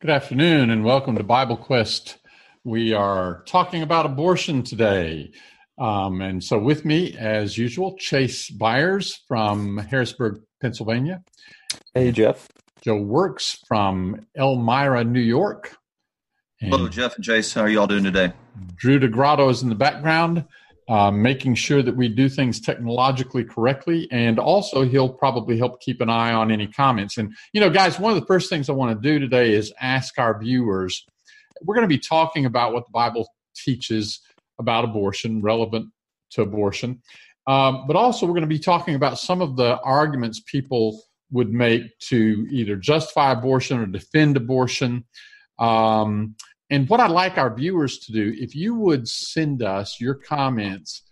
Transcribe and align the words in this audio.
Good 0.00 0.08
afternoon 0.08 0.70
and 0.70 0.82
welcome 0.82 1.14
to 1.18 1.22
Bible 1.22 1.58
Quest. 1.58 2.16
We 2.64 2.94
are 2.94 3.42
talking 3.44 3.82
about 3.82 4.06
abortion 4.06 4.62
today. 4.62 5.30
Um, 5.78 6.22
and 6.22 6.42
so, 6.42 6.58
with 6.58 6.86
me, 6.86 7.14
as 7.18 7.58
usual, 7.58 7.98
Chase 7.98 8.48
Byers 8.48 9.20
from 9.28 9.76
Harrisburg, 9.76 10.40
Pennsylvania. 10.62 11.22
Hey, 11.92 12.12
Jeff. 12.12 12.48
Joe 12.80 12.96
Works 12.96 13.58
from 13.68 14.26
Elmira, 14.38 15.04
New 15.04 15.20
York. 15.20 15.76
And 16.62 16.72
Hello, 16.72 16.88
Jeff 16.88 17.16
and 17.16 17.24
Chase. 17.24 17.52
How 17.52 17.60
are 17.60 17.68
you 17.68 17.78
all 17.78 17.86
doing 17.86 18.04
today? 18.04 18.32
Drew 18.76 18.98
DeGrotto 18.98 19.50
is 19.50 19.62
in 19.62 19.68
the 19.68 19.74
background, 19.74 20.46
uh, 20.90 21.08
making 21.08 21.54
sure 21.54 21.82
that 21.84 21.96
we 21.96 22.08
do 22.08 22.28
things 22.28 22.60
technologically 22.60 23.44
correctly. 23.44 24.08
And 24.10 24.40
also, 24.40 24.82
he'll 24.82 25.08
probably 25.08 25.56
help 25.56 25.80
keep 25.80 26.00
an 26.00 26.10
eye 26.10 26.32
on 26.32 26.50
any 26.50 26.66
comments. 26.66 27.16
And, 27.16 27.32
you 27.52 27.60
know, 27.60 27.70
guys, 27.70 28.00
one 28.00 28.12
of 28.12 28.18
the 28.18 28.26
first 28.26 28.50
things 28.50 28.68
I 28.68 28.72
want 28.72 29.00
to 29.00 29.08
do 29.08 29.20
today 29.20 29.52
is 29.52 29.72
ask 29.80 30.18
our 30.18 30.36
viewers. 30.36 31.06
We're 31.62 31.76
going 31.76 31.88
to 31.88 31.94
be 31.94 31.98
talking 31.98 32.44
about 32.44 32.72
what 32.72 32.86
the 32.86 32.90
Bible 32.90 33.28
teaches 33.54 34.20
about 34.58 34.84
abortion, 34.84 35.40
relevant 35.40 35.90
to 36.32 36.42
abortion. 36.42 37.00
Um, 37.46 37.86
but 37.86 37.94
also, 37.94 38.26
we're 38.26 38.34
going 38.34 38.42
to 38.42 38.48
be 38.48 38.58
talking 38.58 38.96
about 38.96 39.20
some 39.20 39.40
of 39.40 39.56
the 39.56 39.78
arguments 39.82 40.42
people 40.44 41.00
would 41.30 41.52
make 41.52 41.96
to 42.00 42.48
either 42.50 42.74
justify 42.74 43.30
abortion 43.30 43.78
or 43.78 43.86
defend 43.86 44.36
abortion. 44.36 45.04
Um, 45.60 46.34
and 46.70 46.88
what 46.88 47.00
I'd 47.00 47.10
like 47.10 47.36
our 47.36 47.52
viewers 47.52 47.98
to 47.98 48.12
do, 48.12 48.34
if 48.38 48.54
you 48.54 48.74
would 48.74 49.08
send 49.08 49.62
us 49.62 50.00
your 50.00 50.14
comments, 50.14 51.02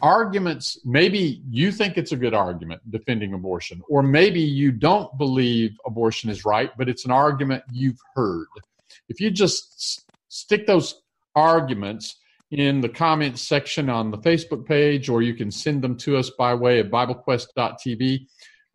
arguments, 0.00 0.78
maybe 0.84 1.42
you 1.50 1.72
think 1.72 1.98
it's 1.98 2.12
a 2.12 2.16
good 2.16 2.32
argument 2.32 2.80
defending 2.90 3.34
abortion, 3.34 3.82
or 3.88 4.02
maybe 4.02 4.40
you 4.40 4.70
don't 4.70 5.16
believe 5.18 5.76
abortion 5.84 6.30
is 6.30 6.44
right, 6.44 6.70
but 6.78 6.88
it's 6.88 7.04
an 7.04 7.10
argument 7.10 7.64
you've 7.72 8.00
heard. 8.14 8.46
If 9.08 9.20
you 9.20 9.30
just 9.30 10.04
stick 10.28 10.66
those 10.66 11.02
arguments 11.34 12.16
in 12.50 12.80
the 12.80 12.88
comments 12.88 13.42
section 13.42 13.88
on 13.88 14.10
the 14.10 14.18
Facebook 14.18 14.66
page, 14.66 15.08
or 15.08 15.22
you 15.22 15.34
can 15.34 15.50
send 15.50 15.82
them 15.82 15.96
to 15.98 16.16
us 16.16 16.30
by 16.30 16.54
way 16.54 16.80
of 16.80 16.86
BibleQuest.tv 16.86 18.26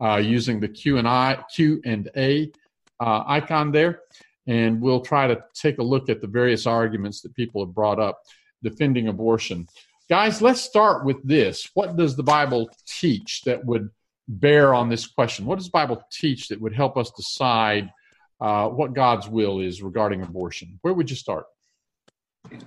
uh, 0.01 0.17
using 0.17 0.59
the 0.59 0.67
Q 0.67 0.97
and 0.97 1.07
I 1.07 1.43
Q 1.53 1.81
and 1.85 2.09
A 2.15 2.51
uh, 2.99 3.23
icon 3.27 3.71
there, 3.71 4.01
and 4.47 4.81
we'll 4.81 5.01
try 5.01 5.27
to 5.27 5.43
take 5.53 5.79
a 5.79 5.83
look 5.83 6.09
at 6.09 6.21
the 6.21 6.27
various 6.27 6.65
arguments 6.65 7.21
that 7.21 7.35
people 7.35 7.65
have 7.65 7.73
brought 7.73 7.99
up 7.99 8.21
defending 8.63 9.07
abortion. 9.07 9.67
Guys, 10.09 10.41
let's 10.41 10.61
start 10.61 11.03
with 11.05 11.17
this. 11.27 11.69
What 11.73 11.97
does 11.97 12.15
the 12.15 12.23
Bible 12.23 12.69
teach 12.87 13.41
that 13.43 13.65
would 13.65 13.89
bear 14.27 14.73
on 14.73 14.89
this 14.89 15.07
question? 15.07 15.45
What 15.45 15.57
does 15.57 15.65
the 15.65 15.71
Bible 15.71 16.03
teach 16.11 16.49
that 16.49 16.61
would 16.61 16.73
help 16.73 16.97
us 16.97 17.11
decide 17.11 17.91
uh, 18.39 18.67
what 18.69 18.93
God's 18.93 19.27
will 19.27 19.59
is 19.59 19.81
regarding 19.81 20.21
abortion? 20.21 20.77
Where 20.81 20.93
would 20.93 21.09
you 21.09 21.15
start? 21.15 21.45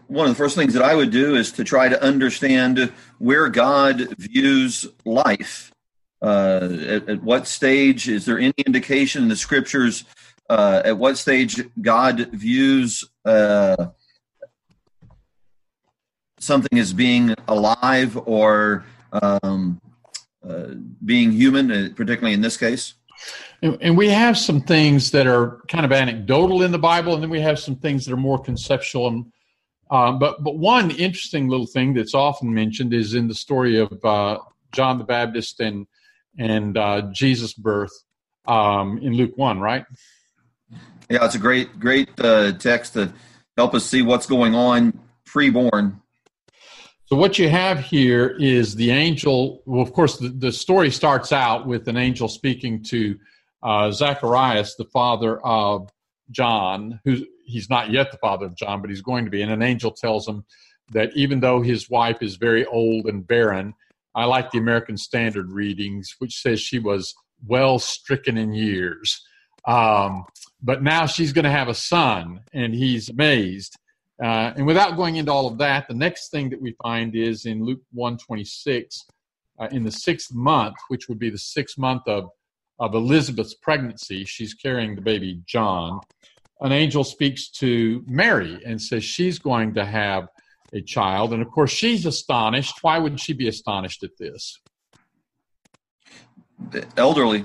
one 0.07 0.27
of 0.27 0.33
the 0.33 0.39
first 0.39 0.57
things 0.57 0.75
that 0.75 0.83
I 0.83 0.95
would 0.95 1.11
do 1.11 1.35
is 1.35 1.53
to 1.53 1.65
try 1.65 1.89
to 1.89 2.03
understand 2.03 2.93
where 3.19 3.49
God 3.49 4.15
views 4.19 4.87
life. 5.05 5.73
Uh, 6.21 6.69
at, 6.89 7.09
at, 7.09 7.23
what 7.23 7.47
stage 7.47 8.09
is 8.09 8.25
there 8.25 8.41
any 8.41 8.55
indication 8.67 9.23
in 9.23 9.29
the 9.29 9.37
scriptures? 9.37 10.05
Uh, 10.49 10.83
at 10.85 10.97
what 10.97 11.19
stage 11.19 11.61
God 11.83 12.29
views 12.33 13.05
uh, 13.25 13.89
something 16.39 16.79
as 16.79 16.93
being 16.93 17.35
alive 17.49 18.19
or 18.25 18.85
um, 19.13 19.81
uh, 20.49 20.69
being 21.05 21.33
human, 21.33 21.71
uh, 21.71 21.89
particularly 21.95 22.33
in 22.33 22.41
this 22.41 22.57
case? 22.57 22.95
And 23.61 23.97
we 23.97 24.09
have 24.09 24.39
some 24.39 24.61
things 24.61 25.11
that 25.11 25.27
are 25.27 25.61
kind 25.69 25.85
of 25.85 25.93
anecdotal 25.93 26.63
in 26.63 26.71
the 26.71 26.79
Bible, 26.79 27.15
and 27.15 27.23
then 27.23 27.31
we 27.31 27.41
have 27.41 27.59
some 27.59 27.75
things 27.75 28.07
that 28.07 28.13
are 28.13 28.17
more 28.17 28.39
conceptual 28.39 29.09
and 29.09 29.33
um, 29.91 30.19
but 30.19 30.43
but 30.43 30.59
one 30.59 30.91
interesting 30.91 31.49
little 31.49 31.67
thing 31.67 31.95
that's 31.95 32.15
often 32.15 32.53
mentioned 32.53 32.93
is 32.93 33.15
in 33.15 33.29
the 33.29 33.35
story 33.35 33.79
of 33.79 34.05
uh, 34.05 34.39
John 34.73 34.99
the 34.99 35.05
Baptist 35.05 35.61
and 35.61 35.87
and 36.39 36.77
uh, 36.77 37.03
Jesus' 37.13 37.55
birth 37.55 37.93
um, 38.47 38.99
in 38.99 39.15
Luke 39.15 39.37
one, 39.37 39.61
right? 39.61 39.85
Yeah, 41.11 41.25
it's 41.25 41.35
a 41.35 41.39
great 41.39 41.81
great 41.81 42.09
uh, 42.21 42.53
text 42.53 42.93
to 42.95 43.13
help 43.57 43.75
us 43.75 43.85
see 43.85 44.03
what's 44.03 44.27
going 44.27 44.55
on 44.55 44.99
pre-born. 45.25 46.01
So 47.07 47.17
what 47.17 47.39
you 47.39 47.49
have 47.49 47.81
here 47.81 48.37
is 48.39 48.75
the 48.75 48.91
angel. 48.91 49.63
Well, 49.65 49.81
of 49.81 49.95
course, 49.95 50.19
the, 50.19 50.29
the 50.29 50.53
story 50.53 50.91
starts 50.91 51.33
out 51.33 51.67
with 51.67 51.89
an 51.89 51.97
angel 51.97 52.29
speaking 52.29 52.83
to 52.85 53.19
uh, 53.63 53.91
Zacharias, 53.91 54.75
the 54.75 54.85
father 54.85 55.41
of 55.41 55.91
John, 56.31 57.01
who 57.05 57.25
he's 57.47 57.71
not 57.71 57.91
yet 57.91 58.13
the 58.13 58.19
father 58.19 58.45
of 58.45 58.57
John, 58.57 58.83
but 58.83 58.91
he's 58.91 59.01
going 59.01 59.25
to 59.25 59.31
be. 59.31 59.41
And 59.41 59.51
an 59.51 59.63
angel 59.63 59.91
tells 59.91 60.29
him 60.29 60.45
that 60.93 61.11
even 61.17 61.41
though 61.41 61.63
his 61.63 61.89
wife 61.89 62.23
is 62.23 62.37
very 62.37 62.67
old 62.67 63.07
and 63.07 63.27
barren, 63.27 63.73
I 64.15 64.27
like 64.27 64.51
the 64.51 64.59
American 64.59 64.99
Standard 64.99 65.51
readings, 65.51 66.15
which 66.19 66.41
says 66.43 66.61
she 66.61 66.79
was 66.79 67.15
well 67.47 67.79
stricken 67.79 68.37
in 68.37 68.53
years. 68.53 69.23
Um, 69.69 70.25
but 70.63 70.83
now 70.83 71.07
she's 71.07 71.33
going 71.33 71.45
to 71.45 71.51
have 71.51 71.69
a 71.69 71.75
son, 71.75 72.41
and 72.53 72.75
he's 72.75 73.09
amazed. 73.09 73.77
Uh, 74.21 74.53
and 74.57 74.67
without 74.67 74.97
going 74.97 75.17
into 75.17 75.31
all 75.31 75.47
of 75.47 75.59
that, 75.59 75.87
the 75.87 75.95
next 75.95 76.31
thing 76.31 76.51
that 76.51 76.61
we 76.61 76.75
find 76.83 77.15
is 77.15 77.47
in 77.47 77.65
Luke 77.65 77.83
126, 77.93 79.05
uh, 79.61 79.69
in 79.71 79.85
the 79.85 79.93
sixth 79.93 80.35
month, 80.35 80.75
which 80.89 81.09
would 81.09 81.19
be 81.19 81.31
the 81.31 81.39
sixth 81.39 81.79
month 81.79 82.03
of, 82.07 82.31
of 82.81 82.95
Elizabeth's 82.95 83.55
pregnancy, 83.55 84.25
she's 84.25 84.55
carrying 84.55 84.97
the 84.97 85.03
baby 85.03 85.41
John 85.47 86.01
an 86.61 86.73
angel 86.73 87.05
speaks 87.05 87.49
to 87.49 88.05
Mary 88.07 88.61
and 88.65 88.81
says 88.81 89.05
she's 89.05 89.39
going 89.39 89.75
to 89.75 89.85
have 89.85 90.29
a 90.73 90.81
child. 90.81 91.33
And 91.33 91.41
of 91.41 91.51
course, 91.51 91.71
she's 91.71 92.05
astonished. 92.05 92.83
Why 92.83 92.99
would 92.99 93.21
she 93.21 93.33
be 93.33 93.49
astonished 93.49 94.03
at 94.03 94.11
this? 94.19 94.61
Elderly. 96.97 97.45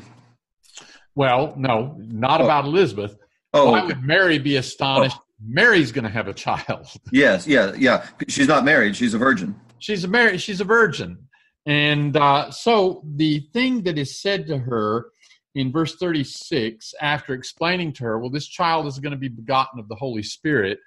Well, 1.16 1.54
no, 1.58 1.96
not 1.98 2.42
oh. 2.42 2.46
about 2.46 2.66
Elizabeth. 2.66 3.16
Oh. 3.54 3.72
Why 3.72 3.84
would 3.84 4.04
Mary 4.04 4.40
be 4.40 4.58
astonished? 4.58 5.18
Oh. 5.20 5.24
Mary's 5.46 5.92
going 5.92 6.06
to 6.06 6.10
have 6.10 6.28
a 6.28 6.34
child. 6.34 6.88
Yes, 7.12 7.46
yeah, 7.46 7.74
yeah. 7.78 8.06
She's 8.28 8.48
not 8.48 8.66
married. 8.66 8.96
She's 8.96 9.14
a 9.14 9.18
virgin. 9.18 9.60
She's 9.80 10.04
a 10.04 10.08
married. 10.08 10.42
She's 10.42 10.62
a 10.62 10.66
virgin. 10.66 11.18
And 11.66 12.18
uh, 12.18 12.50
so 12.52 13.04
the 13.16 13.42
thing 13.54 13.84
that 13.84 13.98
is 13.98 14.20
said 14.20 14.48
to 14.48 14.58
her 14.58 15.08
in 15.56 15.72
verse 15.72 15.96
36, 15.96 16.94
after 17.02 17.34
explaining 17.34 17.94
to 17.94 18.04
her, 18.04 18.20
well, 18.20 18.30
this 18.30 18.48
child 18.48 18.88
is 18.88 19.00
going 19.00 19.12
to 19.12 19.18
be 19.18 19.28
begotten 19.28 19.80
of 19.80 19.88
the 19.88 19.96
Holy 19.96 20.24
Spirit. 20.24 20.80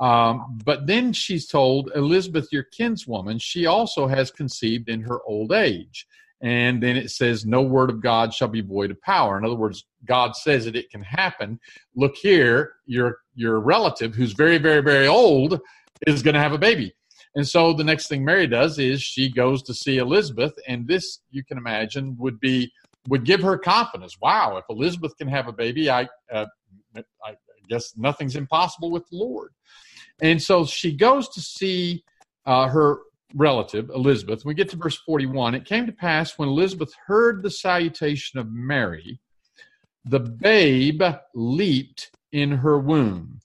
Um, 0.00 0.58
but 0.64 0.86
then 0.86 1.12
she's 1.12 1.46
told, 1.46 1.90
Elizabeth, 1.94 2.48
your 2.50 2.66
kinswoman, 2.76 3.40
she 3.40 3.66
also 3.66 4.06
has 4.06 4.30
conceived 4.30 4.88
in 4.88 5.00
her 5.02 5.20
old 5.26 5.52
age. 5.52 6.06
And 6.40 6.82
then 6.82 6.96
it 6.96 7.10
says, 7.10 7.44
No 7.44 7.62
word 7.62 7.90
of 7.90 8.00
God 8.00 8.32
shall 8.32 8.48
be 8.48 8.60
void 8.60 8.90
of 8.90 9.00
power. 9.02 9.36
In 9.36 9.44
other 9.44 9.56
words, 9.56 9.84
God 10.04 10.36
says 10.36 10.64
that 10.66 10.76
it 10.76 10.90
can 10.90 11.02
happen. 11.02 11.58
Look 11.96 12.16
here, 12.16 12.74
your 12.86 13.18
your 13.34 13.60
relative 13.60 14.14
who's 14.14 14.32
very, 14.32 14.58
very, 14.58 14.82
very 14.82 15.08
old 15.08 15.60
is 16.06 16.22
going 16.22 16.34
to 16.34 16.40
have 16.40 16.52
a 16.52 16.58
baby. 16.58 16.94
And 17.34 17.46
so 17.46 17.72
the 17.72 17.84
next 17.84 18.08
thing 18.08 18.24
Mary 18.24 18.46
does 18.46 18.78
is 18.78 19.02
she 19.02 19.30
goes 19.30 19.62
to 19.64 19.74
see 19.74 19.98
Elizabeth, 19.98 20.52
and 20.66 20.86
this 20.86 21.20
you 21.30 21.44
can 21.44 21.58
imagine 21.58 22.16
would 22.18 22.40
be 22.40 22.72
would 23.08 23.24
give 23.24 23.40
her 23.42 23.58
confidence. 23.58 24.16
Wow, 24.20 24.56
if 24.58 24.64
Elizabeth 24.68 25.16
can 25.16 25.28
have 25.28 25.48
a 25.48 25.52
baby, 25.52 25.90
I, 25.90 26.08
uh, 26.32 26.46
I 26.96 27.36
guess 27.68 27.96
nothing's 27.96 28.36
impossible 28.36 28.90
with 28.90 29.08
the 29.10 29.16
Lord. 29.16 29.52
And 30.20 30.42
so 30.42 30.64
she 30.66 30.94
goes 30.94 31.28
to 31.30 31.40
see 31.40 32.04
uh, 32.46 32.68
her 32.68 32.98
relative, 33.34 33.90
Elizabeth. 33.90 34.44
We 34.44 34.54
get 34.54 34.70
to 34.70 34.76
verse 34.76 34.96
41. 34.96 35.54
It 35.54 35.64
came 35.64 35.86
to 35.86 35.92
pass 35.92 36.38
when 36.38 36.48
Elizabeth 36.48 36.92
heard 37.06 37.42
the 37.42 37.50
salutation 37.50 38.38
of 38.38 38.50
Mary, 38.50 39.20
the 40.04 40.20
babe 40.20 41.02
leaped 41.34 42.10
in 42.32 42.50
her 42.50 42.78
womb. 42.78 43.40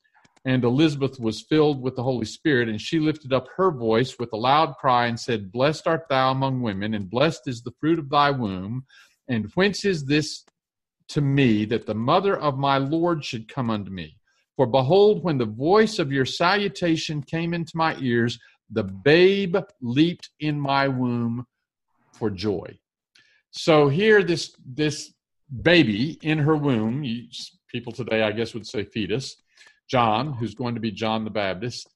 And 0.45 0.63
Elizabeth 0.63 1.19
was 1.19 1.45
filled 1.47 1.81
with 1.81 1.95
the 1.95 2.03
Holy 2.03 2.25
Spirit, 2.25 2.67
and 2.67 2.79
she 2.79 2.99
lifted 2.99 3.31
up 3.31 3.47
her 3.55 3.71
voice 3.71 4.19
with 4.19 4.33
a 4.33 4.37
loud 4.37 4.75
cry 4.75 5.05
and 5.07 5.17
said, 5.17 5.51
Blessed 5.51 5.87
art 5.87 6.03
thou 6.09 6.31
among 6.31 6.61
women, 6.61 6.93
and 6.93 7.09
blessed 7.09 7.47
is 7.47 7.61
the 7.61 7.71
fruit 7.79 7.97
of 7.97 8.09
thy 8.09 8.29
womb. 8.29 8.83
And 9.29 9.49
whence 9.55 9.85
is 9.85 10.05
this 10.05 10.43
to 11.09 11.21
me 11.21 11.63
that 11.65 11.85
the 11.85 11.95
mother 11.95 12.37
of 12.37 12.57
my 12.57 12.77
Lord 12.77 13.23
should 13.23 13.47
come 13.47 13.69
unto 13.69 13.89
me? 13.89 14.17
For 14.57 14.67
behold, 14.67 15.23
when 15.23 15.37
the 15.37 15.45
voice 15.45 15.97
of 15.97 16.11
your 16.11 16.25
salutation 16.25 17.23
came 17.23 17.53
into 17.53 17.75
my 17.75 17.95
ears, 17.99 18.37
the 18.73 18.83
babe 18.83 19.57
leaped 19.81 20.29
in 20.39 20.59
my 20.59 20.87
womb 20.87 21.45
for 22.13 22.29
joy. 22.29 22.77
So 23.51 23.87
here, 23.87 24.23
this 24.23 24.55
this 24.65 25.13
baby 25.61 26.17
in 26.21 26.39
her 26.39 26.55
womb, 26.55 27.03
you, 27.03 27.27
people 27.67 27.93
today, 27.93 28.23
I 28.23 28.31
guess, 28.31 28.53
would 28.53 28.67
say 28.67 28.83
fetus, 28.83 29.35
John, 29.89 30.33
who's 30.33 30.55
going 30.55 30.75
to 30.75 30.81
be 30.81 30.91
John 30.91 31.23
the 31.23 31.29
Baptist, 31.29 31.87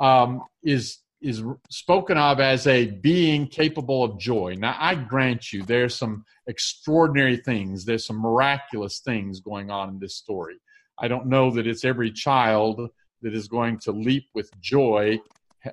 um, 0.00 0.42
is 0.62 0.98
is 1.20 1.42
spoken 1.70 2.18
of 2.18 2.40
as 2.40 2.66
a 2.66 2.86
being 2.86 3.46
capable 3.46 4.02
of 4.02 4.18
joy. 4.18 4.56
Now, 4.58 4.76
I 4.78 4.96
grant 4.96 5.52
you, 5.52 5.62
there's 5.62 5.94
some 5.94 6.24
extraordinary 6.48 7.36
things, 7.36 7.84
there's 7.84 8.06
some 8.06 8.18
miraculous 8.18 9.00
things 9.00 9.40
going 9.40 9.70
on 9.70 9.90
in 9.90 9.98
this 10.00 10.16
story. 10.16 10.56
I 10.98 11.08
don't 11.08 11.26
know 11.26 11.50
that 11.52 11.66
it's 11.66 11.84
every 11.84 12.10
child 12.10 12.90
that 13.22 13.34
is 13.34 13.48
going 13.48 13.78
to 13.80 13.92
leap 13.92 14.28
with 14.34 14.50
joy 14.60 15.18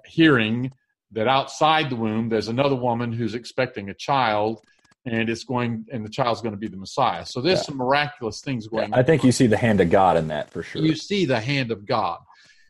hearing 0.06 0.72
that 1.12 1.28
outside 1.28 1.90
the 1.90 1.96
womb 1.96 2.30
there's 2.30 2.48
another 2.48 2.76
woman 2.76 3.12
who's 3.12 3.36
expecting 3.36 3.90
a 3.90 3.94
child 3.94 4.62
and 5.06 5.30
it's 5.30 5.44
going 5.44 5.86
and 5.92 6.06
the 6.06 6.10
child's 6.10 6.42
going 6.42 6.54
to 6.54 6.60
be 6.60 6.68
the 6.68 6.78
messiah. 6.78 7.26
So 7.26 7.42
there's 7.42 7.60
yeah. 7.60 7.64
some 7.64 7.78
miraculous 7.78 8.42
things 8.42 8.68
going 8.68 8.90
yeah, 8.90 8.98
i 8.98 9.04
think 9.04 9.24
on. 9.24 9.28
you 9.28 9.32
see 9.32 9.48
the 9.48 9.58
hand 9.58 9.82
of 9.82 9.90
god 9.90 10.18
in 10.18 10.28
that 10.28 10.50
for 10.50 10.64
sure. 10.64 10.82
You 10.82 10.96
see 10.96 11.26
the 11.26 11.40
hand 11.40 11.72
of 11.72 11.86
god. 11.86 12.20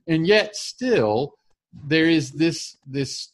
And 0.07 0.25
yet 0.25 0.56
still 0.56 1.36
there 1.86 2.06
is 2.06 2.31
this 2.31 2.77
this 2.86 3.30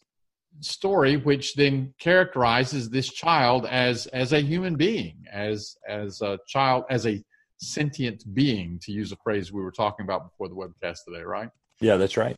story 0.61 1.17
which 1.17 1.53
then 1.55 1.93
characterizes 1.99 2.89
this 2.89 3.09
child 3.09 3.65
as 3.65 4.07
as 4.07 4.33
a 4.33 4.39
human 4.39 4.75
being 4.75 5.25
as 5.31 5.75
as 5.87 6.21
a 6.21 6.39
child 6.47 6.85
as 6.89 7.05
a 7.05 7.21
sentient 7.57 8.23
being 8.33 8.79
to 8.81 8.91
use 8.91 9.11
a 9.11 9.17
phrase 9.17 9.51
we 9.51 9.61
were 9.61 9.71
talking 9.71 10.03
about 10.03 10.29
before 10.29 10.47
the 10.47 10.55
webcast 10.55 10.99
today 11.05 11.23
right? 11.23 11.49
Yeah 11.81 11.97
that's 11.97 12.17
right 12.17 12.35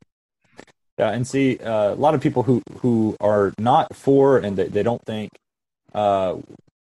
yeah 0.97 1.11
and 1.11 1.27
see 1.27 1.57
uh, 1.59 1.93
a 1.93 1.95
lot 1.95 2.13
of 2.15 2.21
people 2.21 2.43
who 2.43 2.61
who 2.79 3.15
are 3.19 3.53
not 3.57 3.95
for 3.95 4.37
and 4.37 4.57
they, 4.57 4.67
they 4.67 4.83
don't 4.83 5.03
think 5.05 5.31
uh, 5.93 6.35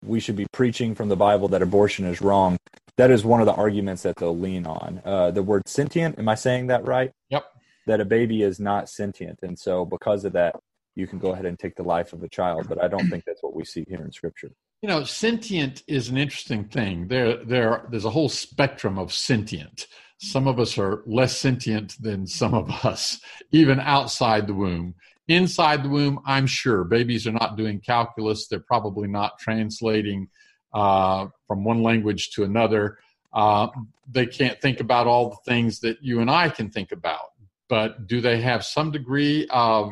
we 0.04 0.20
should 0.20 0.36
be 0.36 0.48
preaching 0.52 0.96
from 0.96 1.10
the 1.10 1.16
bible 1.16 1.48
that 1.48 1.62
abortion 1.62 2.06
is 2.06 2.22
wrong 2.22 2.58
that 2.98 3.12
is 3.12 3.26
one 3.26 3.42
of 3.42 3.46
the 3.46 3.54
arguments 3.54 4.04
that 4.04 4.16
they'll 4.16 4.38
lean 4.38 4.66
on. 4.66 5.02
Uh, 5.04 5.30
the 5.32 5.44
word 5.44 5.68
sentient 5.68 6.18
am 6.18 6.30
i 6.30 6.36
saying 6.36 6.68
that 6.68 6.86
right? 6.86 7.12
Yep. 7.30 7.46
That 7.88 8.00
a 8.02 8.06
baby 8.06 8.42
is 8.42 8.60
not 8.60 8.90
sentient 8.90 9.40
and 9.44 9.58
so 9.58 9.86
because 9.86 10.26
of 10.26 10.34
that 10.34 10.56
you 10.96 11.08
can 11.08 11.20
go 11.20 11.32
ahead 11.32 11.46
and 11.46 11.60
take 11.60 11.76
the 11.76 11.84
life 11.84 12.14
of 12.14 12.24
a 12.24 12.30
child 12.30 12.68
but 12.70 12.82
i 12.82 12.88
don't 12.88 13.10
think 13.10 13.26
that's 13.26 13.44
what 13.44 13.56
we 13.56 13.66
see 13.66 13.86
here 13.88 14.02
in 14.02 14.12
scripture. 14.12 14.52
You 14.82 14.90
know 14.90 15.04
sentient 15.04 15.84
is 15.88 16.10
an 16.10 16.18
interesting 16.18 16.66
thing. 16.66 17.08
There 17.08 17.44
there 17.44 17.86
there's 17.90 18.06
a 18.06 18.10
whole 18.10 18.30
spectrum 18.30 18.98
of 18.98 19.12
sentient 19.12 19.88
some 20.18 20.48
of 20.48 20.60
us 20.60 20.78
are 20.78 21.04
less 21.06 21.38
sentient 21.38 22.02
than 22.02 22.26
some 22.26 22.54
of 22.54 22.70
us 22.86 23.20
even 23.52 23.80
outside 23.80 24.48
the 24.48 24.54
womb 24.54 24.94
inside 25.28 25.84
the 25.84 25.90
womb 25.90 26.20
i'm 26.26 26.48
sure 26.48 26.84
babies 26.84 27.28
are 27.28 27.32
not 27.32 27.58
doing 27.58 27.80
calculus 27.80 28.48
they're 28.48 28.60
probably 28.60 29.08
not 29.08 29.38
translating 29.40 30.28
uh, 30.74 31.28
from 31.48 31.64
one 31.64 31.82
language 31.82 32.32
to 32.32 32.44
another 32.44 32.98
uh, 33.34 33.68
they 34.12 34.26
can't 34.26 34.62
think 34.62 34.80
about 34.80 35.08
all 35.08 35.30
the 35.30 35.52
things 35.52 35.80
that 35.80 35.98
you 36.02 36.20
and 36.20 36.30
i 36.30 36.50
can 36.50 36.70
think 36.70 36.92
about 36.92 37.32
but 37.68 38.08
do 38.08 38.22
they 38.22 38.42
have 38.42 38.64
some 38.64 38.92
degree 38.92 39.48
of 39.50 39.92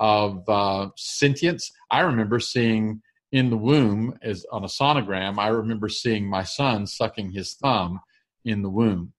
of 0.00 0.48
uh, 0.48 0.88
sentience? 0.96 1.70
I 1.90 2.00
remember 2.00 2.40
seeing 2.40 3.02
in 3.32 3.50
the 3.50 3.56
womb 3.56 4.18
as 4.22 4.44
on 4.50 4.64
a 4.64 4.66
sonogram. 4.66 5.38
I 5.38 5.48
remember 5.48 5.88
seeing 5.88 6.26
my 6.26 6.42
son 6.42 6.86
sucking 6.86 7.30
his 7.30 7.54
thumb 7.54 8.00
in 8.44 8.62
the 8.62 8.70
womb. 8.70 9.12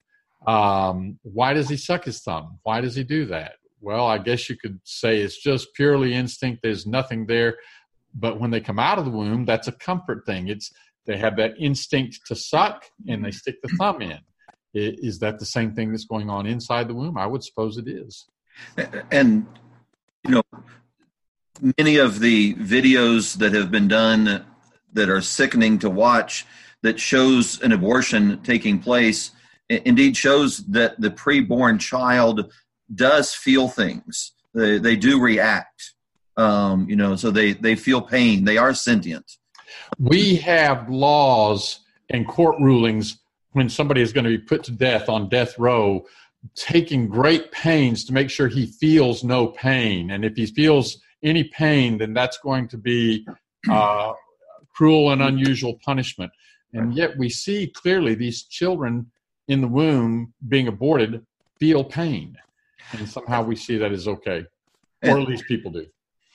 Um, 0.46 1.20
why 1.24 1.54
does 1.54 1.70
he 1.70 1.78
suck 1.78 2.06
his 2.06 2.22
thumb? 2.22 2.60
Why 2.64 2.82
does 2.82 2.96
he 2.96 3.04
do 3.04 3.26
that? 3.26 3.54
Well, 3.80 4.06
I 4.06 4.18
guess 4.18 4.50
you 4.50 4.58
could 4.58 4.80
say 4.84 5.22
it's 5.22 5.38
just 5.38 5.74
purely 5.74 6.14
instinct. 6.14 6.62
There's 6.62 6.86
nothing 6.86 7.26
there. 7.26 7.58
But 8.14 8.40
when 8.40 8.52
they 8.52 8.60
come 8.60 8.80
out 8.80 9.00
of 9.00 9.06
the 9.06 9.12
womb, 9.12 9.46
that's 9.46 9.68
a 9.68 9.72
comfort 9.72 10.26
thing. 10.26 10.48
It's 10.48 10.72
they 11.06 11.18
have 11.18 11.36
that 11.38 11.54
instinct 11.58 12.22
to 12.28 12.36
suck 12.36 12.86
and 13.08 13.26
they 13.26 13.32
stick 13.32 13.62
the 13.62 13.70
thumb 13.70 14.02
in. 14.02 14.20
Is 14.74 15.20
that 15.20 15.40
the 15.40 15.46
same 15.46 15.74
thing 15.74 15.92
that's 15.92 16.06
going 16.06 16.30
on 16.30 16.46
inside 16.46 16.88
the 16.88 16.94
womb? 16.94 17.18
I 17.18 17.26
would 17.26 17.44
suppose 17.44 17.78
it 17.78 17.88
is. 17.88 18.28
And, 19.12 19.46
you 20.24 20.32
know, 20.32 20.44
many 21.78 21.98
of 21.98 22.20
the 22.20 22.54
videos 22.56 23.38
that 23.38 23.54
have 23.54 23.72
been 23.72 23.88
done 23.88 24.46
that 24.94 25.10
are 25.10 25.22
sickening 25.22 25.80
to 25.80 25.90
watch 25.90 26.46
that 26.84 27.00
shows 27.00 27.62
an 27.62 27.72
abortion 27.72 28.42
taking 28.44 28.80
place 28.80 29.32
indeed 29.72 30.18
shows 30.18 30.58
that 30.68 31.00
the 31.00 31.10
preborn 31.10 31.80
child 31.80 32.52
does 32.94 33.34
feel 33.34 33.68
things. 33.68 34.34
They, 34.54 34.78
they 34.78 34.96
do 34.96 35.20
react. 35.20 35.94
Um, 36.38 36.90
you 36.90 36.96
know, 36.96 37.16
so 37.16 37.32
they, 37.32 37.54
they 37.54 37.76
feel 37.76 38.02
pain. 38.02 38.46
They 38.46 38.58
are 38.58 38.74
sentient. 38.74 39.38
We 40.00 40.36
have 40.38 40.90
laws 40.90 41.80
and 42.10 42.28
court 42.28 42.56
rulings 42.60 43.20
when 43.52 43.70
somebody 43.70 44.02
is 44.02 44.14
going 44.14 44.24
to 44.24 44.30
be 44.30 44.38
put 44.38 44.64
to 44.64 44.72
death 44.72 45.10
on 45.10 45.30
death 45.30 45.60
row, 45.60 46.06
taking 46.56 47.08
great 47.08 47.52
pains 47.52 48.06
to 48.06 48.14
make 48.14 48.30
sure 48.30 48.48
he 48.48 48.66
feels 48.66 49.24
no 49.24 49.48
pain. 49.48 50.12
And 50.12 50.24
if 50.24 50.36
he 50.36 50.46
feels 50.46 50.98
any 51.24 51.44
pain, 51.46 51.98
then 51.98 52.14
that's 52.14 52.38
going 52.40 52.68
to 52.70 52.78
be 52.78 53.28
uh, 53.70 54.14
cruel 54.74 55.12
and 55.12 55.22
unusual 55.22 55.78
punishment. 55.86 56.32
And 56.74 56.96
yet 56.96 57.18
we 57.18 57.30
see 57.30 57.68
clearly 57.68 58.16
these 58.16 58.44
children 58.44 59.11
in 59.52 59.60
the 59.60 59.68
womb 59.68 60.34
being 60.48 60.68
aborted 60.68 61.26
feel 61.60 61.84
pain. 61.84 62.38
And 62.94 63.08
somehow 63.08 63.44
we 63.44 63.56
see 63.56 63.78
that 63.78 63.92
is 63.92 64.08
okay, 64.08 64.46
or 65.04 65.20
at 65.20 65.28
least 65.28 65.46
people 65.46 65.72
do. 65.72 65.86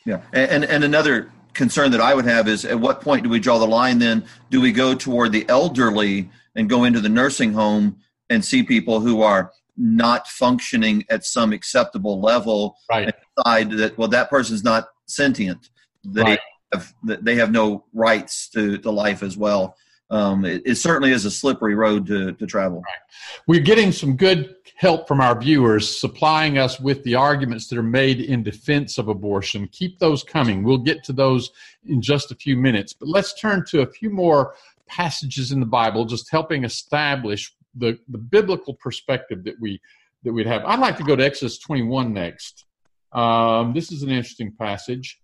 Yeah. 0.05 0.21
And, 0.33 0.65
and 0.65 0.85
another 0.85 1.33
concern 1.55 1.91
that 1.93 2.01
I 2.01 2.15
would 2.15 2.27
have 2.27 2.47
is 2.47 2.67
at 2.67 2.79
what 2.79 3.01
point 3.01 3.25
do 3.25 3.31
we 3.31 3.41
draw 3.41 3.59
the 3.59 3.67
line 3.67 3.99
then? 3.99 4.25
Do 4.51 4.61
we 4.61 4.71
go 4.71 4.95
toward 4.95 5.33
the 5.33 5.49
elderly 5.49 6.31
and 6.55 6.69
go 6.69 6.85
into 6.85 7.01
the 7.01 7.09
nursing 7.09 7.55
home 7.55 7.97
and 8.29 8.45
see 8.45 8.63
people 8.63 9.01
who 9.01 9.23
are 9.23 9.51
not 9.79 10.29
functioning 10.29 11.05
at 11.09 11.25
some 11.25 11.53
acceptable 11.53 12.21
level 12.21 12.77
right. 12.91 13.05
and 13.05 13.15
decide 13.37 13.71
that 13.73 13.99
well 13.99 14.09
that 14.09 14.31
person's 14.31 14.65
not 14.65 14.87
sentient 15.05 15.69
they 16.03 16.23
right. 16.23 16.41
have 16.73 16.95
they 17.05 17.35
have 17.35 17.53
no 17.53 17.85
rights 17.93 18.49
to, 18.49 18.79
to 18.79 18.91
life 18.91 19.23
as 19.23 19.37
well 19.37 19.77
um, 20.11 20.45
it, 20.45 20.63
it, 20.65 20.75
certainly 20.77 21.11
is 21.11 21.25
a 21.25 21.31
slippery 21.31 21.75
road 21.75 22.07
to, 22.07 22.33
to 22.33 22.47
travel 22.47 22.79
right. 22.79 23.45
we're 23.47 23.61
getting 23.61 23.91
some 23.91 24.17
good 24.17 24.57
help 24.77 25.09
from 25.09 25.21
our 25.21 25.39
viewers 25.39 26.01
supplying 26.01 26.59
us 26.59 26.79
with 26.79 27.03
the 27.05 27.15
arguments 27.15 27.67
that 27.69 27.79
are 27.79 27.83
made 27.83 28.21
in 28.21 28.43
defense 28.43 28.99
of 28.99 29.09
abortion 29.09 29.69
keep 29.73 29.99
those 29.99 30.23
coming 30.23 30.63
we'll 30.63 30.79
get 30.79 31.03
to 31.03 31.13
those 31.13 31.51
in 31.87 32.01
just 32.01 32.31
a 32.31 32.35
few 32.35 32.57
minutes 32.57 32.93
but 32.93 33.09
let's 33.09 33.35
turn 33.35 33.65
to 33.65 33.81
a 33.81 33.87
few 33.87 34.11
more 34.11 34.55
passages 34.87 35.51
in 35.51 35.61
the 35.61 35.67
bible 35.67 36.05
just 36.05 36.31
helping 36.31 36.65
establish 36.65 37.53
the, 37.75 37.99
the 38.09 38.19
biblical 38.19 38.75
perspective 38.75 39.45
that 39.45 39.55
we 39.61 39.81
that 40.27 40.33
we'd 40.33 40.47
have. 40.47 40.65
I'd 40.65 40.81
like 40.81 40.97
to 40.99 41.05
go 41.05 41.17
to 41.17 41.25
Exodus 41.25 41.59
21 41.59 42.13
next. 42.13 42.65
Um, 43.13 43.73
this 43.73 43.93
is 43.93 44.03
an 44.03 44.11
interesting 44.11 44.53
passage. 44.53 45.21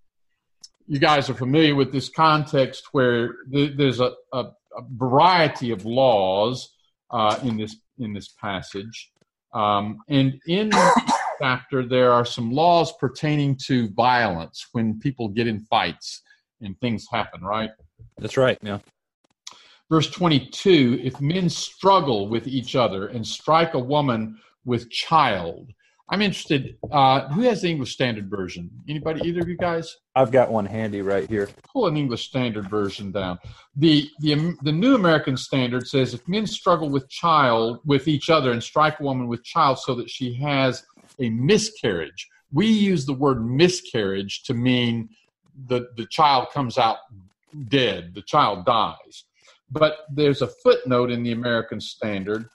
You 0.86 0.98
guys 0.98 1.28
are 1.28 1.34
familiar 1.34 1.74
with 1.74 1.92
this 1.92 2.08
context 2.08 2.88
where 2.92 3.34
th- 3.52 3.72
there's 3.76 4.00
a, 4.00 4.12
a, 4.32 4.50
variety 4.90 5.70
of 5.70 5.84
laws 5.84 6.70
uh, 7.10 7.38
in 7.42 7.56
this 7.56 7.76
in 7.98 8.12
this 8.12 8.28
passage, 8.28 9.12
um, 9.54 9.98
and 10.08 10.40
in 10.46 10.70
chapter 11.40 11.86
there 11.86 12.12
are 12.12 12.24
some 12.24 12.50
laws 12.50 12.92
pertaining 12.98 13.56
to 13.66 13.88
violence 13.90 14.66
when 14.72 14.98
people 14.98 15.28
get 15.28 15.46
in 15.46 15.60
fights 15.60 16.22
and 16.60 16.78
things 16.80 17.06
happen. 17.10 17.42
Right. 17.42 17.70
That's 18.18 18.36
right. 18.36 18.58
Yeah. 18.62 18.78
Verse 19.90 20.10
22 20.10 21.00
If 21.02 21.20
men 21.20 21.50
struggle 21.50 22.28
with 22.28 22.46
each 22.46 22.76
other 22.76 23.08
and 23.08 23.26
strike 23.26 23.74
a 23.74 23.78
woman 23.78 24.38
with 24.64 24.90
child. 24.90 25.70
I'm 26.08 26.20
interested. 26.20 26.76
Uh, 26.90 27.28
who 27.28 27.42
has 27.42 27.62
the 27.62 27.68
English 27.68 27.92
Standard 27.92 28.28
Version? 28.28 28.70
Anybody? 28.88 29.26
Either 29.26 29.40
of 29.40 29.48
you 29.48 29.56
guys? 29.56 29.96
I've 30.14 30.30
got 30.30 30.50
one 30.50 30.66
handy 30.66 31.00
right 31.00 31.28
here. 31.28 31.48
Pull 31.72 31.86
an 31.86 31.96
English 31.96 32.26
Standard 32.28 32.68
Version 32.68 33.12
down. 33.12 33.38
The 33.76 34.10
the 34.20 34.54
the 34.62 34.72
New 34.72 34.94
American 34.94 35.36
Standard 35.36 35.86
says 35.86 36.12
if 36.12 36.26
men 36.28 36.46
struggle 36.46 36.90
with 36.90 37.08
child 37.08 37.80
with 37.84 38.08
each 38.08 38.28
other 38.30 38.52
and 38.52 38.62
strike 38.62 39.00
a 39.00 39.02
woman 39.02 39.26
with 39.28 39.42
child 39.44 39.78
so 39.78 39.94
that 39.94 40.10
she 40.10 40.34
has 40.34 40.84
a 41.18 41.30
miscarriage. 41.30 42.28
We 42.52 42.66
use 42.66 43.06
the 43.06 43.14
word 43.14 43.46
miscarriage 43.46 44.42
to 44.44 44.54
mean 44.54 45.08
the 45.68 45.88
the 45.96 46.06
child 46.06 46.48
comes 46.52 46.78
out 46.78 46.98
dead. 47.68 48.14
The 48.14 48.22
child 48.22 48.66
dies. 48.66 49.24
But 49.70 50.00
there's 50.12 50.42
a 50.42 50.48
footnote 50.62 51.10
in 51.10 51.22
the 51.22 51.32
American 51.32 51.80
Standard, 51.80 52.46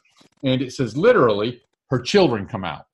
and 0.44 0.62
it 0.62 0.74
says 0.74 0.96
literally, 0.96 1.62
her 1.90 2.00
children 2.00 2.46
come 2.46 2.64
out. 2.64 2.86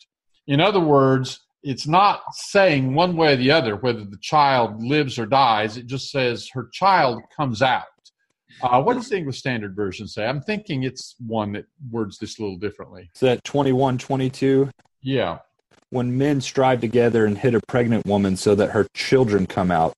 In 0.48 0.60
other 0.60 0.80
words, 0.80 1.40
it's 1.64 1.88
not 1.88 2.22
saying 2.34 2.94
one 2.94 3.16
way 3.16 3.34
or 3.34 3.36
the 3.38 3.52
other 3.52 3.76
whether 3.78 4.04
the 4.04 4.18
child 4.18 4.84
lives 4.84 5.18
or 5.18 5.26
dies. 5.26 5.78
It 5.78 5.88
just 5.88 6.12
says 6.12 6.50
her 6.54 6.70
child 6.74 7.22
comes 7.36 7.62
out. 7.62 7.84
Uh, 8.62 8.82
what 8.82 8.94
does 8.94 9.10
the 9.10 9.18
English 9.18 9.40
Standard 9.40 9.76
Version 9.76 10.08
say? 10.08 10.26
I'm 10.26 10.42
thinking 10.42 10.84
it's 10.84 11.16
one 11.26 11.54
that 11.54 11.66
words 11.90 12.18
this 12.18 12.38
a 12.38 12.42
little 12.42 12.58
differently. 12.58 13.10
Is 13.16 13.22
that 13.22 13.44
2122? 13.46 14.70
Yeah. 15.02 15.40
When 15.90 16.18
men 16.18 16.42
strive 16.42 16.82
together 16.82 17.26
and 17.26 17.38
hit 17.38 17.56
a 17.56 17.62
pregnant 17.68 18.06
woman 18.06 18.36
so 18.38 18.56
that 18.56 18.72
her 18.72 18.88
children 18.94 19.48
come 19.48 19.72
out, 19.72 19.94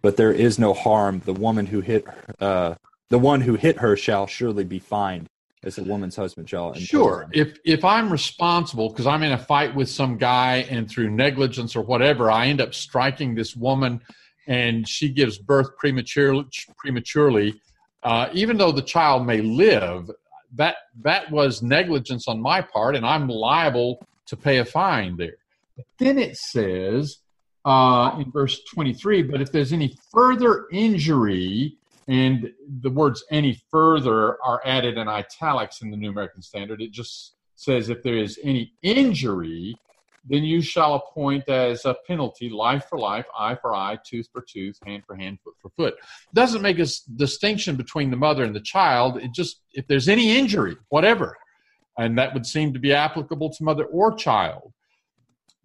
but 0.00 0.16
there 0.16 0.32
is 0.32 0.58
no 0.58 0.72
harm, 0.72 1.22
the 1.24 1.32
woman 1.32 1.66
who 1.66 1.80
hit 1.80 2.04
uh, 2.40 2.74
the 3.10 3.18
one 3.18 3.42
who 3.42 3.54
hit 3.54 3.78
her 3.78 3.96
shall 3.96 4.26
surely 4.26 4.64
be 4.64 4.78
fined 4.78 5.28
as 5.64 5.78
a 5.78 5.84
woman's 5.84 6.16
husband 6.16 6.48
shall. 6.48 6.74
Sure. 6.74 7.28
If 7.32 7.58
if 7.64 7.84
I'm 7.84 8.10
responsible 8.10 8.88
because 8.88 9.06
I'm 9.06 9.22
in 9.22 9.32
a 9.32 9.38
fight 9.38 9.74
with 9.74 9.88
some 9.88 10.18
guy 10.18 10.66
and 10.70 10.88
through 10.90 11.10
negligence 11.10 11.76
or 11.76 11.82
whatever, 11.82 12.30
I 12.30 12.46
end 12.46 12.60
up 12.60 12.74
striking 12.74 13.34
this 13.34 13.54
woman 13.54 14.00
and 14.46 14.88
she 14.88 15.08
gives 15.08 15.38
birth 15.38 15.76
prematurely, 15.78 16.46
prematurely 16.76 17.60
uh, 18.02 18.28
even 18.32 18.56
though 18.56 18.72
the 18.72 18.82
child 18.82 19.26
may 19.26 19.40
live, 19.40 20.10
that 20.54 20.76
that 21.02 21.30
was 21.30 21.62
negligence 21.62 22.28
on 22.28 22.40
my 22.40 22.60
part, 22.60 22.96
and 22.96 23.06
I'm 23.06 23.28
liable 23.28 24.04
to 24.26 24.36
pay 24.36 24.58
a 24.58 24.64
fine 24.64 25.16
there. 25.16 25.36
But 25.76 25.86
then 25.98 26.18
it 26.18 26.36
says 26.36 27.18
uh, 27.64 28.16
in 28.18 28.30
verse 28.30 28.62
23, 28.64 29.22
but 29.22 29.40
if 29.40 29.52
there's 29.52 29.72
any 29.72 29.96
further 30.12 30.66
injury, 30.72 31.78
and 32.08 32.50
the 32.80 32.90
words 32.90 33.24
any 33.30 33.60
further 33.70 34.42
are 34.42 34.60
added 34.64 34.98
in 34.98 35.08
italics 35.08 35.82
in 35.82 35.90
the 35.90 35.96
New 35.96 36.10
American 36.10 36.42
Standard, 36.42 36.82
it 36.82 36.90
just 36.90 37.34
says 37.56 37.88
if 37.88 38.02
there 38.02 38.16
is 38.16 38.38
any 38.42 38.72
injury, 38.82 39.76
then 40.24 40.44
you 40.44 40.60
shall 40.60 40.94
appoint 40.94 41.48
as 41.48 41.84
a 41.84 41.96
penalty 42.06 42.48
life 42.48 42.86
for 42.88 42.98
life, 42.98 43.26
eye 43.36 43.56
for 43.56 43.74
eye, 43.74 43.98
tooth 44.04 44.28
for 44.32 44.42
tooth, 44.42 44.78
hand 44.84 45.02
for 45.06 45.16
hand, 45.16 45.38
foot 45.42 45.54
for 45.60 45.70
foot. 45.70 45.94
It 45.94 46.34
doesn't 46.34 46.62
make 46.62 46.78
a 46.78 46.86
distinction 47.16 47.76
between 47.76 48.10
the 48.10 48.16
mother 48.16 48.44
and 48.44 48.54
the 48.54 48.60
child. 48.60 49.16
It 49.16 49.32
just, 49.32 49.62
if 49.72 49.86
there's 49.86 50.08
any 50.08 50.36
injury, 50.36 50.76
whatever, 50.90 51.36
and 51.98 52.16
that 52.18 52.34
would 52.34 52.46
seem 52.46 52.72
to 52.72 52.78
be 52.78 52.92
applicable 52.92 53.50
to 53.50 53.64
mother 53.64 53.84
or 53.84 54.14
child. 54.14 54.72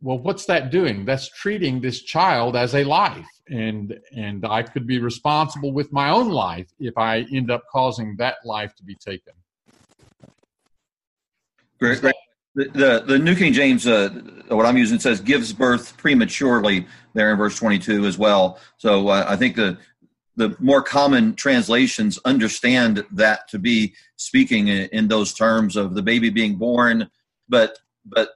Well, 0.01 0.19
what's 0.19 0.45
that 0.45 0.71
doing? 0.71 1.05
That's 1.05 1.29
treating 1.29 1.81
this 1.81 2.01
child 2.01 2.55
as 2.55 2.75
a 2.75 2.83
life, 2.83 3.25
and 3.49 3.99
and 4.15 4.45
I 4.45 4.63
could 4.63 4.87
be 4.87 4.99
responsible 4.99 5.71
with 5.71 5.91
my 5.91 6.09
own 6.09 6.29
life 6.29 6.67
if 6.79 6.97
I 6.97 7.25
end 7.31 7.51
up 7.51 7.63
causing 7.71 8.15
that 8.17 8.37
life 8.45 8.75
to 8.75 8.83
be 8.83 8.95
taken. 8.95 9.33
Great, 11.79 12.01
great. 12.01 12.15
The, 12.55 13.03
the, 13.05 13.19
New 13.19 13.35
King 13.35 13.53
James, 13.53 13.85
uh, 13.85 14.09
what 14.47 14.65
I'm 14.65 14.77
using, 14.77 14.97
says 14.99 15.21
gives 15.21 15.53
birth 15.53 15.95
prematurely 15.95 16.87
there 17.13 17.29
in 17.29 17.37
verse 17.37 17.55
22 17.55 18.05
as 18.05 18.17
well. 18.17 18.59
So 18.77 19.09
uh, 19.09 19.25
I 19.27 19.35
think 19.35 19.55
the 19.55 19.77
the 20.37 20.55
more 20.59 20.83
common 20.83 21.35
translations 21.35 22.19
understand 22.23 23.03
that 23.11 23.47
to 23.49 23.59
be 23.59 23.95
speaking 24.15 24.69
in, 24.69 24.87
in 24.91 25.07
those 25.07 25.33
terms 25.33 25.75
of 25.75 25.93
the 25.95 26.01
baby 26.01 26.29
being 26.29 26.55
born, 26.55 27.09
but 27.49 27.77
but 28.05 28.29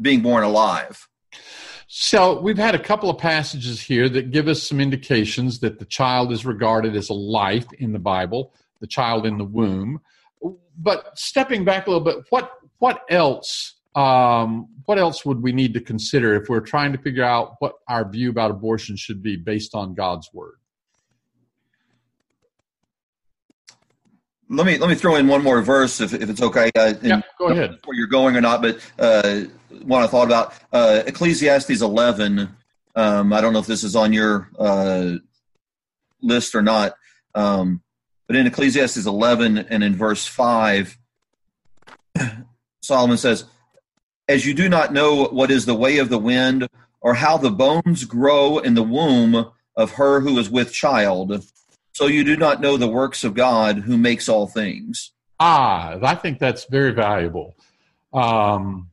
being 0.00 0.20
born 0.20 0.42
alive. 0.42 1.06
So 1.96 2.40
we've 2.40 2.58
had 2.58 2.74
a 2.74 2.78
couple 2.80 3.08
of 3.08 3.18
passages 3.18 3.80
here 3.80 4.08
that 4.08 4.32
give 4.32 4.48
us 4.48 4.60
some 4.60 4.80
indications 4.80 5.60
that 5.60 5.78
the 5.78 5.84
child 5.84 6.32
is 6.32 6.44
regarded 6.44 6.96
as 6.96 7.08
a 7.08 7.14
life 7.14 7.72
in 7.78 7.92
the 7.92 8.00
Bible, 8.00 8.52
the 8.80 8.88
child 8.88 9.24
in 9.24 9.38
the 9.38 9.44
womb. 9.44 10.00
But 10.76 11.16
stepping 11.16 11.64
back 11.64 11.86
a 11.86 11.90
little 11.90 12.04
bit, 12.04 12.24
what 12.30 12.50
what 12.78 13.02
else 13.10 13.74
um, 13.94 14.70
what 14.86 14.98
else 14.98 15.24
would 15.24 15.40
we 15.40 15.52
need 15.52 15.72
to 15.74 15.80
consider 15.80 16.34
if 16.34 16.48
we're 16.48 16.58
trying 16.58 16.90
to 16.90 16.98
figure 16.98 17.22
out 17.22 17.54
what 17.60 17.74
our 17.86 18.10
view 18.10 18.28
about 18.28 18.50
abortion 18.50 18.96
should 18.96 19.22
be 19.22 19.36
based 19.36 19.76
on 19.76 19.94
God's 19.94 20.28
word? 20.34 20.56
Let 24.50 24.66
me 24.66 24.76
let 24.76 24.90
me 24.90 24.94
throw 24.94 25.16
in 25.16 25.26
one 25.26 25.42
more 25.42 25.62
verse 25.62 26.00
if, 26.00 26.12
if 26.12 26.28
it's 26.28 26.42
okay. 26.42 26.70
Uh, 26.76 26.94
yeah, 27.02 27.22
go 27.38 27.46
ahead. 27.46 27.78
Where 27.84 27.96
you're 27.96 28.06
going 28.06 28.36
or 28.36 28.40
not, 28.40 28.60
but 28.60 28.78
uh, 28.98 29.42
one 29.82 30.02
I 30.02 30.06
thought 30.06 30.26
about 30.26 30.54
uh, 30.72 31.02
Ecclesiastes 31.06 31.80
11. 31.80 32.48
Um, 32.94 33.32
I 33.32 33.40
don't 33.40 33.52
know 33.52 33.58
if 33.58 33.66
this 33.66 33.82
is 33.82 33.96
on 33.96 34.12
your 34.12 34.50
uh, 34.58 35.14
list 36.20 36.54
or 36.54 36.62
not, 36.62 36.94
um, 37.34 37.82
but 38.26 38.36
in 38.36 38.46
Ecclesiastes 38.46 39.06
11 39.06 39.58
and 39.58 39.82
in 39.82 39.96
verse 39.96 40.26
5, 40.26 40.96
Solomon 42.82 43.16
says, 43.16 43.44
As 44.28 44.46
you 44.46 44.54
do 44.54 44.68
not 44.68 44.92
know 44.92 45.24
what 45.26 45.50
is 45.50 45.66
the 45.66 45.74
way 45.74 45.98
of 45.98 46.08
the 46.08 46.18
wind, 46.18 46.68
or 47.00 47.14
how 47.14 47.36
the 47.36 47.50
bones 47.50 48.04
grow 48.04 48.58
in 48.58 48.74
the 48.74 48.82
womb 48.82 49.50
of 49.76 49.92
her 49.92 50.20
who 50.20 50.38
is 50.38 50.48
with 50.48 50.72
child, 50.72 51.44
so 51.94 52.06
you 52.06 52.24
do 52.24 52.36
not 52.36 52.60
know 52.60 52.76
the 52.76 52.88
works 52.88 53.24
of 53.24 53.34
God 53.34 53.78
who 53.78 53.96
makes 53.96 54.28
all 54.28 54.46
things. 54.46 55.12
Ah, 55.40 55.98
I 56.02 56.14
think 56.14 56.38
that's 56.38 56.66
very 56.66 56.92
valuable. 56.92 57.56
Um, 58.12 58.90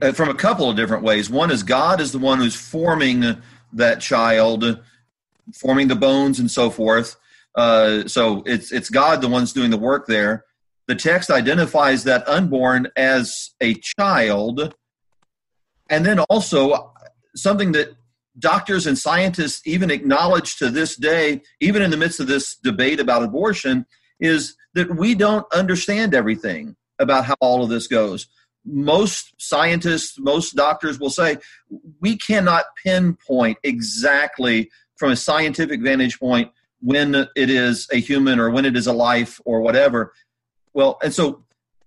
uh, 0.00 0.12
From 0.12 0.28
a 0.28 0.34
couple 0.34 0.70
of 0.70 0.76
different 0.76 1.02
ways. 1.02 1.28
One 1.28 1.50
is 1.50 1.62
God 1.62 2.00
is 2.00 2.12
the 2.12 2.18
one 2.18 2.38
who's 2.38 2.54
forming 2.54 3.42
that 3.72 4.00
child, 4.00 4.80
forming 5.54 5.88
the 5.88 5.96
bones 5.96 6.38
and 6.38 6.50
so 6.50 6.70
forth. 6.70 7.16
Uh, 7.54 8.06
so 8.06 8.42
it's 8.46 8.72
it's 8.72 8.88
God 8.88 9.20
the 9.20 9.28
one's 9.28 9.52
doing 9.52 9.70
the 9.70 9.76
work 9.76 10.06
there 10.06 10.44
the 10.86 10.94
text 10.94 11.30
identifies 11.30 12.04
that 12.04 12.26
unborn 12.28 12.88
as 12.96 13.50
a 13.60 13.74
child. 13.74 14.74
And 15.88 16.04
then 16.04 16.18
also 16.20 16.92
something 17.36 17.72
that 17.72 17.94
doctors 18.38 18.86
and 18.86 18.98
scientists 18.98 19.60
even 19.66 19.90
acknowledge 19.90 20.56
to 20.56 20.70
this 20.70 20.96
day, 20.96 21.42
even 21.60 21.82
in 21.82 21.90
the 21.90 21.96
midst 21.96 22.20
of 22.20 22.26
this 22.26 22.56
debate 22.56 23.00
about 23.00 23.22
abortion, 23.22 23.86
is 24.20 24.56
that 24.74 24.96
we 24.96 25.14
don't 25.14 25.46
understand 25.52 26.14
everything 26.14 26.76
about 26.98 27.24
how 27.24 27.34
all 27.40 27.62
of 27.62 27.68
this 27.68 27.86
goes. 27.86 28.28
Most 28.64 29.34
scientists, 29.38 30.18
most 30.18 30.54
doctors 30.54 30.98
will 30.98 31.10
say 31.10 31.38
we 32.00 32.16
cannot 32.16 32.64
pinpoint 32.82 33.58
exactly 33.64 34.70
from 34.96 35.10
a 35.10 35.16
scientific 35.16 35.82
vantage 35.82 36.18
point 36.20 36.52
when 36.80 37.14
it 37.14 37.50
is 37.50 37.88
a 37.92 37.96
human 37.96 38.38
or 38.38 38.50
when 38.50 38.64
it 38.64 38.76
is 38.76 38.86
a 38.86 38.92
life 38.92 39.40
or 39.44 39.60
whatever. 39.60 40.12
Well, 40.74 40.98
and 41.02 41.12
so 41.12 41.44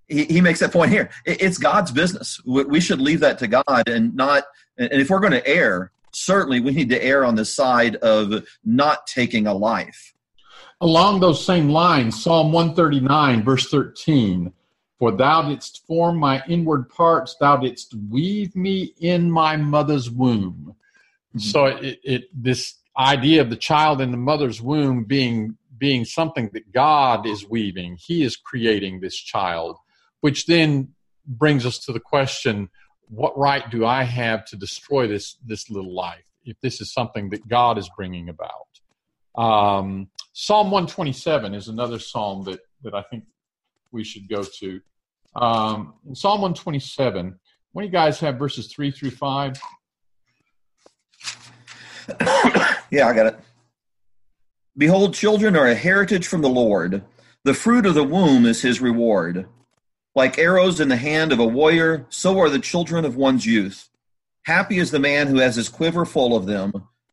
he, 0.08 0.26
he 0.26 0.42
makes 0.42 0.60
that 0.60 0.74
point 0.74 0.92
here. 0.92 1.10
it's 1.26 1.58
God's 1.58 1.92
business. 1.92 2.42
We 2.46 2.80
should 2.80 3.02
leave 3.02 3.22
that 3.22 3.40
to 3.40 3.48
God 3.48 3.88
and 3.88 4.14
not, 4.16 4.44
and 4.78 4.92
if 4.92 5.10
we're 5.10 5.20
going 5.20 5.32
to 5.32 5.48
err, 5.48 5.92
certainly 6.16 6.60
we 6.60 6.72
need 6.72 6.90
to 6.90 7.04
err 7.04 7.26
on 7.26 7.36
the 7.36 7.46
side 7.46 7.98
of 7.98 8.46
not 8.64 9.06
taking 9.08 9.48
a 9.48 9.54
life. 9.54 10.14
Along 10.82 11.20
those 11.20 11.46
same 11.46 11.70
lines, 11.70 12.22
Psalm 12.22 12.52
139, 12.52 13.44
verse 13.44 13.70
13 13.70 14.52
For 15.00 15.12
thou 15.12 15.50
didst 15.50 15.86
form 15.86 16.18
my 16.18 16.42
inward 16.48 16.90
parts, 16.90 17.36
thou 17.40 17.58
didst 17.58 17.94
weave 18.10 18.56
me 18.56 18.94
in 19.00 19.32
my 19.32 19.56
mother's 19.58 20.10
womb. 20.10 20.76
Mm-hmm. 21.30 21.40
So 21.40 21.66
it, 21.66 22.00
it, 22.04 22.24
this 22.34 22.76
idea 22.98 23.42
of 23.42 23.50
the 23.50 23.58
child 23.58 24.02
in 24.02 24.12
the 24.12 24.18
mother's 24.18 24.62
womb 24.62 25.04
being 25.04 25.58
being 25.78 26.06
something 26.06 26.50
that 26.54 26.72
God 26.72 27.26
is 27.28 27.50
weaving. 27.50 27.98
He 28.00 28.24
is 28.24 28.38
creating 28.38 29.02
this 29.02 29.18
child, 29.18 29.78
which 30.22 30.46
then 30.46 30.94
brings 31.28 31.66
us 31.66 31.80
to 31.80 31.92
the 31.92 32.00
question 32.00 32.70
what 33.10 33.38
right 33.38 33.70
do 33.70 33.86
I 33.86 34.04
have 34.04 34.46
to 34.46 34.56
destroy 34.56 35.08
this, 35.08 35.38
this 35.46 35.70
little 35.70 35.94
life 35.94 36.26
if 36.44 36.60
this 36.62 36.82
is 36.82 36.94
something 36.94 37.30
that 37.30 37.48
God 37.48 37.78
is 37.78 37.90
bringing 37.96 38.30
about? 38.30 38.68
Um, 39.38 40.10
psalm 40.34 40.72
127 40.72 41.54
is 41.54 41.68
another 41.68 42.00
psalm 42.00 42.44
that, 42.46 42.60
that 42.84 42.94
I 42.94 43.02
think 43.04 43.26
we 43.92 44.04
should 44.04 44.30
go 44.30 44.44
to. 44.44 44.82
Um, 45.36 45.96
Psalm 46.14 46.42
127, 46.42 47.38
when 47.74 47.86
you 47.86 47.92
guys 47.92 48.20
have 48.20 48.38
verses 48.40 48.68
3 48.68 48.92
through 48.92 49.12
5? 49.12 49.62
yeah, 52.92 53.08
I 53.08 53.14
got 53.14 53.28
it. 53.28 53.40
Behold, 54.78 55.14
children 55.14 55.56
are 55.56 55.68
a 55.68 55.76
heritage 55.76 56.28
from 56.28 56.42
the 56.42 56.50
Lord. 56.50 57.04
The 57.44 57.54
fruit 57.54 57.86
of 57.86 57.96
the 57.96 58.04
womb 58.04 58.46
is 58.46 58.62
his 58.62 58.82
reward. 58.82 59.48
Like 60.16 60.40
arrows 60.40 60.80
in 60.80 60.88
the 60.88 60.96
hand 60.96 61.34
of 61.34 61.40
a 61.40 61.46
warrior, 61.46 62.06
so 62.10 62.40
are 62.40 62.50
the 62.50 62.60
children 62.60 63.04
of 63.04 63.18
one's 63.18 63.46
youth. 63.46 63.90
Happy 64.44 64.78
is 64.78 64.92
the 64.92 65.00
man 65.00 65.28
who 65.28 65.40
has 65.40 65.56
his 65.56 65.70
quiver 65.70 66.06
full 66.06 66.36
of 66.36 66.46
them. 66.46 66.72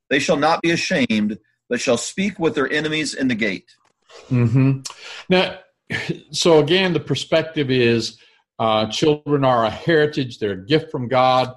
They 0.08 0.18
shall 0.18 0.36
not 0.36 0.62
be 0.62 0.70
ashamed, 0.70 1.38
but 1.68 1.80
shall 1.80 1.96
speak 1.96 2.38
with 2.38 2.54
their 2.54 2.70
enemies 2.70 3.14
in 3.14 3.28
the 3.28 3.34
gate. 3.34 3.74
Mm-hmm. 4.28 4.80
Now, 5.28 5.58
so 6.30 6.58
again, 6.58 6.92
the 6.92 7.00
perspective 7.00 7.70
is 7.70 8.18
uh, 8.58 8.86
children 8.86 9.44
are 9.44 9.64
a 9.64 9.70
heritage, 9.70 10.38
they're 10.38 10.52
a 10.52 10.66
gift 10.66 10.90
from 10.90 11.08
God. 11.08 11.54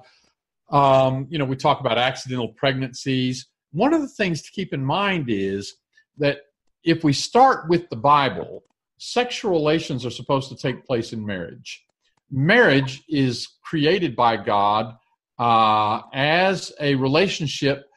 Um, 0.70 1.26
you 1.30 1.38
know, 1.38 1.44
we 1.44 1.54
talk 1.54 1.80
about 1.80 1.98
accidental 1.98 2.48
pregnancies. 2.48 3.46
One 3.72 3.94
of 3.94 4.00
the 4.00 4.08
things 4.08 4.42
to 4.42 4.50
keep 4.50 4.72
in 4.72 4.84
mind 4.84 5.26
is 5.28 5.74
that 6.18 6.38
if 6.82 7.04
we 7.04 7.12
start 7.12 7.68
with 7.68 7.88
the 7.90 7.96
Bible, 7.96 8.64
sexual 8.98 9.52
relations 9.52 10.04
are 10.06 10.10
supposed 10.10 10.48
to 10.48 10.56
take 10.56 10.84
place 10.84 11.12
in 11.12 11.24
marriage. 11.24 11.84
Marriage 12.30 13.02
is 13.08 13.48
created 13.62 14.16
by 14.16 14.36
God 14.36 14.96
uh, 15.38 16.02
as 16.12 16.72
a 16.80 16.94
relationship 16.94 17.88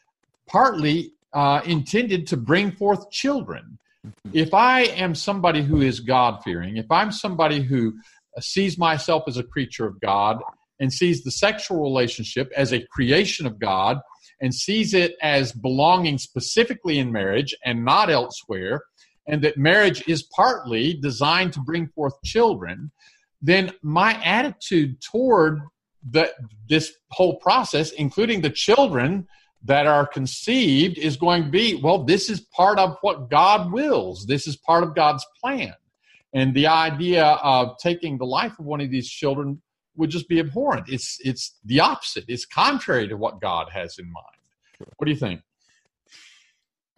partly 0.48 1.13
uh, 1.34 1.62
intended 1.65 2.27
to 2.27 2.38
bring 2.38 2.72
forth 2.72 3.10
children. 3.12 3.77
Mm-hmm. 4.06 4.29
If 4.34 4.53
I 4.53 4.82
am 4.82 5.15
somebody 5.15 5.62
who 5.62 5.82
is 5.82 6.00
God 6.00 6.41
fearing, 6.44 6.77
if 6.77 6.89
I'm 6.91 7.12
somebody 7.12 7.62
who 7.62 7.94
sees 8.39 8.77
myself 8.77 9.24
as 9.27 9.38
a 9.38 9.44
creature 9.44 9.86
of 9.86 10.00
God 10.00 10.39
and 10.79 10.91
sees 10.91 11.24
the 11.24 11.32
sexual 11.32 11.82
relationship 11.82 12.51
as 12.56 12.72
a 12.72 12.86
creation 12.88 13.46
of 13.46 13.60
God 13.60 14.00
and 14.41 14.53
sees 14.53 14.94
it 14.94 15.15
as 15.22 15.51
belonging 15.51 16.18
specifically 16.18 17.00
in 17.00 17.12
marriage 17.12 17.53
and 17.65 17.84
not 17.84 18.10
elsewhere, 18.10 18.82
and 19.29 19.43
that 19.43 19.57
marriage 19.57 20.03
is 20.07 20.24
partly 20.24 20.95
designed 20.95 21.53
to 21.53 21.59
bring 21.59 21.88
forth 21.88 22.21
children, 22.24 22.91
then 23.41 23.71
my 23.81 24.13
attitude 24.24 25.00
toward 25.01 25.62
the, 26.09 26.33
this 26.67 26.93
whole 27.12 27.36
process, 27.36 27.91
including 27.91 28.41
the 28.41 28.50
children 28.50 29.27
that 29.63 29.86
are 29.86 30.07
conceived, 30.07 30.98
is 30.98 31.15
going 31.15 31.43
to 31.43 31.50
be 31.50 31.75
well, 31.75 32.03
this 32.03 32.29
is 32.29 32.41
part 32.41 32.79
of 32.79 32.98
what 33.01 33.29
God 33.29 33.71
wills, 33.71 34.25
this 34.25 34.48
is 34.48 34.55
part 34.57 34.83
of 34.83 34.95
God's 34.95 35.25
plan. 35.39 35.74
And 36.33 36.53
the 36.53 36.67
idea 36.67 37.25
of 37.25 37.77
taking 37.79 38.17
the 38.17 38.25
life 38.25 38.57
of 38.59 38.65
one 38.65 38.81
of 38.81 38.89
these 38.89 39.09
children 39.09 39.62
would 39.95 40.09
just 40.09 40.27
be 40.27 40.39
abhorrent. 40.39 40.89
It's 40.89 41.17
it's 41.24 41.55
the 41.65 41.81
opposite. 41.81 42.25
It's 42.27 42.45
contrary 42.45 43.07
to 43.07 43.17
what 43.17 43.41
God 43.41 43.69
has 43.71 44.00
in 44.00 44.05
mind. 44.12 44.25
What 44.98 45.05
do 45.05 45.12
you 45.12 45.17
think? 45.17 45.41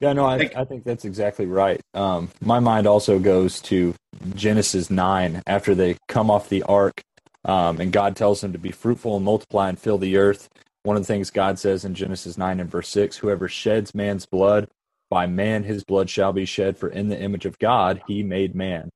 Yeah, 0.02 0.14
no, 0.14 0.26
I, 0.26 0.50
I 0.56 0.66
think 0.66 0.84
that's 0.84 1.06
exactly 1.06 1.46
right. 1.46 1.80
Um, 1.94 2.30
my 2.42 2.60
mind 2.60 2.88
also 2.88 3.20
goes 3.20 3.62
to 3.62 3.94
Genesis 4.34 4.90
9 4.90 5.44
after 5.46 5.76
they 5.76 5.96
come 6.08 6.32
off 6.32 6.50
the 6.50 6.64
ark 6.64 7.04
um, 7.46 7.80
and 7.80 7.92
God 7.92 8.16
tells 8.16 8.42
them 8.42 8.52
to 8.54 8.60
be 8.60 8.72
fruitful 8.72 9.16
and 9.16 9.24
multiply 9.24 9.70
and 9.70 9.78
fill 9.78 10.00
the 10.00 10.18
earth. 10.18 10.50
One 10.84 10.98
of 10.98 11.04
the 11.04 11.08
things 11.08 11.30
God 11.30 11.60
says 11.60 11.86
in 11.86 11.94
Genesis 11.94 12.36
9 12.36 12.60
and 12.60 12.70
verse 12.70 12.90
6 12.90 13.18
whoever 13.18 13.48
sheds 13.48 13.94
man's 13.94 14.26
blood, 14.26 14.68
by 15.12 15.28
man 15.28 15.64
his 15.64 15.84
blood 15.84 16.10
shall 16.10 16.34
be 16.34 16.46
shed, 16.46 16.78
for 16.78 16.90
in 16.90 17.10
the 17.10 17.22
image 17.22 17.46
of 17.46 17.60
God 17.60 18.02
he 18.08 18.24
made 18.24 18.56
man. 18.56 18.90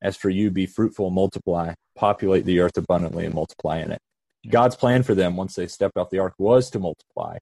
As 0.00 0.16
for 0.16 0.30
you, 0.30 0.52
be 0.52 0.66
fruitful 0.66 1.06
and 1.06 1.14
multiply, 1.14 1.74
populate 1.96 2.44
the 2.44 2.60
earth 2.60 2.76
abundantly 2.76 3.24
and 3.24 3.34
multiply 3.34 3.78
in 3.78 3.90
it. 3.90 4.00
God's 4.48 4.76
plan 4.76 5.02
for 5.02 5.16
them 5.16 5.36
once 5.36 5.56
they 5.56 5.66
stepped 5.66 5.96
off 5.96 6.10
the 6.10 6.18
ark 6.20 6.34
was 6.38 6.70
to 6.70 6.78
multiply. 6.78 7.38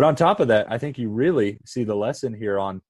But 0.00 0.06
on 0.06 0.16
top 0.16 0.40
of 0.40 0.48
that, 0.48 0.64
I 0.72 0.78
think 0.78 0.96
you 0.96 1.10
really 1.10 1.58
see 1.66 1.84
the 1.84 1.94
lesson 1.94 2.32
here 2.32 2.58
on 2.58 2.80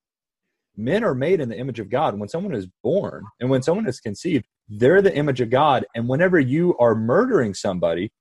men 0.76 1.02
are 1.02 1.12
made 1.12 1.40
in 1.40 1.48
the 1.48 1.58
image 1.58 1.80
of 1.80 1.90
God. 1.90 2.16
When 2.16 2.28
someone 2.28 2.54
is 2.54 2.68
born 2.84 3.24
and 3.40 3.50
when 3.50 3.64
someone 3.64 3.88
is 3.88 3.98
conceived, 3.98 4.44
they're 4.68 5.02
the 5.02 5.12
image 5.16 5.40
of 5.40 5.50
God. 5.50 5.84
And 5.96 6.06
whenever 6.06 6.38
you 6.38 6.78
are 6.78 6.94
murdering 6.94 7.52
somebody, 7.52 8.12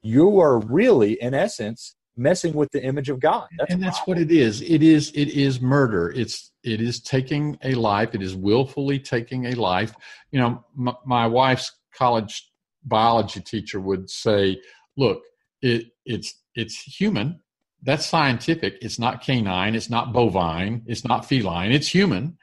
you 0.00 0.40
are 0.40 0.60
really, 0.60 1.20
in 1.20 1.34
essence, 1.34 1.94
messing 2.16 2.54
with 2.54 2.70
the 2.72 2.82
image 2.82 3.10
of 3.10 3.20
God. 3.20 3.48
That's 3.58 3.70
and 3.70 3.82
that's 3.82 4.00
what 4.06 4.16
it 4.16 4.30
is. 4.30 4.62
It 4.62 4.82
is 4.82 5.10
it 5.10 5.28
is 5.28 5.60
murder. 5.60 6.10
It's 6.16 6.52
it 6.64 6.80
is 6.80 7.02
taking 7.02 7.58
a 7.62 7.74
life. 7.74 8.14
It 8.14 8.22
is 8.22 8.34
willfully 8.34 8.98
taking 8.98 9.48
a 9.48 9.56
life. 9.56 9.94
You 10.30 10.40
know, 10.40 10.64
my, 10.74 10.94
my 11.04 11.26
wife's 11.26 11.70
college 11.94 12.50
biology 12.82 13.40
teacher 13.40 13.78
would 13.78 14.08
say, 14.08 14.58
"Look, 14.96 15.20
it 15.60 15.88
it's 16.06 16.32
it's 16.54 16.80
human. 16.80 17.41
That's 17.82 18.06
scientific. 18.06 18.78
It's 18.80 18.98
not 18.98 19.22
canine. 19.22 19.74
It's 19.74 19.90
not 19.90 20.12
bovine. 20.12 20.82
It's 20.86 21.04
not 21.04 21.26
feline. 21.26 21.72
It's 21.72 21.88
human." 21.88 22.38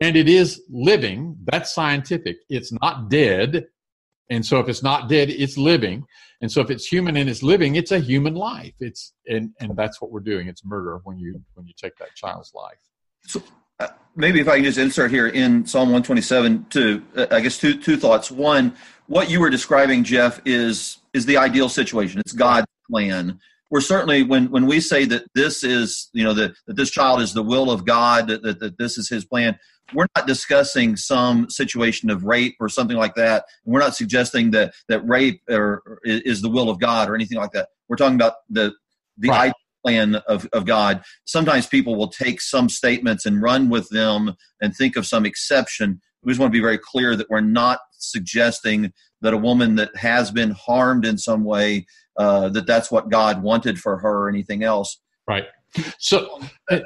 And 0.00 0.16
it 0.16 0.28
is 0.28 0.60
living. 0.68 1.36
That's 1.44 1.72
scientific. 1.72 2.38
It's 2.48 2.72
not 2.72 3.08
dead. 3.08 3.66
And 4.30 4.44
so 4.44 4.58
if 4.58 4.68
it's 4.68 4.82
not 4.82 5.08
dead, 5.08 5.30
it's 5.30 5.56
living. 5.56 6.04
And 6.40 6.50
so 6.50 6.60
if 6.60 6.70
it's 6.70 6.86
human 6.86 7.16
and 7.16 7.30
it's 7.30 7.42
living, 7.42 7.76
it's 7.76 7.92
a 7.92 7.98
human 7.98 8.34
life. 8.34 8.74
It's 8.80 9.12
and 9.26 9.50
and 9.60 9.76
that's 9.76 10.00
what 10.00 10.10
we're 10.10 10.20
doing. 10.20 10.48
It's 10.48 10.64
murder 10.64 11.00
when 11.04 11.18
you 11.18 11.40
when 11.54 11.66
you 11.66 11.72
take 11.76 11.96
that 11.96 12.14
child's 12.14 12.52
life. 12.54 12.78
So 13.26 13.42
uh, 13.80 13.88
maybe 14.16 14.40
if 14.40 14.48
I 14.48 14.56
can 14.56 14.64
just 14.64 14.78
insert 14.78 15.10
here 15.10 15.28
in 15.28 15.66
Psalm 15.66 15.88
127 15.88 16.66
to 16.70 17.02
uh, 17.16 17.26
I 17.30 17.40
guess 17.40 17.58
two 17.58 17.80
two 17.80 17.96
thoughts. 17.96 18.30
One, 18.30 18.74
what 19.06 19.30
you 19.30 19.40
were 19.40 19.50
describing, 19.50 20.04
Jeff, 20.04 20.40
is 20.44 20.98
is 21.12 21.26
the 21.26 21.36
ideal 21.36 21.68
situation. 21.68 22.20
It's 22.20 22.32
God's 22.32 22.66
plan. 22.90 23.40
We're 23.74 23.80
certainly 23.80 24.22
when 24.22 24.52
when 24.52 24.66
we 24.66 24.78
say 24.78 25.04
that 25.06 25.24
this 25.34 25.64
is 25.64 26.08
you 26.12 26.22
know 26.22 26.32
that, 26.34 26.54
that 26.68 26.76
this 26.76 26.90
child 26.90 27.20
is 27.20 27.34
the 27.34 27.42
will 27.42 27.72
of 27.72 27.84
God, 27.84 28.28
that, 28.28 28.44
that, 28.44 28.60
that 28.60 28.78
this 28.78 28.96
is 28.96 29.08
His 29.08 29.24
plan 29.24 29.58
we're 29.92 30.06
not 30.16 30.26
discussing 30.26 30.96
some 30.96 31.50
situation 31.50 32.08
of 32.08 32.24
rape 32.24 32.56
or 32.60 32.68
something 32.68 32.96
like 32.96 33.14
that. 33.16 33.44
We're 33.64 33.80
not 33.80 33.94
suggesting 33.94 34.52
that 34.52 34.74
that 34.88 35.06
rape 35.06 35.42
or, 35.50 35.82
or 35.84 35.98
is 36.04 36.40
the 36.40 36.48
will 36.48 36.70
of 36.70 36.78
God 36.78 37.08
or 37.08 37.14
anything 37.14 37.38
like 37.38 37.50
that. 37.52 37.68
We're 37.88 37.96
talking 37.96 38.14
about 38.14 38.34
the 38.48 38.72
the 39.18 39.28
right. 39.28 39.52
plan 39.84 40.14
of, 40.28 40.48
of 40.52 40.64
God. 40.64 41.02
Sometimes 41.24 41.66
people 41.66 41.96
will 41.96 42.08
take 42.08 42.40
some 42.40 42.68
statements 42.68 43.26
and 43.26 43.42
run 43.42 43.68
with 43.68 43.88
them 43.90 44.34
and 44.60 44.74
think 44.74 44.96
of 44.96 45.06
some 45.06 45.26
exception. 45.26 46.00
We 46.22 46.32
just 46.32 46.40
want 46.40 46.52
to 46.52 46.56
be 46.56 46.62
very 46.62 46.78
clear 46.78 47.16
that 47.16 47.28
we're 47.28 47.40
not 47.40 47.80
suggesting 47.98 48.92
that 49.20 49.34
a 49.34 49.38
woman 49.38 49.74
that 49.76 49.94
has 49.96 50.30
been 50.30 50.50
harmed 50.52 51.04
in 51.04 51.18
some 51.18 51.44
way 51.44 51.86
uh, 52.16 52.48
that 52.50 52.66
that's 52.66 52.90
what 52.90 53.08
God 53.08 53.42
wanted 53.42 53.78
for 53.78 53.98
her 53.98 54.24
or 54.24 54.28
anything 54.28 54.62
else. 54.62 55.00
Right. 55.26 55.44
So, 55.98 56.40
uh, 56.70 56.80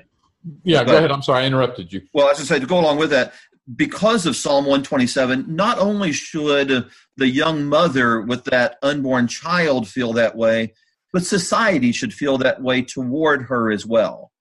yeah, 0.62 0.84
go 0.84 0.96
ahead. 0.96 1.12
I'm 1.12 1.22
sorry, 1.22 1.44
I 1.44 1.46
interrupted 1.46 1.92
you. 1.92 2.02
Well, 2.14 2.30
as 2.30 2.40
I 2.40 2.44
say, 2.44 2.58
to 2.58 2.66
go 2.66 2.78
along 2.78 2.98
with 2.98 3.10
that, 3.10 3.34
because 3.76 4.24
of 4.24 4.34
Psalm 4.34 4.64
127, 4.64 5.44
not 5.54 5.78
only 5.78 6.12
should 6.12 6.88
the 7.16 7.28
young 7.28 7.66
mother 7.66 8.22
with 8.22 8.44
that 8.44 8.78
unborn 8.82 9.26
child 9.26 9.88
feel 9.88 10.14
that 10.14 10.36
way, 10.36 10.72
but 11.12 11.24
society 11.24 11.92
should 11.92 12.14
feel 12.14 12.38
that 12.38 12.62
way 12.62 12.82
toward 12.82 13.42
her 13.42 13.70
as 13.70 13.84
well. 13.84 14.32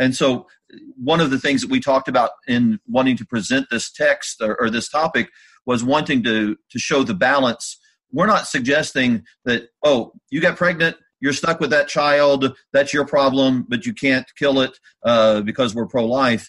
And 0.00 0.14
so, 0.14 0.48
one 0.96 1.20
of 1.20 1.30
the 1.30 1.38
things 1.38 1.60
that 1.60 1.70
we 1.70 1.78
talked 1.78 2.08
about 2.08 2.30
in 2.48 2.80
wanting 2.88 3.16
to 3.18 3.26
present 3.26 3.66
this 3.70 3.92
text 3.92 4.42
or, 4.42 4.60
or 4.60 4.70
this 4.70 4.88
topic 4.88 5.30
was 5.66 5.84
wanting 5.84 6.22
to, 6.24 6.56
to 6.70 6.78
show 6.78 7.04
the 7.04 7.14
balance. 7.14 7.78
We're 8.14 8.26
not 8.26 8.46
suggesting 8.46 9.24
that, 9.44 9.68
oh, 9.82 10.12
you 10.30 10.40
got 10.40 10.56
pregnant, 10.56 10.96
you're 11.20 11.32
stuck 11.32 11.58
with 11.58 11.70
that 11.70 11.88
child. 11.88 12.56
That's 12.72 12.94
your 12.94 13.04
problem, 13.04 13.66
but 13.68 13.86
you 13.86 13.92
can't 13.92 14.26
kill 14.36 14.60
it 14.60 14.78
uh, 15.04 15.40
because 15.40 15.74
we're 15.74 15.86
pro 15.86 16.06
life. 16.06 16.48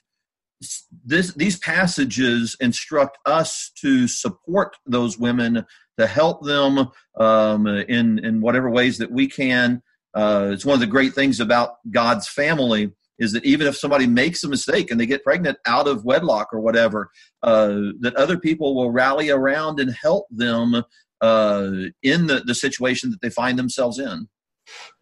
This, 1.03 1.33
these 1.33 1.57
passages 1.57 2.55
instruct 2.59 3.17
us 3.25 3.71
to 3.81 4.07
support 4.07 4.77
those 4.85 5.17
women, 5.17 5.65
to 5.97 6.07
help 6.07 6.43
them 6.43 6.89
um, 7.17 7.67
in, 7.67 8.19
in 8.19 8.41
whatever 8.41 8.69
ways 8.69 8.99
that 8.99 9.11
we 9.11 9.27
can. 9.27 9.81
Uh, 10.13 10.51
it's 10.53 10.65
one 10.65 10.75
of 10.75 10.79
the 10.81 10.87
great 10.87 11.13
things 11.13 11.39
about 11.39 11.77
God's 11.89 12.27
family 12.27 12.91
is 13.17 13.31
that 13.31 13.45
even 13.45 13.67
if 13.67 13.77
somebody 13.77 14.07
makes 14.07 14.43
a 14.43 14.49
mistake 14.49 14.91
and 14.91 14.99
they 14.99 15.05
get 15.05 15.23
pregnant 15.23 15.57
out 15.65 15.87
of 15.87 16.03
wedlock 16.03 16.49
or 16.53 16.59
whatever, 16.59 17.11
uh, 17.43 17.75
that 17.99 18.15
other 18.17 18.37
people 18.37 18.75
will 18.75 18.91
rally 18.91 19.29
around 19.29 19.79
and 19.79 19.93
help 19.93 20.25
them 20.29 20.83
uh, 21.25 21.89
in 22.03 22.27
the, 22.27 22.41
the 22.45 22.55
situation 22.55 23.09
that 23.11 23.21
they 23.21 23.29
find 23.29 23.57
themselves 23.57 23.99
in. 23.99 24.27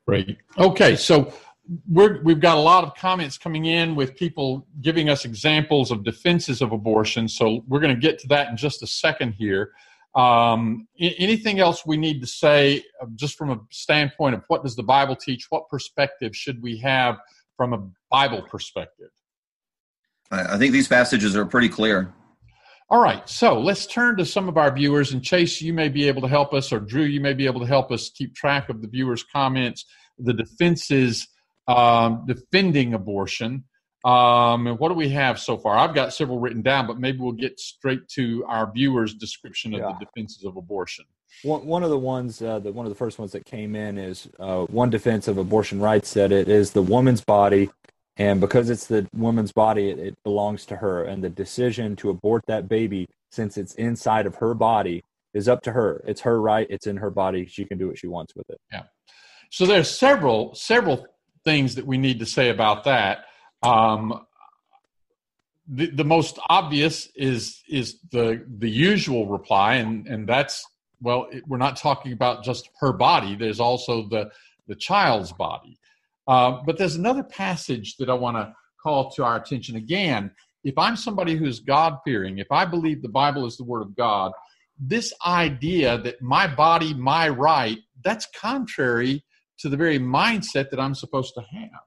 Right. 0.07 0.37
Okay, 0.57 0.95
so 0.95 1.33
we're, 1.89 2.21
we've 2.23 2.39
got 2.39 2.57
a 2.57 2.61
lot 2.61 2.83
of 2.83 2.93
comments 2.95 3.37
coming 3.37 3.65
in 3.65 3.95
with 3.95 4.15
people 4.15 4.67
giving 4.81 5.09
us 5.09 5.25
examples 5.25 5.91
of 5.91 6.03
defenses 6.03 6.61
of 6.61 6.71
abortion. 6.71 7.27
So 7.27 7.63
we're 7.67 7.79
going 7.79 7.95
to 7.95 8.01
get 8.01 8.19
to 8.19 8.27
that 8.29 8.49
in 8.49 8.57
just 8.57 8.83
a 8.83 8.87
second 8.87 9.33
here. 9.33 9.71
Um, 10.15 10.87
anything 10.99 11.59
else 11.59 11.85
we 11.85 11.97
need 11.97 12.21
to 12.21 12.27
say, 12.27 12.83
uh, 13.01 13.07
just 13.15 13.35
from 13.35 13.49
a 13.49 13.59
standpoint 13.71 14.35
of 14.35 14.43
what 14.47 14.63
does 14.63 14.75
the 14.75 14.83
Bible 14.83 15.15
teach? 15.15 15.47
What 15.49 15.69
perspective 15.69 16.35
should 16.35 16.61
we 16.61 16.77
have 16.77 17.17
from 17.57 17.73
a 17.73 17.87
Bible 18.11 18.43
perspective? 18.43 19.09
I 20.31 20.57
think 20.57 20.71
these 20.73 20.87
passages 20.87 21.35
are 21.35 21.45
pretty 21.45 21.69
clear. 21.69 22.13
All 22.89 23.01
right, 23.01 23.27
so 23.27 23.59
let's 23.59 23.87
turn 23.87 24.17
to 24.17 24.25
some 24.25 24.47
of 24.49 24.57
our 24.57 24.73
viewers. 24.73 25.13
And 25.13 25.23
Chase, 25.23 25.61
you 25.61 25.73
may 25.73 25.89
be 25.89 26.07
able 26.07 26.21
to 26.21 26.27
help 26.27 26.53
us, 26.53 26.71
or 26.71 26.79
Drew, 26.79 27.03
you 27.03 27.21
may 27.21 27.33
be 27.33 27.45
able 27.45 27.61
to 27.61 27.65
help 27.65 27.91
us 27.91 28.09
keep 28.09 28.35
track 28.35 28.69
of 28.69 28.81
the 28.81 28.87
viewers' 28.87 29.23
comments, 29.23 29.85
the 30.19 30.33
defenses 30.33 31.27
um, 31.67 32.25
defending 32.27 32.93
abortion. 32.93 33.63
Um, 34.05 34.67
and 34.67 34.77
what 34.79 34.89
do 34.89 34.95
we 34.95 35.09
have 35.09 35.39
so 35.39 35.57
far? 35.57 35.77
I've 35.77 35.95
got 35.95 36.13
several 36.13 36.39
written 36.39 36.61
down, 36.61 36.87
but 36.87 36.99
maybe 36.99 37.19
we'll 37.19 37.31
get 37.31 37.57
straight 37.59 38.07
to 38.09 38.43
our 38.47 38.69
viewers' 38.71 39.13
description 39.13 39.73
of 39.73 39.79
yeah. 39.79 39.93
the 39.97 40.05
defenses 40.05 40.43
of 40.43 40.57
abortion. 40.57 41.05
One, 41.43 41.65
one 41.65 41.83
of 41.83 41.89
the 41.89 41.97
ones, 41.97 42.41
uh, 42.41 42.59
the, 42.59 42.71
one 42.71 42.85
of 42.85 42.91
the 42.91 42.97
first 42.97 43.17
ones 43.17 43.31
that 43.31 43.45
came 43.45 43.75
in 43.75 43.97
is 43.97 44.27
uh, 44.39 44.65
one 44.65 44.89
defense 44.89 45.27
of 45.27 45.37
abortion 45.37 45.79
rights 45.79 46.13
that 46.13 46.31
it 46.31 46.49
is 46.49 46.71
the 46.71 46.81
woman's 46.81 47.21
body 47.21 47.69
and 48.17 48.39
because 48.39 48.69
it's 48.69 48.85
the 48.85 49.07
woman's 49.15 49.51
body 49.51 49.89
it, 49.89 49.99
it, 49.99 50.23
belongs 50.23 50.65
to 50.67 50.75
her. 50.77 51.03
And 51.03 51.23
the 51.23 51.29
decision 51.29 51.95
to 51.97 52.09
abort 52.09 52.43
that 52.47 52.67
baby 52.67 53.07
since 53.31 53.57
it's 53.57 53.73
inside 53.75 54.27
of 54.27 54.35
her 54.35 54.53
body 54.53 55.03
is 55.33 55.47
up 55.47 55.61
to 55.63 55.71
her. 55.71 56.03
It's 56.07 56.21
her 56.21 56.39
right. 56.39 56.67
It's 56.69 56.85
in 56.85 56.97
her 56.97 57.09
body. 57.09 57.47
She 57.47 57.65
can 57.65 57.77
do 57.77 57.87
what 57.87 57.97
she 57.97 58.07
wants 58.07 58.35
with 58.35 58.49
it. 58.49 58.59
Yeah. 58.71 58.83
So 59.49 59.65
there's 59.65 59.89
several 59.89 60.53
several 60.53 61.07
things 61.43 61.75
that 61.75 61.85
we 61.85 61.97
need 61.97 62.19
to 62.19 62.25
say 62.25 62.49
about 62.49 62.83
that. 62.83 63.25
Um, 63.63 64.25
the, 65.67 65.87
the 65.87 66.03
most 66.03 66.37
obvious 66.49 67.07
is 67.15 67.63
is 67.67 67.99
the 68.11 68.45
the 68.59 68.69
usual 68.69 69.27
reply 69.27 69.75
and 69.75 70.07
and 70.07 70.27
that's 70.27 70.65
well 71.01 71.27
it, 71.31 71.47
we're 71.47 71.57
not 71.57 71.77
talking 71.77 72.13
about 72.13 72.43
just 72.43 72.69
her 72.79 72.93
body. 72.93 73.35
There's 73.35 73.59
also 73.59 74.07
the 74.07 74.29
the 74.67 74.75
child's 74.75 75.31
body 75.31 75.79
uh, 76.27 76.59
but 76.65 76.77
there's 76.77 76.95
another 76.95 77.23
passage 77.23 77.97
that 77.97 78.09
I 78.09 78.13
want 78.13 78.37
to 78.37 78.53
call 78.81 79.11
to 79.11 79.23
our 79.23 79.37
attention 79.37 79.75
again. 79.75 80.31
If 80.63 80.77
I'm 80.77 80.95
somebody 80.95 81.35
who's 81.35 81.59
God 81.59 81.97
fearing, 82.05 82.37
if 82.37 82.51
I 82.51 82.65
believe 82.65 83.01
the 83.01 83.09
Bible 83.09 83.45
is 83.45 83.57
the 83.57 83.63
Word 83.63 83.81
of 83.81 83.95
God, 83.95 84.31
this 84.79 85.13
idea 85.25 85.97
that 85.99 86.21
my 86.21 86.47
body, 86.47 86.93
my 86.93 87.29
right, 87.29 87.77
that's 88.03 88.27
contrary 88.35 89.23
to 89.59 89.69
the 89.69 89.77
very 89.77 89.99
mindset 89.99 90.69
that 90.69 90.79
I'm 90.79 90.95
supposed 90.95 91.33
to 91.35 91.41
have. 91.41 91.81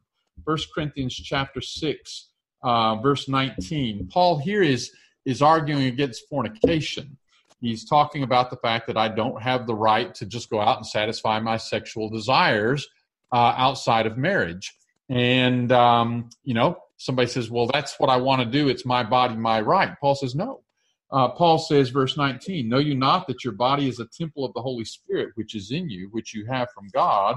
First 0.44 0.68
Corinthians 0.75 1.14
chapter 1.14 1.61
6, 1.61 2.29
uh, 2.62 2.96
verse 2.96 3.29
19. 3.29 4.09
Paul 4.12 4.38
here 4.38 4.62
is, 4.62 4.92
is 5.25 5.42
arguing 5.42 5.87
against 5.87 6.29
fornication. 6.29 7.16
He's 7.61 7.88
talking 7.88 8.22
about 8.22 8.51
the 8.51 8.57
fact 8.57 8.87
that 8.87 8.96
I 8.96 9.09
don't 9.09 9.42
have 9.42 9.66
the 9.66 9.75
right 9.75 10.14
to 10.16 10.27
just 10.27 10.51
go 10.51 10.61
out 10.61 10.77
and 10.77 10.87
satisfy 10.87 11.40
my 11.40 11.57
sexual 11.57 12.09
desires 12.11 12.87
uh, 13.32 13.54
outside 13.56 14.06
of 14.06 14.16
marriage. 14.16 14.74
And, 15.08 15.70
um, 15.72 16.30
you 16.42 16.54
know, 16.54 16.78
somebody 16.96 17.28
says, 17.28 17.50
well, 17.50 17.68
that's 17.72 17.98
what 17.98 18.10
I 18.10 18.16
want 18.16 18.42
to 18.42 18.46
do. 18.46 18.68
It's 18.68 18.84
my 18.84 19.02
body, 19.02 19.36
my 19.36 19.60
right. 19.60 19.94
Paul 20.00 20.14
says, 20.14 20.34
no. 20.34 20.62
Uh, 21.10 21.28
Paul 21.28 21.58
says, 21.58 21.90
verse 21.90 22.16
19, 22.16 22.68
Know 22.68 22.78
you 22.78 22.94
not 22.94 23.28
that 23.28 23.44
your 23.44 23.52
body 23.52 23.88
is 23.88 24.00
a 24.00 24.06
temple 24.06 24.44
of 24.44 24.52
the 24.54 24.62
Holy 24.62 24.84
Spirit, 24.84 25.30
which 25.36 25.54
is 25.54 25.70
in 25.70 25.88
you, 25.88 26.08
which 26.10 26.34
you 26.34 26.46
have 26.46 26.68
from 26.74 26.88
God, 26.92 27.36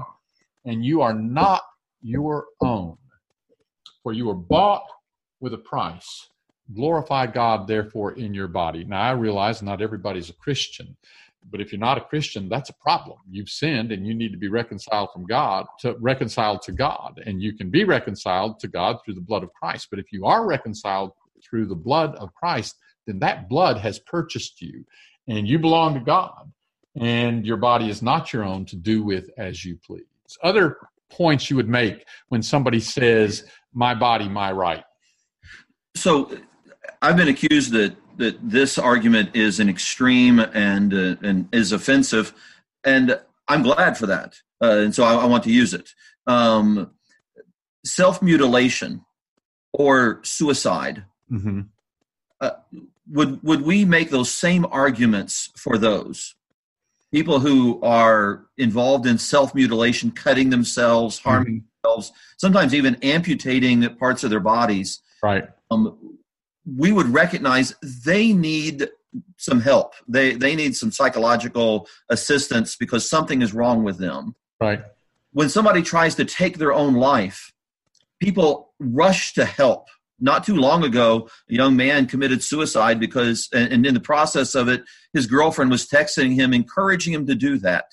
and 0.64 0.84
you 0.84 1.02
are 1.02 1.14
not 1.14 1.62
your 2.02 2.46
own? 2.60 2.96
For 4.02 4.12
you 4.12 4.26
were 4.26 4.34
bought 4.34 4.86
with 5.38 5.54
a 5.54 5.58
price. 5.58 6.28
Glorify 6.74 7.26
God, 7.26 7.66
therefore, 7.68 8.12
in 8.12 8.34
your 8.34 8.48
body. 8.48 8.84
Now, 8.84 9.02
I 9.02 9.10
realize 9.12 9.62
not 9.62 9.82
everybody's 9.82 10.30
a 10.30 10.34
Christian, 10.34 10.96
but 11.50 11.60
if 11.60 11.72
you're 11.72 11.80
not 11.80 11.98
a 11.98 12.02
Christian, 12.02 12.48
that's 12.48 12.70
a 12.70 12.74
problem. 12.74 13.18
You've 13.30 13.48
sinned 13.48 13.92
and 13.92 14.06
you 14.06 14.14
need 14.14 14.32
to 14.32 14.38
be 14.38 14.48
reconciled 14.48 15.10
from 15.12 15.26
God 15.26 15.66
to 15.80 15.96
reconciled 15.98 16.62
to 16.62 16.72
God. 16.72 17.20
And 17.24 17.42
you 17.42 17.56
can 17.56 17.70
be 17.70 17.84
reconciled 17.84 18.60
to 18.60 18.68
God 18.68 18.98
through 19.04 19.14
the 19.14 19.20
blood 19.20 19.42
of 19.42 19.52
Christ. 19.52 19.88
But 19.90 19.98
if 19.98 20.12
you 20.12 20.26
are 20.26 20.46
reconciled 20.46 21.12
through 21.42 21.66
the 21.66 21.74
blood 21.74 22.14
of 22.16 22.34
Christ, 22.34 22.76
then 23.06 23.18
that 23.20 23.48
blood 23.48 23.78
has 23.78 23.98
purchased 23.98 24.60
you 24.60 24.84
and 25.28 25.48
you 25.48 25.58
belong 25.58 25.94
to 25.94 26.00
God. 26.00 26.52
And 26.96 27.46
your 27.46 27.56
body 27.56 27.88
is 27.88 28.02
not 28.02 28.32
your 28.32 28.44
own 28.44 28.64
to 28.66 28.76
do 28.76 29.02
with 29.02 29.30
as 29.38 29.64
you 29.64 29.78
please. 29.86 30.04
Other 30.42 30.76
points 31.08 31.48
you 31.48 31.56
would 31.56 31.68
make 31.68 32.04
when 32.28 32.42
somebody 32.42 32.80
says, 32.80 33.44
My 33.72 33.94
body, 33.94 34.28
my 34.28 34.52
right. 34.52 34.84
So 35.96 36.36
I've 37.02 37.16
been 37.16 37.28
accused 37.28 37.72
that 37.72 37.96
that 38.16 38.36
this 38.42 38.76
argument 38.78 39.34
is 39.34 39.60
an 39.60 39.68
extreme 39.68 40.40
and 40.40 40.92
uh, 40.92 41.16
and 41.22 41.48
is 41.52 41.72
offensive, 41.72 42.34
and 42.84 43.18
I'm 43.48 43.62
glad 43.62 43.96
for 43.96 44.06
that, 44.06 44.40
uh, 44.62 44.78
and 44.78 44.94
so 44.94 45.04
I, 45.04 45.14
I, 45.14 45.24
want 45.26 45.44
to 45.44 45.52
use 45.52 45.74
it. 45.74 45.94
Um, 46.26 46.90
Self 47.84 48.20
mutilation 48.20 49.06
or 49.72 50.20
suicide. 50.22 51.04
Mm-hmm. 51.32 51.62
Uh, 52.40 52.50
would 53.10 53.42
would 53.42 53.62
we 53.62 53.84
make 53.84 54.10
those 54.10 54.30
same 54.30 54.66
arguments 54.70 55.50
for 55.56 55.78
those 55.78 56.34
people 57.12 57.40
who 57.40 57.80
are 57.82 58.46
involved 58.56 59.06
in 59.06 59.18
self 59.18 59.54
mutilation, 59.54 60.10
cutting 60.10 60.50
themselves, 60.50 61.18
harming 61.18 61.54
mm-hmm. 61.54 61.66
themselves, 61.82 62.12
sometimes 62.36 62.74
even 62.74 62.96
amputating 63.02 63.82
parts 63.96 64.24
of 64.24 64.30
their 64.30 64.40
bodies? 64.40 65.00
Right. 65.22 65.48
Um, 65.70 66.18
we 66.76 66.92
would 66.92 67.08
recognize 67.08 67.74
they 68.04 68.32
need 68.32 68.88
some 69.36 69.60
help. 69.60 69.94
They 70.08 70.34
they 70.34 70.54
need 70.54 70.76
some 70.76 70.92
psychological 70.92 71.88
assistance 72.08 72.76
because 72.76 73.08
something 73.08 73.42
is 73.42 73.52
wrong 73.52 73.82
with 73.82 73.98
them. 73.98 74.34
Right. 74.60 74.82
When 75.32 75.48
somebody 75.48 75.82
tries 75.82 76.14
to 76.16 76.24
take 76.24 76.58
their 76.58 76.72
own 76.72 76.94
life, 76.94 77.52
people 78.20 78.72
rush 78.78 79.32
to 79.34 79.44
help. 79.44 79.88
Not 80.22 80.44
too 80.44 80.56
long 80.56 80.84
ago, 80.84 81.30
a 81.48 81.54
young 81.54 81.76
man 81.76 82.06
committed 82.06 82.42
suicide 82.44 83.00
because, 83.00 83.48
and 83.54 83.86
in 83.86 83.94
the 83.94 84.00
process 84.00 84.54
of 84.54 84.68
it, 84.68 84.82
his 85.14 85.26
girlfriend 85.26 85.70
was 85.70 85.88
texting 85.88 86.34
him, 86.34 86.52
encouraging 86.52 87.14
him 87.14 87.26
to 87.26 87.34
do 87.34 87.56
that. 87.58 87.86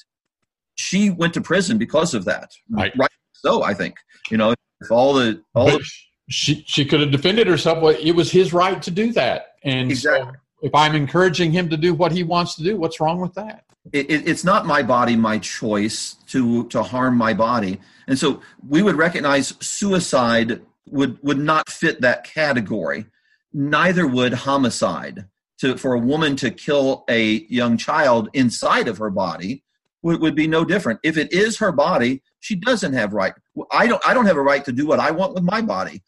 She 0.76 1.10
went 1.10 1.34
to 1.36 1.42
prison 1.42 1.78
because 1.78 2.14
of 2.14 2.26
that. 2.26 2.52
Right. 2.70 2.92
right 2.98 3.10
so, 3.32 3.64
I 3.64 3.74
think 3.74 3.96
you 4.30 4.38
know, 4.38 4.54
if 4.82 4.92
all 4.92 5.14
the 5.14 5.42
all 5.56 5.68
the 5.68 5.90
she 6.30 6.64
she 6.68 6.86
could 6.86 7.00
have 7.00 7.12
defended 7.12 7.48
herself. 7.48 7.82
Well, 7.82 7.96
it 8.00 8.12
was 8.12 8.32
his 8.32 8.54
right 8.54 8.82
to 8.82 8.92
do 8.92 9.14
that, 9.14 9.56
and 9.64 9.90
exactly. 9.92 10.34
so 10.34 10.40
if 10.62 10.76
I'm 10.76 10.96
encouraging 10.96 11.52
him 11.52 11.70
to 11.70 11.78
do 11.78 11.94
what 11.94 12.12
he 12.12 12.24
wants 12.24 12.56
to 12.56 12.64
do, 12.64 12.78
what's 12.78 13.00
wrong 13.00 13.22
with 13.22 13.34
that? 13.36 13.64
It, 13.94 14.10
it, 14.10 14.28
it's 14.28 14.44
not 14.44 14.66
my 14.66 14.84
body, 14.84 15.16
my 15.16 15.40
choice 15.40 16.16
to 16.28 16.68
to 16.68 16.84
harm 16.84 17.16
my 17.18 17.34
body, 17.34 17.80
and 18.08 18.20
so 18.20 18.42
we 18.68 18.82
would 18.82 18.96
recognize 18.96 19.54
suicide 19.62 20.62
would 20.90 21.22
would 21.24 21.40
not 21.40 21.70
fit 21.70 22.02
that 22.02 22.24
category. 22.24 23.06
Neither 23.54 24.06
would 24.08 24.34
homicide. 24.34 25.26
To 25.60 25.76
for 25.76 25.94
a 25.94 26.00
woman 26.00 26.36
to 26.36 26.52
kill 26.52 27.04
a 27.10 27.46
young 27.50 27.78
child 27.78 28.30
inside 28.34 28.88
of 28.88 29.00
her 29.00 29.10
body 29.10 29.64
would, 30.04 30.22
would 30.22 30.36
be 30.36 30.48
no 30.48 30.64
different. 30.64 31.00
If 31.02 31.18
it 31.18 31.34
is 31.34 31.58
her 31.58 31.72
body, 31.72 32.22
she 32.40 32.56
doesn't 32.56 32.94
have 32.94 33.14
right. 33.14 33.34
I 33.72 33.88
don't. 33.88 34.02
I 34.08 34.14
don't 34.14 34.28
have 34.28 34.38
a 34.38 34.42
right 34.42 34.64
to 34.66 34.72
do 34.72 34.86
what 34.86 35.00
I 35.00 35.10
want 35.10 35.34
with 35.34 35.44
my 35.44 35.62
body. 35.62 36.04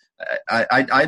I, 0.49 0.65
I, 0.71 0.85
I 0.91 1.07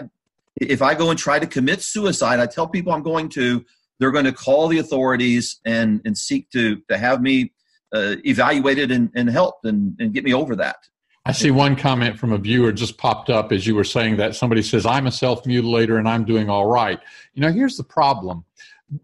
if 0.60 0.82
I 0.82 0.93
go 0.93 1.10
and 1.10 1.17
try 1.17 1.39
to 1.39 1.47
commit 1.47 1.82
suicide, 1.82 2.39
I 2.39 2.45
tell 2.45 2.67
people 2.67 2.93
I'm 2.93 3.04
going 3.04 3.30
to. 3.30 3.65
They're 4.00 4.12
going 4.12 4.26
to 4.26 4.34
call 4.34 4.67
the 4.67 4.80
authorities 4.80 5.60
and 5.65 6.02
and 6.06 6.17
seek 6.17 6.50
to 6.52 6.78
to 6.89 6.97
have 6.97 7.21
me 7.21 7.54
uh, 7.93 8.15
evaluated 8.26 8.91
and, 8.91 9.12
and 9.15 9.30
helped 9.30 9.65
and, 9.65 9.95
and 10.00 10.13
get 10.13 10.24
me 10.24 10.34
over 10.34 10.56
that. 10.56 10.78
I 11.26 11.34
see 11.34 11.52
one 11.52 11.76
comment 11.76 12.17
from 12.17 12.32
a 12.32 12.38
viewer 12.39 12.71
just 12.71 12.97
popped 12.97 13.30
up 13.30 13.52
as 13.52 13.67
you 13.67 13.76
were 13.76 13.84
saying 13.84 14.17
that. 14.17 14.36
Somebody 14.36 14.63
says, 14.63 14.88
I'm 14.88 15.06
a 15.06 15.12
self 15.12 15.43
mutilator 15.43 16.00
and 16.00 16.10
I'm 16.10 16.26
doing 16.26 16.50
all 16.50 16.65
right. 16.65 17.00
You 17.34 17.41
know, 17.41 17.52
here's 17.52 17.78
the 17.78 17.84
problem 17.84 18.43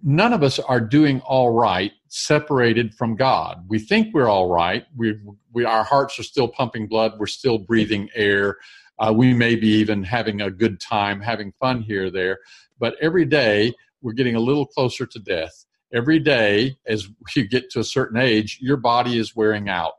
none 0.04 0.34
of 0.34 0.44
us 0.44 0.60
are 0.60 0.82
doing 0.82 1.22
all 1.22 1.52
right 1.52 1.92
separated 2.10 2.94
from 2.94 3.16
God. 3.16 3.64
We 3.68 3.80
think 3.80 4.14
we're 4.14 4.30
all 4.30 4.50
right. 4.50 4.86
We, 4.96 5.18
we 5.52 5.66
our 5.66 5.84
hearts 5.84 6.20
are 6.20 6.24
still 6.24 6.48
pumping 6.48 6.88
blood. 6.88 7.14
We're 7.18 7.28
still 7.28 7.58
breathing 7.58 8.10
air. 8.16 8.58
Uh, 9.00 9.14
we 9.16 9.34
may 9.34 9.56
be 9.56 9.68
even 9.68 10.04
having 10.04 10.42
a 10.42 10.52
good 10.52 10.80
time, 10.80 11.22
having 11.22 11.54
fun 11.60 11.82
here 11.82 12.10
there. 12.10 12.40
But 12.80 12.96
every 13.02 13.26
day 13.26 13.74
we're 14.02 14.14
getting 14.14 14.36
a 14.36 14.40
little 14.40 14.66
closer 14.66 15.06
to 15.06 15.20
death. 15.20 15.66
Every 15.94 16.20
day, 16.20 16.78
as 16.88 17.08
you 17.36 17.48
get 17.48 17.70
to 17.72 17.80
a 17.80 17.84
certain 17.84 18.20
age, 18.20 18.60
your 18.62 18.78
body 18.78 19.18
is 19.18 19.36
wearing 19.36 19.70
out. 19.70 19.94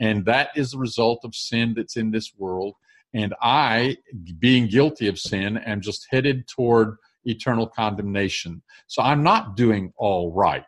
And 0.00 0.24
that 0.26 0.50
is 0.56 0.72
the 0.72 0.78
result 0.78 1.20
of 1.24 1.34
sin 1.34 1.74
that's 1.76 1.96
in 1.96 2.10
this 2.10 2.32
world. 2.36 2.74
And 3.12 3.32
I, 3.40 3.98
being 4.40 4.66
guilty 4.66 5.06
of 5.06 5.20
sin, 5.20 5.56
am 5.58 5.80
just 5.80 6.06
headed 6.10 6.48
toward 6.48 6.96
eternal 7.24 7.68
condemnation. 7.68 8.62
So 8.88 9.02
I'm 9.02 9.22
not 9.22 9.56
doing 9.56 9.92
all 9.96 10.32
right. 10.32 10.64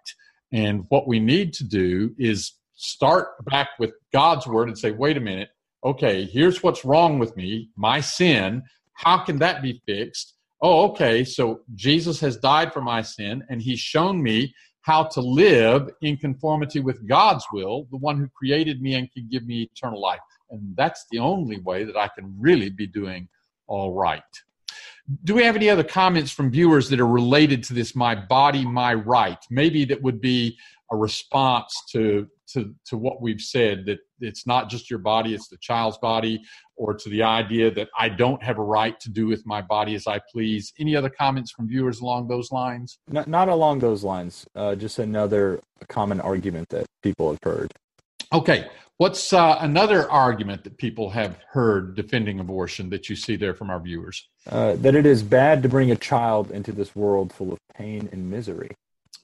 And 0.53 0.85
what 0.89 1.09
we 1.09 1.19
need 1.19 1.53
to 1.55 1.65
do 1.65 2.15
is 2.19 2.53
start 2.75 3.45
back 3.45 3.71
with 3.79 3.93
God's 4.13 4.47
word 4.47 4.69
and 4.69 4.79
say, 4.79 4.93
wait 4.93 5.17
a 5.17 5.21
minute, 5.21 5.49
okay, 5.87 6.25
here's 6.25 6.63
what's 6.63 6.85
wrong 6.85 7.19
with 7.19 7.37
me, 7.37 7.71
my 7.77 8.01
sin. 8.01 8.63
How 8.95 9.19
can 9.19 9.39
that 9.39 9.63
be 9.63 9.81
fixed? 9.87 10.35
Oh, 10.61 10.91
okay, 10.91 11.23
so 11.23 11.61
Jesus 11.75 12.19
has 12.21 12.37
died 12.37 12.73
for 12.73 12.81
my 12.81 13.03
sin 13.03 13.45
and 13.49 13.63
he's 13.63 13.79
shown 13.79 14.21
me 14.21 14.53
how 14.81 15.05
to 15.05 15.21
live 15.21 15.89
in 16.03 16.17
conformity 16.17 16.81
with 16.81 17.07
God's 17.09 17.45
will, 17.53 17.87
the 17.91 17.99
one 17.99 18.19
who 18.19 18.29
created 18.29 18.83
me 18.83 18.95
and 18.95 19.13
can 19.13 19.29
give 19.31 19.47
me 19.47 19.63
eternal 19.63 20.01
life. 20.01 20.21
And 20.51 20.75
that's 20.77 21.07
the 21.11 21.19
only 21.21 21.61
way 21.61 21.85
that 21.85 21.97
I 21.97 22.09
can 22.09 22.35
really 22.39 22.71
be 22.71 22.87
doing 22.87 23.29
all 23.69 23.93
right. 23.93 24.23
Do 25.23 25.35
we 25.35 25.45
have 25.45 25.57
any 25.57 25.71
other 25.71 25.85
comments 25.85 26.33
from 26.33 26.51
viewers 26.51 26.89
that 26.89 27.01
are 27.01 27.07
related 27.07 27.63
to 27.65 27.75
this 27.75 27.95
my 27.95 28.15
body, 28.15 28.65
my 28.65 28.95
right? 28.95 29.39
Maybe 29.51 29.85
that 29.87 30.03
would 30.03 30.21
be 30.21 30.59
a 30.91 30.97
response 30.97 31.73
to 31.93 32.29
to 32.53 32.75
to 32.87 32.97
what 32.97 33.21
we've 33.21 33.41
said 33.41 33.87
that 33.87 33.99
it's 34.21 34.47
not 34.47 34.71
just 34.71 34.91
your 34.91 34.99
body, 34.99 35.35
it's 35.35 35.49
the 35.49 35.57
child's 35.59 35.99
body, 35.99 36.43
or 36.77 36.95
to 36.95 37.09
the 37.09 37.23
idea 37.23 37.71
that 37.71 37.89
I 37.99 38.09
don't 38.09 38.43
have 38.43 38.59
a 38.59 38.63
right 38.63 38.99
to 39.01 39.11
do 39.11 39.27
with 39.27 39.47
my 39.47 39.63
body 39.63 39.95
as 39.95 40.07
I 40.07 40.21
please. 40.33 40.73
Any 40.79 40.95
other 40.95 41.11
comments 41.11 41.51
from 41.53 41.69
viewers 41.69 42.01
along 42.01 42.29
those 42.29 42.53
lines? 42.53 42.99
Not, 43.09 43.29
not 43.29 43.49
along 43.49 43.81
those 43.81 44.05
lines. 44.05 44.47
Uh, 44.55 44.75
just 44.75 44.99
another 44.99 45.61
common 45.89 46.21
argument 46.21 46.69
that 46.71 46.87
people 47.03 47.31
have 47.31 47.39
heard. 47.43 47.73
Okay, 48.33 48.67
what's 48.99 49.33
uh, 49.33 49.57
another 49.61 50.11
argument 50.11 50.65
that 50.65 50.77
people 50.79 51.11
have 51.11 51.39
heard 51.51 51.95
defending 51.95 52.41
abortion 52.41 52.91
that 52.91 53.09
you 53.09 53.17
see 53.17 53.37
there 53.37 53.55
from 53.55 53.71
our 53.71 53.81
viewers? 53.81 54.29
Uh, 54.51 54.75
that 54.77 54.95
it 54.95 55.07
is 55.07 55.23
bad 55.23 55.63
to 55.63 55.69
bring 55.69 55.91
a 55.91 55.97
child 55.97 56.51
into 56.51 56.73
this 56.73 56.95
world 56.95 57.33
full 57.33 57.53
of 57.53 57.59
pain 57.75 58.09
and 58.13 58.31
misery. 58.31 58.71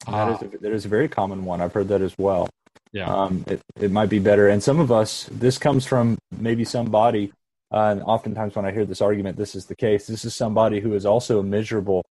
And 0.07 0.15
that, 0.15 0.29
is 0.29 0.37
ah. 0.41 0.55
a, 0.55 0.57
that 0.59 0.71
is 0.71 0.85
a 0.85 0.89
very 0.89 1.07
common 1.07 1.45
one. 1.45 1.61
I've 1.61 1.73
heard 1.73 1.87
that 1.89 2.01
as 2.01 2.15
well. 2.17 2.49
Yeah. 2.91 3.13
Um, 3.13 3.43
it, 3.47 3.61
it 3.79 3.91
might 3.91 4.09
be 4.09 4.19
better. 4.19 4.47
And 4.49 4.61
some 4.61 4.79
of 4.79 4.91
us, 4.91 5.27
this 5.31 5.57
comes 5.57 5.85
from 5.85 6.17
maybe 6.31 6.63
somebody, 6.63 7.33
uh, 7.71 7.89
and 7.91 8.03
oftentimes 8.03 8.55
when 8.55 8.65
I 8.65 8.71
hear 8.71 8.85
this 8.85 9.01
argument, 9.01 9.37
this 9.37 9.55
is 9.55 9.65
the 9.65 9.75
case. 9.75 10.05
This 10.05 10.25
is 10.25 10.35
somebody 10.35 10.79
who 10.79 10.93
is 10.93 11.05
also 11.05 11.41
miserable 11.41 12.03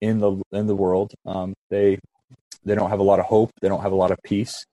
in 0.00 0.18
the 0.18 0.42
in 0.52 0.66
the 0.66 0.74
world. 0.74 1.14
Um, 1.24 1.54
they 1.70 1.98
they 2.64 2.74
don't 2.74 2.90
have 2.90 2.98
a 2.98 3.04
lot 3.04 3.20
of 3.20 3.26
hope. 3.26 3.50
They 3.60 3.68
don't 3.68 3.82
have 3.82 3.92
a 3.92 3.96
lot 3.96 4.10
of 4.10 4.18
peace, 4.24 4.64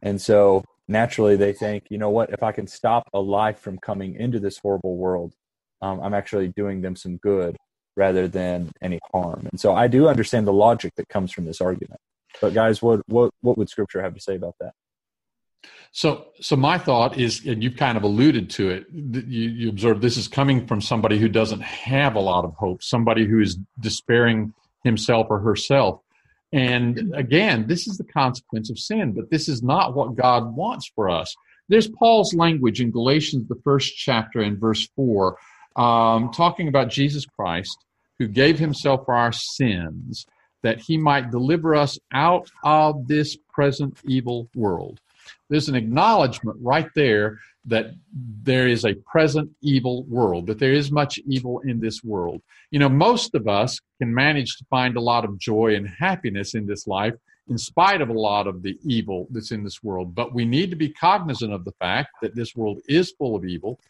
and 0.00 0.20
so 0.20 0.64
naturally 0.88 1.36
they 1.36 1.52
think, 1.52 1.84
you 1.90 1.98
know 1.98 2.10
what, 2.10 2.30
if 2.30 2.42
I 2.42 2.52
can 2.52 2.66
stop 2.66 3.08
a 3.14 3.20
life 3.20 3.60
from 3.60 3.78
coming 3.78 4.16
into 4.16 4.40
this 4.40 4.58
horrible 4.58 4.96
world, 4.96 5.32
um, 5.82 6.00
I'm 6.00 6.14
actually 6.14 6.48
doing 6.48 6.80
them 6.82 6.96
some 6.96 7.16
good 7.18 7.56
rather 7.96 8.26
than 8.26 8.70
any 8.82 8.98
harm. 9.12 9.46
And 9.50 9.60
so 9.60 9.74
I 9.74 9.86
do 9.86 10.08
understand 10.08 10.46
the 10.46 10.52
logic 10.52 10.92
that 10.96 11.08
comes 11.08 11.32
from 11.32 11.44
this 11.44 11.60
argument. 11.60 12.00
But 12.40 12.54
guys, 12.54 12.80
what 12.82 13.02
what 13.06 13.30
what 13.40 13.58
would 13.58 13.68
Scripture 13.68 14.02
have 14.02 14.14
to 14.14 14.20
say 14.20 14.36
about 14.36 14.54
that? 14.60 14.72
So, 15.92 16.26
so 16.40 16.54
my 16.54 16.78
thought 16.78 17.18
is, 17.18 17.44
and 17.44 17.62
you've 17.62 17.76
kind 17.76 17.96
of 17.96 18.04
alluded 18.04 18.48
to 18.50 18.70
it. 18.70 18.86
You, 18.92 19.48
you 19.48 19.68
observe 19.68 20.00
this 20.00 20.16
is 20.16 20.28
coming 20.28 20.66
from 20.66 20.80
somebody 20.80 21.18
who 21.18 21.28
doesn't 21.28 21.62
have 21.62 22.14
a 22.14 22.20
lot 22.20 22.44
of 22.44 22.54
hope, 22.54 22.82
somebody 22.82 23.26
who 23.26 23.40
is 23.40 23.58
despairing 23.80 24.54
himself 24.84 25.26
or 25.30 25.40
herself. 25.40 26.00
And 26.52 27.12
again, 27.14 27.66
this 27.66 27.86
is 27.86 27.96
the 27.96 28.04
consequence 28.04 28.70
of 28.70 28.78
sin, 28.78 29.12
but 29.12 29.30
this 29.30 29.48
is 29.48 29.62
not 29.62 29.94
what 29.94 30.16
God 30.16 30.54
wants 30.54 30.90
for 30.94 31.10
us. 31.10 31.34
There's 31.68 31.88
Paul's 31.88 32.34
language 32.34 32.80
in 32.80 32.90
Galatians, 32.90 33.48
the 33.48 33.60
first 33.62 33.96
chapter, 33.96 34.42
in 34.42 34.58
verse 34.58 34.88
4, 34.96 35.36
um, 35.76 36.32
talking 36.32 36.66
about 36.66 36.90
Jesus 36.90 37.24
Christ, 37.24 37.76
who 38.18 38.26
gave 38.26 38.58
himself 38.58 39.04
for 39.06 39.14
our 39.14 39.32
sins 39.32 40.26
that 40.62 40.80
he 40.80 40.98
might 40.98 41.30
deliver 41.30 41.74
us 41.74 41.98
out 42.12 42.50
of 42.64 43.06
this 43.06 43.36
present 43.52 43.96
evil 44.04 44.48
world. 44.54 45.00
There's 45.50 45.68
an 45.68 45.74
acknowledgement 45.74 46.58
right 46.62 46.88
there 46.94 47.38
that 47.66 47.90
there 48.42 48.66
is 48.66 48.84
a 48.84 48.94
present 48.94 49.50
evil 49.60 50.04
world, 50.04 50.46
that 50.46 50.58
there 50.58 50.72
is 50.72 50.90
much 50.90 51.18
evil 51.26 51.60
in 51.60 51.80
this 51.80 52.02
world. 52.02 52.40
You 52.70 52.78
know, 52.78 52.88
most 52.88 53.34
of 53.34 53.46
us 53.48 53.78
can 53.98 54.14
manage 54.14 54.56
to 54.56 54.64
find 54.70 54.96
a 54.96 55.00
lot 55.00 55.24
of 55.24 55.38
joy 55.38 55.74
and 55.74 55.86
happiness 55.86 56.54
in 56.54 56.66
this 56.66 56.86
life 56.86 57.14
in 57.48 57.58
spite 57.58 58.00
of 58.00 58.08
a 58.08 58.18
lot 58.18 58.46
of 58.46 58.62
the 58.62 58.78
evil 58.84 59.26
that's 59.30 59.50
in 59.50 59.64
this 59.64 59.82
world. 59.82 60.14
But 60.14 60.32
we 60.32 60.44
need 60.44 60.70
to 60.70 60.76
be 60.76 60.88
cognizant 60.88 61.52
of 61.52 61.64
the 61.64 61.72
fact 61.72 62.10
that 62.22 62.34
this 62.34 62.54
world 62.54 62.80
is 62.88 63.12
full 63.18 63.34
of 63.34 63.44
evil. 63.44 63.80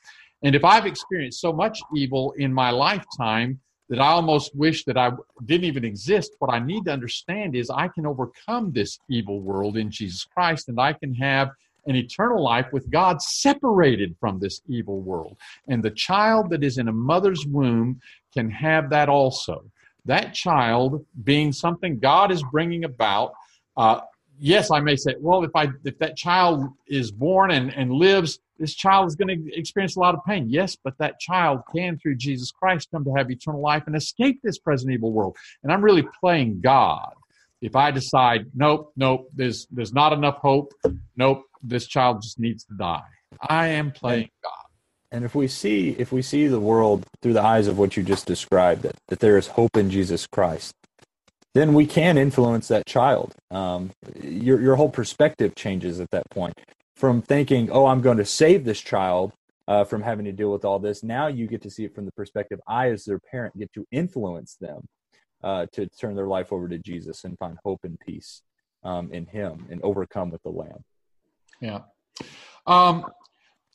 And 0.42 0.54
if 0.54 0.64
I've 0.64 0.86
experienced 0.86 1.40
so 1.40 1.52
much 1.52 1.78
evil 1.94 2.32
in 2.38 2.52
my 2.52 2.70
lifetime 2.70 3.60
that 3.90 3.98
I 3.98 4.12
almost 4.12 4.54
wish 4.54 4.84
that 4.84 4.96
I 4.96 5.10
didn't 5.44 5.64
even 5.64 5.84
exist, 5.84 6.36
what 6.38 6.52
I 6.52 6.60
need 6.60 6.84
to 6.86 6.92
understand 6.92 7.54
is 7.56 7.68
I 7.70 7.88
can 7.88 8.06
overcome 8.06 8.72
this 8.72 8.98
evil 9.10 9.40
world 9.40 9.76
in 9.76 9.90
Jesus 9.90 10.24
Christ 10.24 10.68
and 10.68 10.80
I 10.80 10.92
can 10.92 11.12
have 11.16 11.50
an 11.86 11.96
eternal 11.96 12.42
life 12.42 12.66
with 12.72 12.88
God 12.90 13.20
separated 13.20 14.14
from 14.20 14.38
this 14.38 14.60
evil 14.68 15.00
world. 15.00 15.36
And 15.68 15.82
the 15.82 15.90
child 15.90 16.50
that 16.50 16.62
is 16.62 16.78
in 16.78 16.88
a 16.88 16.92
mother's 16.92 17.44
womb 17.46 18.00
can 18.32 18.48
have 18.50 18.90
that 18.90 19.08
also. 19.08 19.64
That 20.04 20.34
child 20.34 21.04
being 21.24 21.52
something 21.52 21.98
God 21.98 22.30
is 22.30 22.44
bringing 22.52 22.84
about. 22.84 23.32
Uh, 23.76 24.00
yes, 24.40 24.70
I 24.70 24.80
may 24.80 24.96
say, 24.96 25.14
well, 25.20 25.44
if 25.44 25.54
I 25.54 25.68
if 25.84 25.98
that 25.98 26.16
child 26.16 26.66
is 26.88 27.12
born 27.12 27.50
and, 27.50 27.72
and 27.74 27.92
lives, 27.92 28.40
this 28.58 28.74
child 28.74 29.08
is 29.08 29.14
going 29.14 29.28
to 29.28 29.58
experience 29.58 29.96
a 29.96 30.00
lot 30.00 30.14
of 30.14 30.20
pain. 30.26 30.46
Yes, 30.48 30.76
but 30.82 30.94
that 30.98 31.20
child 31.20 31.60
can, 31.74 31.98
through 31.98 32.16
Jesus 32.16 32.50
Christ, 32.50 32.88
come 32.90 33.04
to 33.04 33.14
have 33.14 33.30
eternal 33.30 33.60
life 33.60 33.84
and 33.86 33.94
escape 33.94 34.40
this 34.42 34.58
present 34.58 34.92
evil 34.92 35.12
world. 35.12 35.36
And 35.62 35.72
I'm 35.72 35.82
really 35.82 36.06
playing 36.20 36.60
God. 36.60 37.12
If 37.60 37.76
I 37.76 37.90
decide, 37.90 38.46
nope, 38.54 38.92
nope, 38.96 39.28
there's 39.34 39.66
there's 39.70 39.92
not 39.92 40.12
enough 40.12 40.38
hope, 40.38 40.72
nope, 41.16 41.44
this 41.62 41.86
child 41.86 42.22
just 42.22 42.40
needs 42.40 42.64
to 42.64 42.74
die. 42.74 43.02
I 43.48 43.68
am 43.68 43.92
playing 43.92 44.30
God. 44.42 44.52
And 45.12 45.24
if 45.24 45.34
we 45.34 45.48
see 45.48 45.90
if 45.98 46.12
we 46.12 46.22
see 46.22 46.46
the 46.46 46.60
world 46.60 47.04
through 47.20 47.34
the 47.34 47.42
eyes 47.42 47.66
of 47.66 47.78
what 47.78 47.96
you 47.96 48.02
just 48.02 48.26
described, 48.26 48.82
that, 48.82 48.94
that 49.08 49.20
there 49.20 49.36
is 49.36 49.48
hope 49.48 49.76
in 49.76 49.90
Jesus 49.90 50.26
Christ, 50.26 50.74
then 51.54 51.74
we 51.74 51.86
can 51.86 52.16
influence 52.16 52.68
that 52.68 52.86
child. 52.86 53.34
Um, 53.50 53.90
your 54.22 54.60
your 54.60 54.76
whole 54.76 54.90
perspective 54.90 55.54
changes 55.54 56.00
at 56.00 56.10
that 56.10 56.28
point. 56.30 56.54
From 56.96 57.22
thinking, 57.22 57.70
"Oh, 57.70 57.86
I'm 57.86 58.02
going 58.02 58.18
to 58.18 58.24
save 58.24 58.64
this 58.64 58.80
child 58.80 59.32
uh, 59.66 59.84
from 59.84 60.02
having 60.02 60.26
to 60.26 60.32
deal 60.32 60.52
with 60.52 60.64
all 60.64 60.78
this," 60.78 61.02
now 61.02 61.26
you 61.28 61.46
get 61.46 61.62
to 61.62 61.70
see 61.70 61.84
it 61.84 61.94
from 61.94 62.04
the 62.04 62.12
perspective 62.12 62.60
I, 62.66 62.90
as 62.90 63.04
their 63.04 63.18
parent, 63.18 63.58
get 63.58 63.72
to 63.72 63.86
influence 63.90 64.56
them 64.60 64.86
uh, 65.42 65.66
to 65.72 65.86
turn 65.86 66.14
their 66.14 66.26
life 66.26 66.52
over 66.52 66.68
to 66.68 66.78
Jesus 66.78 67.24
and 67.24 67.38
find 67.38 67.58
hope 67.64 67.80
and 67.84 67.98
peace 67.98 68.42
um, 68.84 69.12
in 69.12 69.26
Him 69.26 69.66
and 69.70 69.80
overcome 69.82 70.30
with 70.30 70.42
the 70.42 70.50
Lamb. 70.50 70.84
Yeah. 71.60 71.80
Um, 72.66 73.06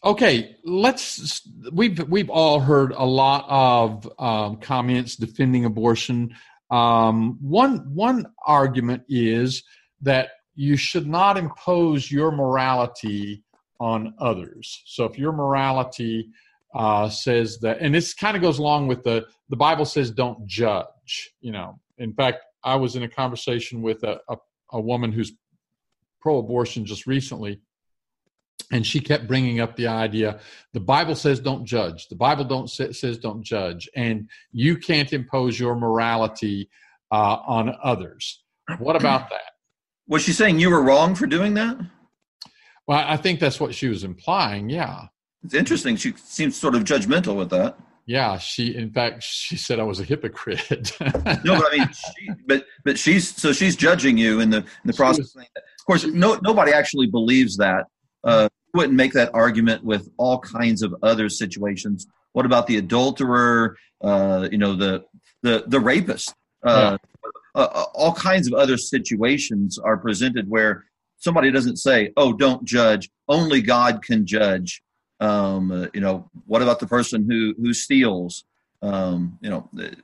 okay, 0.03 0.57
let's. 0.63 1.41
We've 1.71 1.99
we've 2.07 2.29
all 2.29 2.59
heard 2.59 2.91
a 2.91 3.05
lot 3.05 3.45
of 3.49 4.09
um, 4.19 4.57
comments 4.57 5.15
defending 5.15 5.65
abortion. 5.65 6.35
Um, 6.71 7.38
one 7.41 7.93
one 7.93 8.28
argument 8.45 9.04
is 9.08 9.63
that 10.01 10.30
you 10.56 10.78
should 10.78 11.08
not 11.08 11.38
impose 11.38 12.12
your 12.12 12.32
morality 12.32 13.43
on 13.80 14.13
others. 14.19 14.82
So 14.86 15.06
if 15.06 15.17
your 15.17 15.32
morality 15.32 16.30
uh, 16.73 17.10
says 17.10 17.60
that, 17.60 17.80
and 17.80 17.93
this 17.93 18.13
kind 18.13 18.36
of 18.36 18.41
goes 18.41 18.60
along 18.60 18.88
with 18.88 19.04
the 19.04 19.25
the 19.49 19.56
Bible 19.56 19.86
says 19.86 20.12
don't 20.12 20.45
judge. 20.47 21.32
You 21.41 21.51
know, 21.51 21.80
in 21.97 22.13
fact, 22.13 22.39
I 22.63 22.75
was 22.75 22.95
in 22.95 23.04
a 23.04 23.10
conversation 23.10 23.82
with 23.82 24.04
a, 24.04 24.19
a, 24.28 24.38
a 24.71 24.82
woman 24.82 25.12
who's 25.12 25.34
pro-abortion 26.19 26.86
just 26.86 27.06
recently, 27.06 27.62
and 28.71 28.86
she 28.86 28.99
kept 28.99 29.28
bringing 29.28 29.60
up 29.60 29.75
the 29.75 29.88
idea 29.88 30.39
the 30.75 30.82
bible 30.82 31.15
says 31.15 31.39
don't 31.39 31.63
judge. 31.63 32.10
The 32.10 32.17
bible 32.17 32.43
don't 32.43 32.69
say, 32.69 32.91
says 32.91 33.17
don't 33.17 33.41
judge. 33.41 33.89
And 33.95 34.30
you 34.51 34.78
can't 34.78 35.13
impose 35.13 35.58
your 35.58 35.73
morality 35.73 36.69
uh, 37.13 37.38
on 37.47 37.73
others. 37.82 38.43
What 38.80 38.97
about 38.97 39.30
that? 39.30 39.54
Was 40.10 40.21
she 40.21 40.34
saying 40.34 40.60
you 40.60 40.69
were 40.69 40.84
wrong 40.84 41.15
for 41.15 41.28
doing 41.28 41.54
that? 41.54 41.78
Well 42.88 43.04
i 43.08 43.15
think 43.15 43.39
that's 43.39 43.60
what 43.60 43.73
she 43.73 43.88
was 43.88 44.04
implying 44.04 44.69
yeah. 44.69 45.06
It's 45.45 45.54
interesting. 45.54 45.95
She 45.95 46.13
seems 46.17 46.58
sort 46.58 46.73
of 46.73 46.84
judgmental 46.84 47.36
with 47.38 47.51
that. 47.51 47.78
Yeah 48.06 48.38
she 48.38 48.75
in 48.75 48.91
fact 48.91 49.23
she 49.23 49.56
said 49.56 49.80
i 49.80 49.84
was 49.84 50.01
a 50.01 50.04
hypocrite. 50.04 50.91
No 50.99 51.58
but 51.58 51.73
i 51.73 51.78
mean 51.78 51.89
she, 51.93 52.30
but 52.45 52.65
but 52.84 52.99
she's 52.99 53.34
so 53.34 53.54
she's 53.54 53.78
judging 53.78 54.17
you 54.17 54.41
in 54.41 54.49
the 54.49 54.58
in 54.58 54.65
the 54.84 54.93
process 54.93 55.34
was, 55.34 55.45
of 55.56 55.86
course 55.88 56.04
no 56.06 56.38
nobody 56.43 56.73
actually 56.73 57.08
believes 57.08 57.56
that 57.56 57.86
uh, 58.25 58.49
wouldn't 58.73 58.93
make 58.93 59.13
that 59.13 59.33
argument 59.33 59.83
with 59.83 60.09
all 60.17 60.39
kinds 60.39 60.81
of 60.81 60.93
other 61.01 61.29
situations. 61.29 62.07
What 62.33 62.45
about 62.45 62.67
the 62.67 62.77
adulterer? 62.77 63.77
Uh, 64.01 64.49
you 64.51 64.57
know, 64.57 64.75
the 64.75 65.05
the 65.41 65.63
the 65.67 65.79
rapist. 65.79 66.33
Uh, 66.63 66.97
yeah. 67.23 67.31
Uh, 67.55 67.69
uh, 67.73 67.85
all 67.93 68.13
kinds 68.13 68.47
of 68.47 68.53
other 68.53 68.75
situations 68.75 69.79
are 69.79 69.95
presented 69.95 70.49
where 70.49 70.83
somebody 71.19 71.51
doesn't 71.51 71.77
say, 71.77 72.11
"Oh, 72.17 72.33
don't 72.33 72.65
judge. 72.65 73.09
Only 73.29 73.61
God 73.61 74.03
can 74.03 74.25
judge." 74.25 74.83
Um, 75.21 75.89
you 75.93 76.01
know, 76.01 76.29
what 76.45 76.61
about 76.61 76.79
the 76.79 76.88
person 76.88 77.25
who 77.29 77.53
who 77.61 77.73
steals? 77.73 78.43
Um, 78.81 79.38
you 79.41 79.49
know, 79.49 79.69
you 79.73 79.95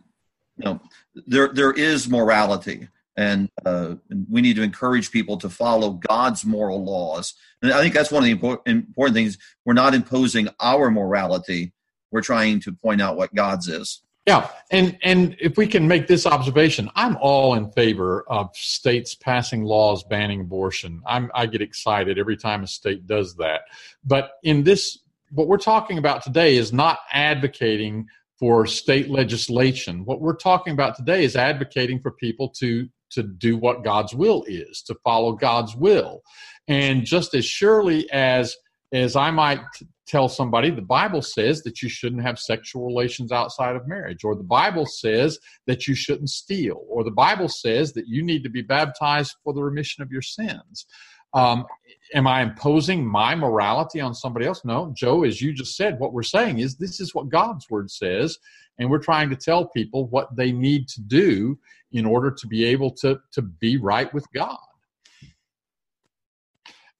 know, 0.57 0.79
there 1.27 1.49
there 1.49 1.73
is 1.73 2.07
morality 2.07 2.88
and, 3.21 3.49
uh, 3.65 3.95
and, 4.10 4.25
we 4.29 4.41
need 4.41 4.55
to 4.55 4.63
encourage 4.63 5.12
people 5.12 5.38
to 5.38 5.49
follow 5.49 5.91
God's 5.91 6.43
moral 6.43 6.84
laws. 6.84 7.34
And 7.62 7.71
I 7.71 7.81
think 7.81 7.93
that's 7.93 8.12
one 8.12 8.23
of 8.23 8.25
the 8.25 8.31
important, 8.31 8.88
important 8.88 9.15
things. 9.15 9.38
We're 9.65 9.73
not 9.73 9.93
imposing 9.93 10.49
our 10.60 10.89
morality; 10.89 11.73
we're 12.12 12.21
trying 12.21 12.60
to 12.62 12.71
point 12.71 13.01
out 13.01 13.17
what 13.17 13.34
God's 13.36 13.67
is. 13.67 14.01
Yeah, 14.27 14.49
and 14.69 14.97
and 15.03 15.36
if 15.39 15.57
we 15.57 15.67
can 15.67 15.88
make 15.88 16.07
this 16.07 16.25
observation, 16.25 16.89
I'm 16.95 17.17
all 17.17 17.53
in 17.55 17.71
favor 17.71 18.23
of 18.27 18.49
states 18.55 19.15
passing 19.15 19.63
laws 19.63 20.03
banning 20.03 20.41
abortion. 20.41 21.01
I'm 21.05 21.31
I 21.34 21.45
get 21.45 21.62
excited 21.62 22.17
every 22.17 22.38
time 22.38 22.63
a 22.63 22.67
state 22.67 23.07
does 23.07 23.36
that. 23.36 23.62
But 24.03 24.34
in 24.43 24.63
this, 24.63 24.99
what 25.31 25.47
we're 25.47 25.57
talking 25.57 25.97
about 25.97 26.23
today 26.23 26.55
is 26.55 26.71
not 26.71 26.99
advocating 27.12 28.07
for 28.38 28.65
state 28.65 29.10
legislation. 29.10 30.05
What 30.05 30.21
we're 30.21 30.36
talking 30.36 30.73
about 30.73 30.95
today 30.95 31.23
is 31.23 31.36
advocating 31.36 31.99
for 31.99 32.12
people 32.12 32.49
to 32.60 32.89
to 33.12 33.24
do 33.24 33.58
what 33.58 33.84
God's 33.84 34.13
will 34.13 34.43
is, 34.47 34.82
to 34.84 34.95
follow 35.04 35.34
God's 35.34 35.76
will. 35.76 36.21
And 36.67 37.06
just 37.06 37.34
as 37.34 37.45
surely 37.45 38.10
as 38.12 38.56
as 38.93 39.15
I 39.15 39.32
might 39.32 39.62
tell 40.06 40.28
somebody, 40.28 40.69
the 40.69 40.82
Bible 40.82 41.21
says 41.21 41.63
that 41.63 41.82
you 41.82 41.88
shouldn't 41.88 42.24
have 42.24 42.38
sexual 42.38 42.86
relations 42.86 43.32
outside 43.32 43.78
of 43.78 43.88
marriage, 43.88 44.26
or 44.26 44.36
the 44.36 44.43
Bible 44.43 44.86
says 44.86 45.39
that 45.67 45.88
you 45.88 45.95
shouldn't 45.95 46.30
steal, 46.30 46.84
or 46.89 47.06
the 47.06 47.12
Bible 47.12 47.47
says 47.47 47.93
that 47.93 48.08
you 48.08 48.21
need 48.21 48.43
to 48.43 48.50
be 48.50 48.62
baptized 48.62 49.38
for 49.43 49.54
the 49.54 49.63
remission 49.63 50.04
of 50.04 50.12
your 50.12 50.21
sins. 50.21 50.86
Um, 51.34 51.65
am 52.13 52.28
I 52.28 52.41
imposing 52.41 53.08
my 53.08 53.36
morality 53.36 54.02
on 54.02 54.13
somebody 54.13 54.45
else? 54.45 54.65
No, 54.65 54.91
Joe, 54.93 55.24
as 55.24 55.41
you 55.41 55.54
just 55.54 55.78
said, 55.78 55.97
what 55.97 56.12
we're 56.12 56.24
saying 56.24 56.60
is 56.60 56.76
this 56.76 57.00
is 57.00 57.15
what 57.15 57.30
God's 57.30 57.69
word 57.69 57.89
says, 57.89 58.38
and 58.78 58.89
we're 58.89 59.00
trying 59.00 59.30
to 59.30 59.38
tell 59.38 59.69
people 59.69 60.08
what 60.08 60.36
they 60.36 60.52
need 60.52 60.89
to 60.89 61.02
do 61.02 61.58
in 61.93 62.06
order 62.06 62.32
to 62.32 62.47
be 62.47 62.65
able 62.65 62.91
to, 62.91 63.19
to 63.32 63.41
be 63.41 63.77
right 63.77 64.13
with 64.13 64.25
God. 64.34 64.58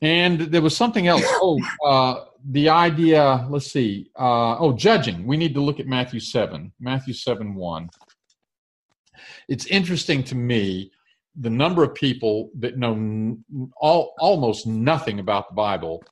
And 0.02 0.42
there 0.42 0.62
was 0.62 0.76
something 0.76 1.08
else. 1.08 1.24
Oh, 1.44 1.60
uh, 1.86 2.26
the 2.50 2.70
idea, 2.70 3.46
let's 3.50 3.72
see. 3.72 4.10
Uh, 4.18 4.58
oh, 4.58 4.74
judging. 4.74 5.26
We 5.26 5.38
need 5.38 5.54
to 5.54 5.62
look 5.62 5.80
at 5.80 5.88
Matthew 5.88 6.20
7, 6.20 6.72
Matthew 6.80 7.14
7 7.14 7.56
1. 7.56 7.90
It's 9.48 9.66
interesting 9.68 10.24
to 10.26 10.36
me 10.36 10.92
the 11.40 11.50
number 11.50 11.84
of 11.84 11.96
people 11.96 12.50
that 12.60 12.78
know 12.78 12.94
n- 12.94 13.44
all, 13.78 14.14
almost 14.20 14.68
nothing 14.68 15.20
about 15.20 15.50
the 15.50 15.56
Bible, 15.56 16.04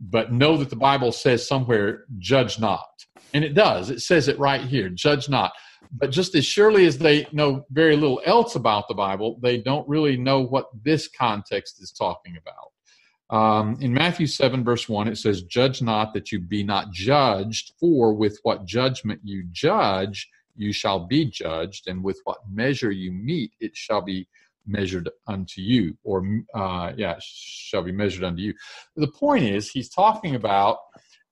but 0.00 0.32
know 0.32 0.56
that 0.56 0.70
the 0.70 0.76
Bible 0.76 1.12
says 1.12 1.46
somewhere, 1.46 2.04
judge 2.18 2.58
not. 2.58 2.86
And 3.34 3.44
it 3.44 3.54
does. 3.54 3.90
It 3.90 4.00
says 4.00 4.28
it 4.28 4.38
right 4.38 4.60
here, 4.60 4.88
judge 4.88 5.28
not. 5.28 5.52
But 5.92 6.10
just 6.10 6.34
as 6.34 6.44
surely 6.44 6.86
as 6.86 6.98
they 6.98 7.26
know 7.32 7.64
very 7.70 7.96
little 7.96 8.20
else 8.24 8.54
about 8.54 8.88
the 8.88 8.94
Bible, 8.94 9.38
they 9.42 9.58
don't 9.58 9.88
really 9.88 10.16
know 10.16 10.40
what 10.40 10.66
this 10.84 11.08
context 11.08 11.82
is 11.82 11.92
talking 11.92 12.36
about. 12.36 12.72
Um, 13.28 13.76
in 13.80 13.92
Matthew 13.92 14.26
7, 14.26 14.62
verse 14.62 14.88
1, 14.88 15.08
it 15.08 15.16
says, 15.16 15.42
Judge 15.42 15.82
not 15.82 16.14
that 16.14 16.30
you 16.30 16.38
be 16.40 16.62
not 16.62 16.92
judged, 16.92 17.72
for 17.80 18.14
with 18.14 18.38
what 18.42 18.66
judgment 18.66 19.20
you 19.24 19.44
judge, 19.50 20.28
you 20.54 20.72
shall 20.72 21.00
be 21.00 21.24
judged, 21.24 21.88
and 21.88 22.04
with 22.04 22.20
what 22.24 22.38
measure 22.48 22.92
you 22.92 23.10
meet, 23.10 23.52
it 23.60 23.76
shall 23.76 24.00
be 24.00 24.28
measured 24.66 25.08
unto 25.26 25.60
you, 25.60 25.96
or, 26.04 26.24
uh, 26.54 26.92
yeah, 26.96 27.16
shall 27.20 27.82
be 27.82 27.92
measured 27.92 28.24
unto 28.24 28.42
you. 28.42 28.54
The 28.96 29.08
point 29.08 29.44
is, 29.44 29.70
he's 29.70 29.88
talking 29.88 30.36
about 30.36 30.78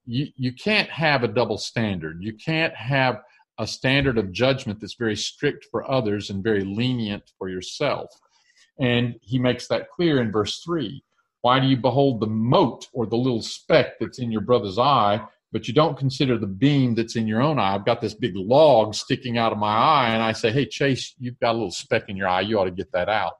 you, 0.05 0.27
you 0.35 0.53
can't 0.53 0.89
have 0.89 1.23
a 1.23 1.27
double 1.27 1.57
standard. 1.57 2.21
You 2.21 2.33
can't 2.33 2.75
have 2.75 3.21
a 3.57 3.67
standard 3.67 4.17
of 4.17 4.31
judgment 4.31 4.79
that's 4.79 4.95
very 4.95 5.15
strict 5.15 5.65
for 5.71 5.89
others 5.89 6.29
and 6.29 6.43
very 6.43 6.63
lenient 6.63 7.31
for 7.37 7.49
yourself. 7.49 8.09
And 8.79 9.15
he 9.21 9.39
makes 9.39 9.67
that 9.67 9.89
clear 9.89 10.21
in 10.21 10.31
verse 10.31 10.61
3. 10.63 11.03
Why 11.41 11.59
do 11.59 11.67
you 11.67 11.77
behold 11.77 12.19
the 12.19 12.27
mote 12.27 12.87
or 12.91 13.05
the 13.05 13.15
little 13.15 13.41
speck 13.41 13.99
that's 13.99 14.19
in 14.19 14.31
your 14.31 14.41
brother's 14.41 14.79
eye, 14.79 15.21
but 15.51 15.67
you 15.67 15.73
don't 15.73 15.97
consider 15.97 16.37
the 16.37 16.47
beam 16.47 16.95
that's 16.95 17.15
in 17.15 17.27
your 17.27 17.41
own 17.41 17.59
eye? 17.59 17.75
I've 17.75 17.85
got 17.85 18.01
this 18.01 18.15
big 18.15 18.35
log 18.35 18.95
sticking 18.95 19.37
out 19.37 19.51
of 19.51 19.59
my 19.59 19.73
eye, 19.73 20.09
and 20.09 20.23
I 20.23 20.31
say, 20.31 20.51
Hey, 20.51 20.65
Chase, 20.65 21.13
you've 21.19 21.39
got 21.39 21.51
a 21.51 21.53
little 21.53 21.71
speck 21.71 22.09
in 22.09 22.17
your 22.17 22.27
eye. 22.27 22.41
You 22.41 22.59
ought 22.59 22.65
to 22.65 22.71
get 22.71 22.91
that 22.93 23.09
out. 23.09 23.33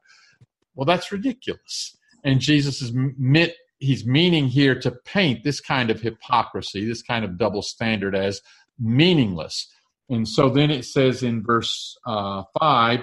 Well, 0.75 0.85
that's 0.85 1.11
ridiculous. 1.11 1.97
And 2.23 2.39
Jesus 2.39 2.81
is 2.81 2.91
meant 2.93 3.53
he's 3.79 4.05
meaning 4.05 4.47
here 4.47 4.79
to 4.79 4.91
paint 4.91 5.43
this 5.43 5.59
kind 5.59 5.89
of 5.89 6.01
hypocrisy, 6.01 6.85
this 6.85 7.01
kind 7.01 7.25
of 7.25 7.37
double 7.37 7.61
standard 7.61 8.15
as 8.15 8.41
meaningless. 8.79 9.67
And 10.09 10.27
so 10.27 10.49
then 10.49 10.69
it 10.71 10.85
says 10.85 11.23
in 11.23 11.43
verse 11.43 11.97
uh, 12.05 12.43
5, 12.59 12.99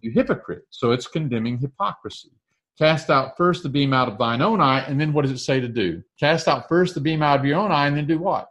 you 0.00 0.10
hypocrite. 0.12 0.64
So 0.70 0.92
it's 0.92 1.06
condemning 1.06 1.58
hypocrisy. 1.58 2.30
Cast 2.78 3.08
out 3.08 3.36
first 3.36 3.62
the 3.62 3.68
beam 3.68 3.92
out 3.92 4.08
of 4.08 4.18
thine 4.18 4.42
own 4.42 4.60
eye, 4.60 4.80
and 4.80 5.00
then 5.00 5.12
what 5.12 5.22
does 5.22 5.30
it 5.30 5.38
say 5.38 5.60
to 5.60 5.68
do? 5.68 6.02
Cast 6.18 6.48
out 6.48 6.68
first 6.68 6.94
the 6.94 7.00
beam 7.00 7.22
out 7.22 7.38
of 7.38 7.46
your 7.46 7.58
own 7.58 7.70
eye, 7.70 7.86
and 7.86 7.96
then 7.96 8.06
do 8.06 8.18
what? 8.18 8.48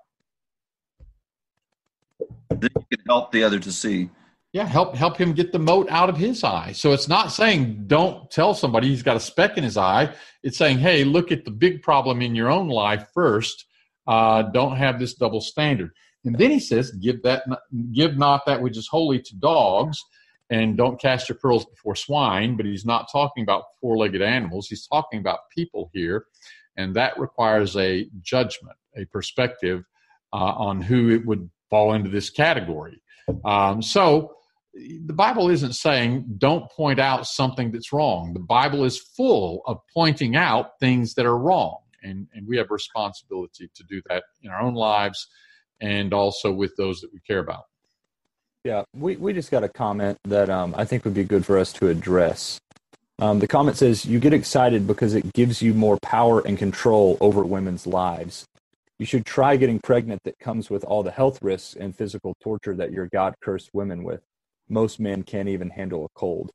Then 2.49 2.69
you 2.75 2.97
can 2.97 3.05
help 3.05 3.31
the 3.33 3.43
other 3.43 3.59
to 3.59 3.71
see. 3.71 4.09
Yeah, 4.53 4.65
help 4.65 4.95
help 4.95 5.17
him 5.17 5.33
get 5.33 5.51
the 5.51 5.59
mote 5.59 5.89
out 5.89 6.09
of 6.09 6.15
his 6.15 6.43
eye. 6.43 6.71
So 6.73 6.93
it's 6.93 7.07
not 7.07 7.31
saying 7.31 7.85
don't 7.87 8.29
tell 8.29 8.53
somebody 8.53 8.87
he's 8.87 9.03
got 9.03 9.17
a 9.17 9.19
speck 9.19 9.57
in 9.57 9.63
his 9.63 9.77
eye. 9.77 10.13
It's 10.43 10.57
saying, 10.57 10.77
hey, 10.77 11.03
look 11.03 11.31
at 11.31 11.43
the 11.43 11.51
big 11.51 11.81
problem 11.81 12.21
in 12.21 12.35
your 12.35 12.49
own 12.49 12.69
life 12.69 13.07
first. 13.13 13.65
Uh, 14.07 14.43
don't 14.43 14.77
have 14.77 14.99
this 14.99 15.15
double 15.15 15.41
standard. 15.41 15.91
And 16.25 16.37
then 16.37 16.51
he 16.51 16.59
says, 16.59 16.91
give 16.91 17.21
that 17.23 17.43
give 17.91 18.17
not 18.17 18.45
that 18.45 18.61
which 18.61 18.77
is 18.77 18.87
holy 18.87 19.21
to 19.21 19.35
dogs, 19.35 20.01
and 20.49 20.77
don't 20.77 21.01
cast 21.01 21.27
your 21.27 21.37
pearls 21.37 21.65
before 21.65 21.95
swine. 21.95 22.55
But 22.55 22.65
he's 22.65 22.85
not 22.85 23.11
talking 23.11 23.43
about 23.43 23.63
four-legged 23.81 24.21
animals. 24.21 24.67
He's 24.67 24.87
talking 24.87 25.19
about 25.19 25.39
people 25.55 25.89
here, 25.93 26.25
and 26.77 26.95
that 26.95 27.19
requires 27.19 27.75
a 27.75 28.07
judgment, 28.21 28.77
a 28.95 29.05
perspective 29.05 29.83
uh, 30.31 30.53
on 30.57 30.81
who 30.81 31.09
it 31.09 31.25
would 31.25 31.49
fall 31.69 31.93
into 31.93 32.09
this 32.09 32.29
category. 32.29 33.01
Um, 33.45 33.81
so 33.81 34.35
the 34.73 35.13
Bible 35.13 35.49
isn't 35.49 35.73
saying 35.73 36.25
don't 36.37 36.69
point 36.71 36.99
out 36.99 37.27
something 37.27 37.71
that's 37.71 37.93
wrong. 37.93 38.33
The 38.33 38.39
Bible 38.39 38.83
is 38.83 38.97
full 38.97 39.61
of 39.65 39.79
pointing 39.93 40.35
out 40.35 40.79
things 40.79 41.13
that 41.15 41.25
are 41.25 41.37
wrong. 41.37 41.77
And, 42.01 42.27
and 42.33 42.47
we 42.47 42.57
have 42.57 42.69
a 42.69 42.73
responsibility 42.73 43.69
to 43.75 43.83
do 43.83 44.01
that 44.09 44.23
in 44.41 44.49
our 44.49 44.61
own 44.61 44.73
lives 44.73 45.27
and 45.83 46.13
also 46.13 46.51
with 46.51 46.75
those 46.77 47.01
that 47.01 47.13
we 47.13 47.19
care 47.19 47.39
about. 47.39 47.65
Yeah, 48.63 48.83
we, 48.95 49.17
we 49.17 49.33
just 49.33 49.51
got 49.51 49.63
a 49.63 49.69
comment 49.69 50.17
that 50.23 50.49
um, 50.49 50.73
I 50.75 50.85
think 50.85 51.03
would 51.03 51.13
be 51.13 51.25
good 51.25 51.45
for 51.45 51.59
us 51.59 51.71
to 51.73 51.89
address. 51.89 52.59
Um, 53.19 53.39
the 53.39 53.47
comment 53.47 53.77
says, 53.77 54.05
You 54.05 54.19
get 54.19 54.33
excited 54.33 54.87
because 54.87 55.13
it 55.13 55.33
gives 55.33 55.61
you 55.61 55.73
more 55.73 55.99
power 56.01 56.39
and 56.39 56.57
control 56.57 57.17
over 57.19 57.43
women's 57.43 57.85
lives. 57.85 58.45
You 58.97 59.05
should 59.05 59.25
try 59.25 59.57
getting 59.57 59.79
pregnant 59.79 60.23
that 60.23 60.39
comes 60.39 60.69
with 60.69 60.83
all 60.85 61.03
the 61.03 61.11
health 61.11 61.39
risks 61.41 61.75
and 61.75 61.95
physical 61.95 62.35
torture 62.41 62.73
that 62.75 62.91
your 62.91 63.07
God 63.07 63.35
cursed 63.41 63.69
women 63.73 64.03
with 64.03 64.21
most 64.69 64.99
men 64.99 65.23
can't 65.23 65.49
even 65.49 65.69
handle 65.69 66.05
a 66.05 66.09
cold. 66.15 66.51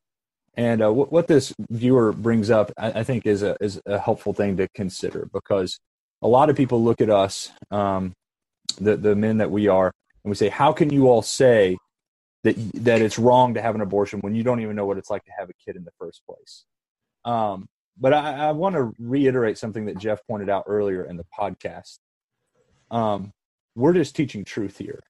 And 0.55 0.83
uh, 0.83 0.93
what, 0.93 1.13
what 1.13 1.29
this 1.29 1.55
viewer 1.71 2.13
brings 2.13 2.51
up, 2.51 2.73
I, 2.77 3.01
I, 3.01 3.05
think, 3.05 3.27
is 3.27 3.43
a 3.43 3.57
is 3.61 3.81
a 3.87 3.99
helpful 3.99 4.33
thing 4.33 4.57
to 4.57 4.67
consider 4.75 5.29
because 5.33 5.79
a 6.21 6.29
lot 6.29 6.51
of 6.51 6.57
people 6.57 6.83
look 6.83 7.01
at 7.01 7.11
us, 7.11 7.51
um, 7.71 8.13
the 8.81 8.97
the 8.97 9.17
men 9.17 9.39
that 9.39 9.51
we 9.51 9.69
are, 9.69 9.87
and 10.25 10.31
we 10.31 10.35
say, 10.35 10.49
"How 10.49 10.73
can 10.73 10.91
you 10.91 11.09
all 11.09 11.23
say 11.23 11.77
that 12.45 12.57
that 12.75 13.03
it's 13.03 13.19
wrong 13.19 13.55
to 13.55 13.63
have 13.63 13.75
an 13.75 13.81
abortion 13.81 14.21
when 14.21 14.35
you 14.35 14.43
don't 14.43 14.61
even 14.61 14.77
know 14.77 14.87
what 14.87 14.99
it's 14.99 15.11
like 15.11 15.25
to 15.25 15.33
have 15.39 15.51
a 15.51 15.55
kid 15.65 15.77
in 15.77 15.85
the 15.85 15.93
first 15.99 16.23
place?" 16.27 16.65
Um, 17.25 17.69
but 17.99 18.13
I, 18.13 18.49
I 18.49 18.53
want 18.53 18.75
to 18.77 18.93
reiterate 18.99 19.59
something 19.59 19.87
that 19.87 19.99
Jeff 19.99 20.21
pointed 20.27 20.49
out 20.49 20.65
earlier 20.67 21.05
in 21.05 21.17
the 21.17 21.27
podcast. 21.39 21.99
Um, 22.91 23.33
we're 23.75 23.93
just 23.93 24.17
teaching 24.17 24.45
truth 24.45 24.79
here 24.79 25.01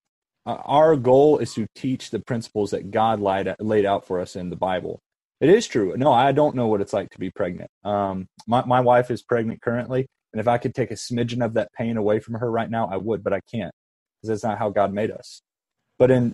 uh, 0.49 0.63
our 0.65 0.97
goal 0.97 1.39
is 1.39 1.53
to 1.53 1.67
teach 1.75 2.09
the 2.09 2.21
principles 2.21 2.71
that 2.71 2.91
God 2.91 3.21
laid, 3.21 3.55
laid 3.61 3.85
out 3.85 4.07
for 4.07 4.19
us 4.19 4.35
in 4.35 4.49
the 4.49 4.57
Bible. 4.57 5.03
It 5.43 5.51
is 5.51 5.67
true. 5.67 5.95
No, 5.97 6.11
I 6.11 6.33
don't 6.33 6.57
know 6.57 6.69
what 6.69 6.81
it's 6.81 6.95
like 6.95 7.11
to 7.11 7.19
be 7.19 7.31
pregnant. 7.31 7.71
Um, 7.85 8.29
my, 8.47 8.65
my 8.65 8.81
wife 8.81 9.11
is 9.11 9.23
pregnant 9.23 9.61
currently, 9.61 10.09
and 10.33 10.41
if 10.41 10.49
I 10.49 10.59
could 10.59 10.75
take 10.75 10.91
a 10.91 10.95
smidgen 10.95 11.45
of 11.45 11.55
that 11.55 11.73
pain 11.73 11.97
away 11.97 12.21
from 12.21 12.35
her 12.35 12.51
right 12.51 12.71
now, 12.71 12.89
I 12.89 12.97
would, 12.97 13.25
but 13.25 13.33
I 13.33 13.41
can't 13.51 13.73
because 14.21 14.29
that's 14.29 14.45
not 14.45 14.59
how 14.59 14.71
God 14.71 14.93
made 14.93 15.11
us. 15.11 15.43
But 15.99 16.11
in 16.11 16.33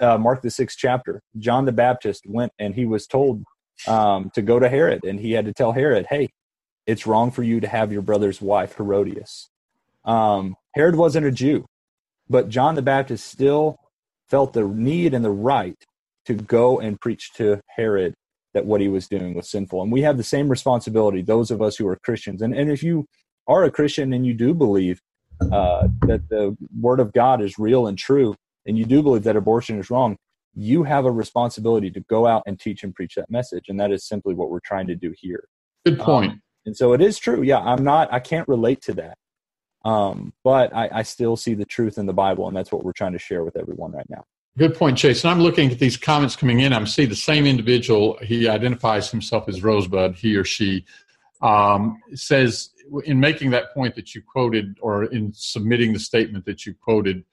uh, 0.00 0.18
Mark 0.18 0.42
the 0.42 0.50
sixth 0.50 0.78
chapter, 0.78 1.22
John 1.38 1.64
the 1.64 1.72
Baptist 1.72 2.24
went 2.26 2.52
and 2.58 2.74
he 2.74 2.86
was 2.86 3.06
told 3.06 3.44
um, 3.86 4.30
to 4.34 4.42
go 4.42 4.58
to 4.58 4.68
Herod, 4.68 5.04
and 5.04 5.20
he 5.20 5.32
had 5.32 5.44
to 5.44 5.52
tell 5.52 5.72
Herod, 5.72 6.06
"Hey, 6.08 6.30
it's 6.86 7.06
wrong 7.06 7.30
for 7.30 7.42
you 7.42 7.60
to 7.60 7.68
have 7.68 7.92
your 7.92 8.02
brother's 8.02 8.40
wife, 8.40 8.76
Herodias." 8.76 9.50
Um, 10.04 10.56
Herod 10.74 10.96
wasn't 10.96 11.26
a 11.26 11.32
Jew. 11.32 11.66
But 12.28 12.48
John 12.48 12.74
the 12.74 12.82
Baptist 12.82 13.26
still 13.26 13.76
felt 14.28 14.52
the 14.52 14.66
need 14.66 15.14
and 15.14 15.24
the 15.24 15.30
right 15.30 15.76
to 16.26 16.34
go 16.34 16.80
and 16.80 17.00
preach 17.00 17.32
to 17.34 17.60
Herod 17.76 18.14
that 18.52 18.66
what 18.66 18.80
he 18.80 18.88
was 18.88 19.06
doing 19.06 19.34
was 19.34 19.48
sinful. 19.48 19.82
And 19.82 19.92
we 19.92 20.02
have 20.02 20.16
the 20.16 20.24
same 20.24 20.48
responsibility, 20.48 21.22
those 21.22 21.50
of 21.50 21.62
us 21.62 21.76
who 21.76 21.86
are 21.86 21.96
Christians. 21.96 22.42
And, 22.42 22.54
and 22.54 22.70
if 22.70 22.82
you 22.82 23.06
are 23.46 23.64
a 23.64 23.70
Christian 23.70 24.12
and 24.12 24.26
you 24.26 24.34
do 24.34 24.54
believe 24.54 25.00
uh, 25.40 25.88
that 26.06 26.28
the 26.28 26.56
word 26.80 27.00
of 27.00 27.12
God 27.12 27.42
is 27.42 27.58
real 27.58 27.86
and 27.86 27.98
true, 27.98 28.34
and 28.66 28.78
you 28.78 28.84
do 28.84 29.02
believe 29.02 29.24
that 29.24 29.36
abortion 29.36 29.78
is 29.78 29.90
wrong, 29.90 30.16
you 30.54 30.82
have 30.82 31.04
a 31.04 31.10
responsibility 31.10 31.90
to 31.90 32.00
go 32.08 32.26
out 32.26 32.42
and 32.46 32.58
teach 32.58 32.82
and 32.82 32.94
preach 32.94 33.14
that 33.16 33.30
message. 33.30 33.68
And 33.68 33.78
that 33.78 33.92
is 33.92 34.06
simply 34.06 34.34
what 34.34 34.50
we're 34.50 34.60
trying 34.60 34.86
to 34.86 34.96
do 34.96 35.14
here. 35.16 35.44
Good 35.84 35.98
point. 35.98 36.32
Um, 36.32 36.42
and 36.64 36.76
so 36.76 36.94
it 36.94 37.00
is 37.00 37.18
true. 37.18 37.42
Yeah, 37.42 37.58
I'm 37.58 37.84
not, 37.84 38.12
I 38.12 38.18
can't 38.18 38.48
relate 38.48 38.80
to 38.82 38.94
that. 38.94 39.18
Um, 39.84 40.32
but 40.42 40.74
I, 40.74 40.88
I 40.90 41.02
still 41.02 41.36
see 41.36 41.54
the 41.54 41.64
truth 41.64 41.98
in 41.98 42.06
the 42.06 42.12
Bible, 42.12 42.48
and 42.48 42.56
that's 42.56 42.72
what 42.72 42.82
we're 42.82 42.92
trying 42.92 43.12
to 43.12 43.20
share 43.20 43.44
with 43.44 43.56
everyone 43.56 43.92
right 43.92 44.08
now. 44.08 44.24
Good 44.58 44.74
point, 44.74 44.96
Chase. 44.96 45.22
And 45.22 45.30
I'm 45.30 45.40
looking 45.40 45.70
at 45.70 45.78
these 45.78 45.98
comments 45.98 46.34
coming 46.34 46.60
in. 46.60 46.72
I'm 46.72 46.86
seeing 46.86 47.10
the 47.10 47.14
same 47.14 47.46
individual. 47.46 48.18
He 48.22 48.48
identifies 48.48 49.10
himself 49.10 49.48
as 49.48 49.62
Rosebud. 49.62 50.16
He 50.16 50.34
or 50.34 50.44
she 50.44 50.86
um, 51.40 51.98
says, 52.14 52.70
in 53.04 53.20
making 53.20 53.50
that 53.50 53.74
point 53.74 53.94
that 53.96 54.14
you 54.14 54.22
quoted, 54.22 54.78
or 54.80 55.04
in 55.04 55.32
submitting 55.34 55.92
the 55.92 55.98
statement 55.98 56.44
that 56.46 56.66
you 56.66 56.74
quoted, 56.74 57.24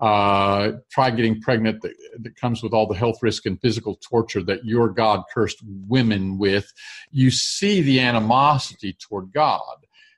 uh, 0.00 0.72
try 0.90 1.10
getting 1.10 1.40
pregnant 1.40 1.80
that, 1.82 1.92
that, 2.20 2.34
comes 2.34 2.60
with 2.60 2.72
all 2.72 2.88
the 2.88 2.94
health 2.94 3.22
risk 3.22 3.46
and 3.46 3.60
physical 3.60 3.94
torture 3.96 4.42
that 4.42 4.64
your 4.64 4.88
God 4.88 5.22
cursed 5.32 5.62
women 5.86 6.38
with. 6.38 6.72
You 7.12 7.30
see 7.30 7.82
the 7.82 8.00
animosity 8.00 8.96
toward 8.98 9.32
God. 9.32 9.76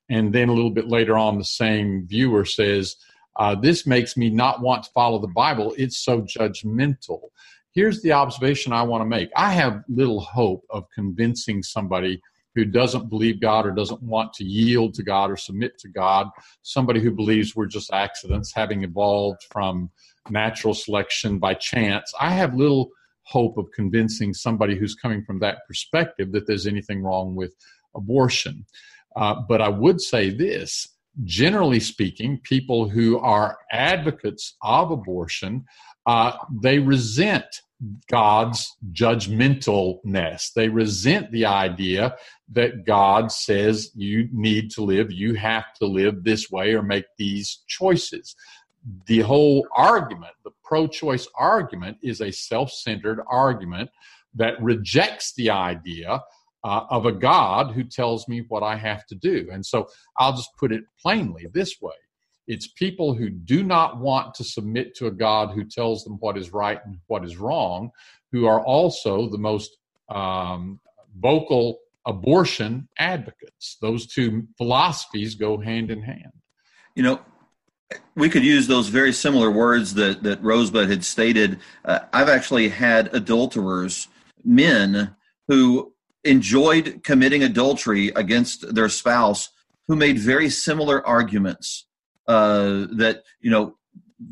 And 0.09 0.33
then 0.33 0.49
a 0.49 0.55
little 0.55 0.71
bit 0.71 0.89
later 0.89 1.19
on, 1.19 1.37
the 1.37 1.45
same 1.45 2.07
viewer 2.07 2.47
says, 2.47 2.97
uh, 3.37 3.57
This 3.57 3.87
makes 3.87 4.17
me 4.17 4.31
not 4.31 4.63
want 4.63 4.85
to 4.85 4.91
follow 4.93 5.19
the 5.19 5.29
Bible. 5.29 5.75
It's 5.77 6.03
so 6.03 6.23
judgmental. 6.23 7.21
Here's 7.73 8.01
the 8.01 8.13
observation 8.13 8.73
I 8.73 8.85
want 8.85 9.03
to 9.03 9.07
make 9.07 9.31
I 9.37 9.51
have 9.53 9.83
little 9.89 10.21
hope 10.21 10.65
of 10.71 10.89
convincing 10.95 11.63
somebody 11.63 12.23
who 12.55 12.65
doesn't 12.65 13.09
believe 13.09 13.41
God 13.41 13.67
or 13.67 13.73
doesn't 13.73 14.03
want 14.03 14.33
to 14.35 14.45
yield 14.45 14.95
to 14.95 15.03
God 15.03 15.31
or 15.31 15.37
submit 15.37 15.79
to 15.79 15.89
God, 15.89 16.29
somebody 16.63 17.01
who 17.01 17.11
believes 17.11 17.55
we're 17.57 17.67
just 17.67 17.93
accidents 17.93 18.53
having 18.55 18.85
evolved 18.85 19.43
from 19.51 19.91
natural 20.31 20.75
selection 20.75 21.39
by 21.39 21.55
chance. 21.55 22.13
I 22.21 22.31
have 22.31 22.55
little 22.55 22.91
hope 23.23 23.57
of 23.59 23.71
convincing 23.73 24.35
somebody 24.35 24.77
who's 24.77 24.95
coming 24.95 25.25
from 25.25 25.39
that 25.41 25.59
perspective 25.67 26.33
that 26.33 26.47
there's 26.47 26.67
anything 26.67 27.03
wrong 27.03 27.35
with 27.35 27.55
abortion. 27.95 28.65
Uh, 29.17 29.37
but 29.49 29.61
I 29.61 29.69
would 29.69 30.01
say 30.01 30.31
this 30.31 30.89
generally 31.23 31.81
speaking, 31.81 32.41
people 32.43 32.89
who 32.89 33.19
are 33.19 33.59
advocates 33.73 34.57
of 34.63 34.91
abortion, 34.91 35.65
uh, 36.07 36.33
they 36.61 36.79
resent 36.79 37.63
God's 38.11 38.77
judgmentalness. 38.93 40.53
They 40.55 40.69
resent 40.69 41.31
the 41.31 41.47
idea 41.47 42.17
that 42.53 42.87
God 42.87 43.33
says 43.33 43.91
you 43.95 44.29
need 44.33 44.71
to 44.73 44.83
live, 44.83 45.11
you 45.11 45.35
have 45.35 45.73
to 45.81 45.87
live 45.87 46.25
this 46.25 46.51
way 46.51 46.75
or 46.75 46.83
make 46.83 47.07
these 47.19 47.63
choices. 47.67 48.37
The 49.07 49.21
whole 49.21 49.67
argument, 49.75 50.35
the 50.45 50.53
pro 50.63 50.87
choice 50.87 51.27
argument, 51.37 51.99
is 52.03 52.21
a 52.21 52.31
self 52.31 52.71
centered 52.71 53.21
argument 53.29 53.91
that 54.35 54.63
rejects 54.63 55.33
the 55.35 55.51
idea 55.51 56.21
uh, 56.65 56.87
of 56.91 57.07
a 57.07 57.13
God 57.13 57.73
who 57.73 57.85
tells 57.85 58.29
me 58.29 58.45
what 58.49 58.63
I 58.63 58.77
have 58.77 59.07
to 59.07 59.15
do. 59.15 59.49
And 59.53 59.65
so 59.65 59.89
I'll 60.19 60.33
just 60.33 60.51
put 60.59 60.73
it 60.73 60.85
plainly 61.01 61.47
this 61.53 61.81
way 61.81 61.95
it's 62.47 62.69
people 62.69 63.15
who 63.15 63.31
do 63.31 63.63
not 63.63 63.99
want 63.99 64.35
to 64.35 64.45
submit 64.45 64.95
to 64.97 65.07
a 65.07 65.11
God 65.11 65.51
who 65.51 65.65
tells 65.65 66.05
them 66.05 66.15
what 66.21 66.37
is 66.37 66.53
right 66.53 66.79
and 66.85 66.99
what 67.07 67.25
is 67.25 67.37
wrong, 67.37 67.91
who 68.33 68.47
are 68.47 68.61
also 68.61 69.29
the 69.29 69.39
most 69.39 69.77
um, 70.09 70.81
vocal 71.19 71.79
abortion 72.07 72.89
advocates. 72.99 73.79
Those 73.81 74.07
two 74.07 74.47
philosophies 74.59 75.35
go 75.35 75.59
hand 75.59 75.91
in 75.91 76.03
hand. 76.03 76.33
You 76.95 77.03
know, 77.03 77.21
we 78.15 78.29
could 78.29 78.45
use 78.45 78.67
those 78.67 78.89
very 78.89 79.13
similar 79.13 79.51
words 79.51 79.95
that, 79.95 80.23
that 80.23 80.43
Rosebud 80.43 80.89
had 80.89 81.05
stated. 81.05 81.61
Uh, 81.85 82.01
I've 82.13 82.29
actually 82.29 82.69
had 82.69 83.15
adulterers, 83.15 84.09
men 84.45 85.17
who 85.49 85.93
enjoyed 86.25 87.03
committing 87.05 87.43
adultery 87.43 88.09
against 88.09 88.75
their 88.75 88.89
spouse, 88.89 89.51
who 89.87 89.97
made 89.97 90.19
very 90.19 90.49
similar 90.49 91.07
arguments 91.07 91.87
uh, 92.27 92.87
that, 92.93 93.23
you 93.41 93.51
know, 93.51 93.77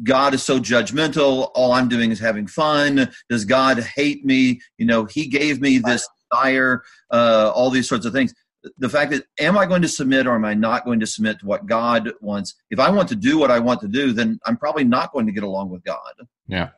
God 0.03 0.33
is 0.35 0.43
so 0.43 0.59
judgmental. 0.59 1.51
All 1.55 1.73
I'm 1.73 1.89
doing 1.89 2.11
is 2.11 2.21
having 2.21 2.47
fun. 2.47 3.11
Does 3.29 3.45
God 3.45 3.81
hate 3.81 4.25
me? 4.25 4.61
You 4.79 4.87
know, 4.87 5.05
He 5.05 5.27
gave 5.27 5.61
me 5.61 5.79
this 5.79 6.09
desire, 6.31 6.83
uh, 7.11 7.53
all 7.55 7.71
these 7.71 7.89
sorts 7.89 8.07
of 8.07 8.13
things 8.13 8.33
the 8.79 8.89
fact 8.89 9.11
that 9.11 9.25
am 9.39 9.59
I 9.59 9.67
going 9.67 9.83
to 9.83 9.89
submit 9.89 10.27
or 10.27 10.35
am 10.35 10.45
I 10.45 10.55
not 10.55 10.85
going 10.85 11.01
to 11.01 11.07
submit 11.07 11.41
to 11.41 11.47
what 11.47 11.67
God 11.67 12.13
wants? 12.21 12.55
If 12.71 12.79
I 12.79 12.91
want 12.91 13.09
to 13.09 13.17
do 13.17 13.39
what 13.39 13.51
I 13.51 13.59
want 13.59 13.81
to 13.81 13.89
do, 13.89 14.13
then 14.13 14.39
I'm 14.47 14.57
probably 14.57 14.85
not 14.85 15.13
going 15.13 15.27
to 15.27 15.33
get 15.33 15.43
along 15.43 15.71
with 15.71 15.83
God. 15.85 16.13
Yeah. 16.47 16.71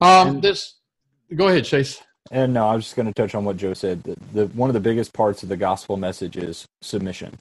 Um, 0.00 0.40
this. 0.40 0.74
Go 1.34 1.48
ahead, 1.48 1.64
Chase. 1.64 2.02
And 2.30 2.54
no, 2.54 2.66
I 2.66 2.74
was 2.74 2.84
just 2.84 2.96
going 2.96 3.06
to 3.06 3.12
touch 3.12 3.34
on 3.34 3.44
what 3.44 3.56
Joe 3.56 3.74
said. 3.74 4.02
The, 4.02 4.16
the 4.32 4.46
one 4.48 4.70
of 4.70 4.74
the 4.74 4.80
biggest 4.80 5.12
parts 5.12 5.42
of 5.42 5.48
the 5.48 5.56
gospel 5.56 5.96
message 5.96 6.36
is 6.36 6.66
submission. 6.80 7.38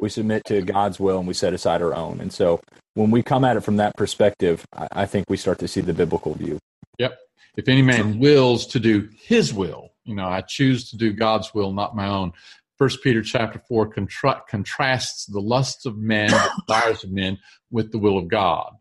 We 0.00 0.08
submit 0.08 0.44
to 0.46 0.62
God's 0.62 1.00
will 1.00 1.18
and 1.18 1.28
we 1.28 1.34
set 1.34 1.52
aside 1.52 1.82
our 1.82 1.94
own. 1.94 2.20
And 2.20 2.32
so 2.32 2.60
when 2.94 3.10
we 3.10 3.22
come 3.22 3.44
at 3.44 3.56
it 3.56 3.60
from 3.60 3.76
that 3.76 3.96
perspective, 3.96 4.64
I, 4.74 4.88
I 4.92 5.06
think 5.06 5.26
we 5.28 5.36
start 5.36 5.58
to 5.60 5.68
see 5.68 5.80
the 5.80 5.94
biblical 5.94 6.34
view. 6.34 6.58
Yep. 6.98 7.18
If 7.56 7.68
any 7.68 7.82
man 7.82 8.18
wills 8.18 8.66
to 8.68 8.80
do 8.80 9.08
his 9.16 9.54
will, 9.54 9.90
you 10.04 10.14
know, 10.14 10.26
I 10.26 10.40
choose 10.42 10.90
to 10.90 10.96
do 10.96 11.12
God's 11.12 11.54
will, 11.54 11.72
not 11.72 11.96
my 11.96 12.08
own. 12.08 12.32
First 12.76 13.02
Peter 13.02 13.22
chapter 13.22 13.62
four 13.68 13.86
contra- 13.86 14.42
contrasts 14.48 15.26
the 15.26 15.40
lusts 15.40 15.86
of 15.86 15.96
men, 15.96 16.30
the 16.30 16.62
desires 16.66 17.04
of 17.04 17.12
men, 17.12 17.38
with 17.70 17.92
the 17.92 17.98
will 17.98 18.18
of 18.18 18.26
God, 18.26 18.72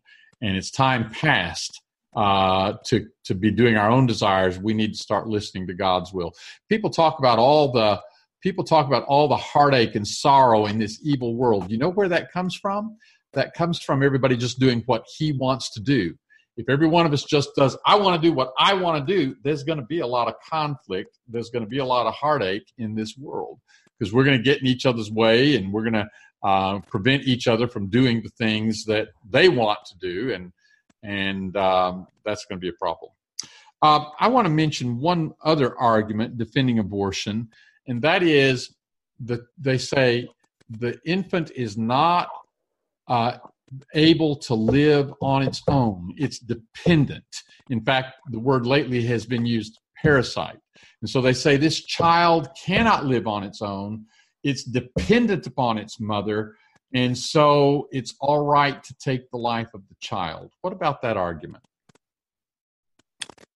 and 0.42 0.58
it's 0.58 0.72
time 0.72 1.12
past 1.12 1.80
uh, 2.16 2.74
to 2.86 3.08
to 3.26 3.36
be 3.36 3.52
doing 3.52 3.78
our 3.78 3.92
own 3.92 4.08
desires. 4.08 4.58
We 4.58 4.74
need 4.74 4.94
to 4.94 4.98
start 4.98 5.28
listening 5.28 5.68
to 5.68 5.76
God's 5.76 6.12
will. 6.12 6.34
People 6.70 6.90
talk 6.90 7.20
about 7.20 7.38
all 7.38 7.72
the 7.72 8.02
people 8.44 8.64
talk 8.64 8.86
about 8.86 9.04
all 9.06 9.28
the 9.28 9.38
heartache 9.38 9.96
and 9.96 10.08
sorrow 10.08 10.68
in 10.68 10.78
this 10.78 11.00
evil 11.04 11.36
world. 11.36 11.72
You 11.72 11.80
know 11.80 11.90
where 11.90 12.10
that 12.10 12.32
comes 12.32 12.56
from? 12.56 12.98
That 13.34 13.56
comes 13.56 13.82
from 13.82 14.04
everybody 14.04 14.38
just 14.38 14.60
doing 14.60 14.84
what 14.86 15.06
he 15.18 15.32
wants 15.32 15.72
to 15.72 15.80
do 15.80 16.14
if 16.56 16.70
every 16.70 16.88
one 16.88 17.06
of 17.06 17.14
us 17.14 17.24
just 17.24 17.50
does, 17.56 17.78
I 17.86 17.96
want 17.96 18.22
to 18.22 18.28
do 18.28 18.34
what 18.34 18.54
I 18.60 18.74
want 18.74 19.06
to 19.06 19.14
do, 19.14 19.36
there's 19.44 19.64
going 19.64 19.80
to 19.80 19.86
be 19.86 20.00
a 20.00 20.08
lot 20.08 20.28
of 20.28 20.36
conflict. 20.48 21.18
There's 21.28 21.50
going 21.50 21.64
to 21.64 21.70
be 21.70 21.80
a 21.80 21.86
lot 21.86 22.06
of 22.06 22.14
heartache 22.14 22.72
in 22.78 22.96
this 22.96 23.18
world 23.18 23.60
because 23.98 24.14
we're 24.14 24.24
going 24.24 24.38
to 24.38 24.44
get 24.44 24.62
in 24.62 24.68
each 24.68 24.86
other's 24.86 25.12
way 25.12 25.56
and 25.56 25.74
we're 25.74 25.90
going 25.90 25.94
to 25.94 26.10
uh, 26.44 26.80
prevent 26.82 27.24
each 27.24 27.48
other 27.48 27.68
from 27.68 27.90
doing 27.90 28.22
the 28.22 28.30
things 28.38 28.86
that 28.86 29.08
they 29.28 29.50
want 29.50 29.80
to 29.86 29.98
do. 29.98 30.34
And, 30.34 30.52
and 31.02 31.58
um, 31.58 32.08
that's 32.24 32.46
going 32.46 32.60
to 32.60 32.62
be 32.62 32.70
a 32.70 32.80
problem. 32.80 33.12
Uh, 33.82 34.06
I 34.20 34.28
want 34.28 34.46
to 34.46 34.54
mention 34.54 35.00
one 35.00 35.34
other 35.44 35.78
argument 35.78 36.38
defending 36.38 36.80
abortion, 36.80 37.50
and 37.88 38.02
that 38.02 38.24
is 38.24 38.76
that 39.26 39.42
they 39.58 39.78
say 39.78 40.28
the 40.70 40.98
infant 41.06 41.52
is 41.56 41.78
not 41.78 42.30
uh, 43.08 43.38
able 43.94 44.36
to 44.36 44.54
live 44.54 45.14
on 45.22 45.44
its 45.44 45.62
own. 45.68 46.14
It's 46.18 46.40
dependent. 46.40 47.24
In 47.70 47.82
fact, 47.82 48.16
the 48.32 48.40
word 48.40 48.66
lately 48.66 49.04
has 49.06 49.26
been 49.26 49.46
used 49.46 49.80
parasite. 50.02 50.60
And 51.02 51.10
so 51.10 51.22
they 51.22 51.34
say 51.34 51.58
this 51.58 51.84
child 51.84 52.50
cannot 52.66 53.06
live 53.06 53.28
on 53.28 53.44
its 53.44 53.62
own. 53.62 54.06
It's 54.44 54.64
dependent 54.64 55.48
upon 55.48 55.78
its 55.78 56.00
mother. 56.00 56.56
And 56.94 57.18
so 57.18 57.88
it's 57.92 58.16
all 58.20 58.46
right 58.46 58.84
to 58.84 58.96
take 59.04 59.30
the 59.32 59.38
life 59.38 59.70
of 59.74 59.82
the 59.90 59.96
child. 60.00 60.54
What 60.62 60.74
about 60.74 61.02
that 61.02 61.18
argument? 61.18 61.64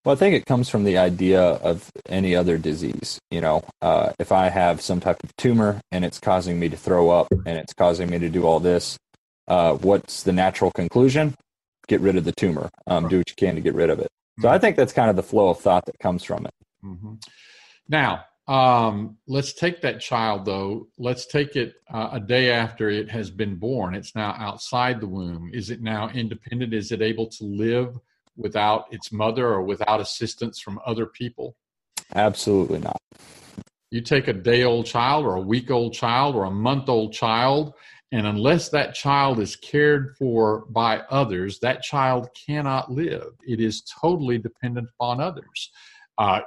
Well, 0.04 0.14
I 0.14 0.18
think 0.18 0.34
it 0.34 0.46
comes 0.46 0.68
from 0.68 0.84
the 0.84 0.96
idea 0.96 1.40
of 1.42 1.90
any 2.08 2.34
other 2.34 2.56
disease. 2.56 3.18
You 3.30 3.40
know, 3.40 3.62
uh, 3.82 4.12
if 4.18 4.32
I 4.32 4.48
have 4.48 4.80
some 4.80 5.00
type 5.00 5.18
of 5.22 5.36
tumor 5.36 5.80
and 5.90 6.04
it's 6.04 6.18
causing 6.18 6.58
me 6.58 6.68
to 6.68 6.76
throw 6.76 7.10
up 7.10 7.28
and 7.30 7.58
it's 7.58 7.74
causing 7.74 8.08
me 8.08 8.18
to 8.18 8.28
do 8.28 8.46
all 8.46 8.60
this, 8.60 8.96
uh, 9.48 9.74
what's 9.74 10.22
the 10.22 10.32
natural 10.32 10.70
conclusion? 10.70 11.34
Get 11.88 12.00
rid 12.00 12.16
of 12.16 12.24
the 12.24 12.32
tumor. 12.32 12.70
Um, 12.86 13.08
do 13.08 13.18
what 13.18 13.28
you 13.28 13.36
can 13.36 13.56
to 13.56 13.60
get 13.60 13.74
rid 13.74 13.90
of 13.90 13.98
it. 13.98 14.08
So 14.40 14.48
I 14.48 14.58
think 14.58 14.76
that's 14.76 14.92
kind 14.92 15.10
of 15.10 15.16
the 15.16 15.22
flow 15.22 15.48
of 15.48 15.58
thought 15.60 15.84
that 15.86 15.98
comes 15.98 16.22
from 16.22 16.46
it. 16.46 16.52
Mm-hmm. 16.84 17.14
Now, 17.88 18.24
um, 18.46 19.18
let's 19.26 19.52
take 19.52 19.82
that 19.82 20.00
child 20.00 20.44
though. 20.44 20.88
Let's 20.96 21.26
take 21.26 21.56
it 21.56 21.74
uh, 21.92 22.10
a 22.12 22.20
day 22.20 22.50
after 22.50 22.88
it 22.88 23.10
has 23.10 23.30
been 23.30 23.56
born. 23.56 23.94
It's 23.94 24.14
now 24.14 24.34
outside 24.38 25.00
the 25.00 25.08
womb. 25.08 25.50
Is 25.52 25.70
it 25.70 25.82
now 25.82 26.08
independent? 26.08 26.72
Is 26.72 26.92
it 26.92 27.02
able 27.02 27.26
to 27.26 27.44
live 27.44 27.98
without 28.38 28.86
its 28.90 29.12
mother 29.12 29.46
or 29.48 29.62
without 29.62 30.00
assistance 30.00 30.58
from 30.58 30.80
other 30.86 31.04
people? 31.04 31.56
Absolutely 32.14 32.78
not. 32.78 32.96
You 33.90 34.00
take 34.00 34.28
a 34.28 34.32
day 34.32 34.64
old 34.64 34.86
child 34.86 35.26
or 35.26 35.34
a 35.34 35.40
week 35.40 35.70
old 35.70 35.92
child 35.92 36.34
or 36.34 36.44
a 36.44 36.50
month 36.50 36.88
old 36.88 37.12
child 37.12 37.74
and 38.10 38.26
unless 38.26 38.70
that 38.70 38.94
child 38.94 39.38
is 39.38 39.54
cared 39.56 40.16
for 40.16 40.64
by 40.70 41.00
others, 41.10 41.58
that 41.60 41.82
child 41.82 42.28
cannot 42.46 42.90
live. 42.90 43.32
It 43.46 43.60
is 43.60 43.82
totally 43.82 44.38
dependent 44.38 44.88
upon 44.94 45.20
others. 45.20 45.70
Uh, 46.16 46.40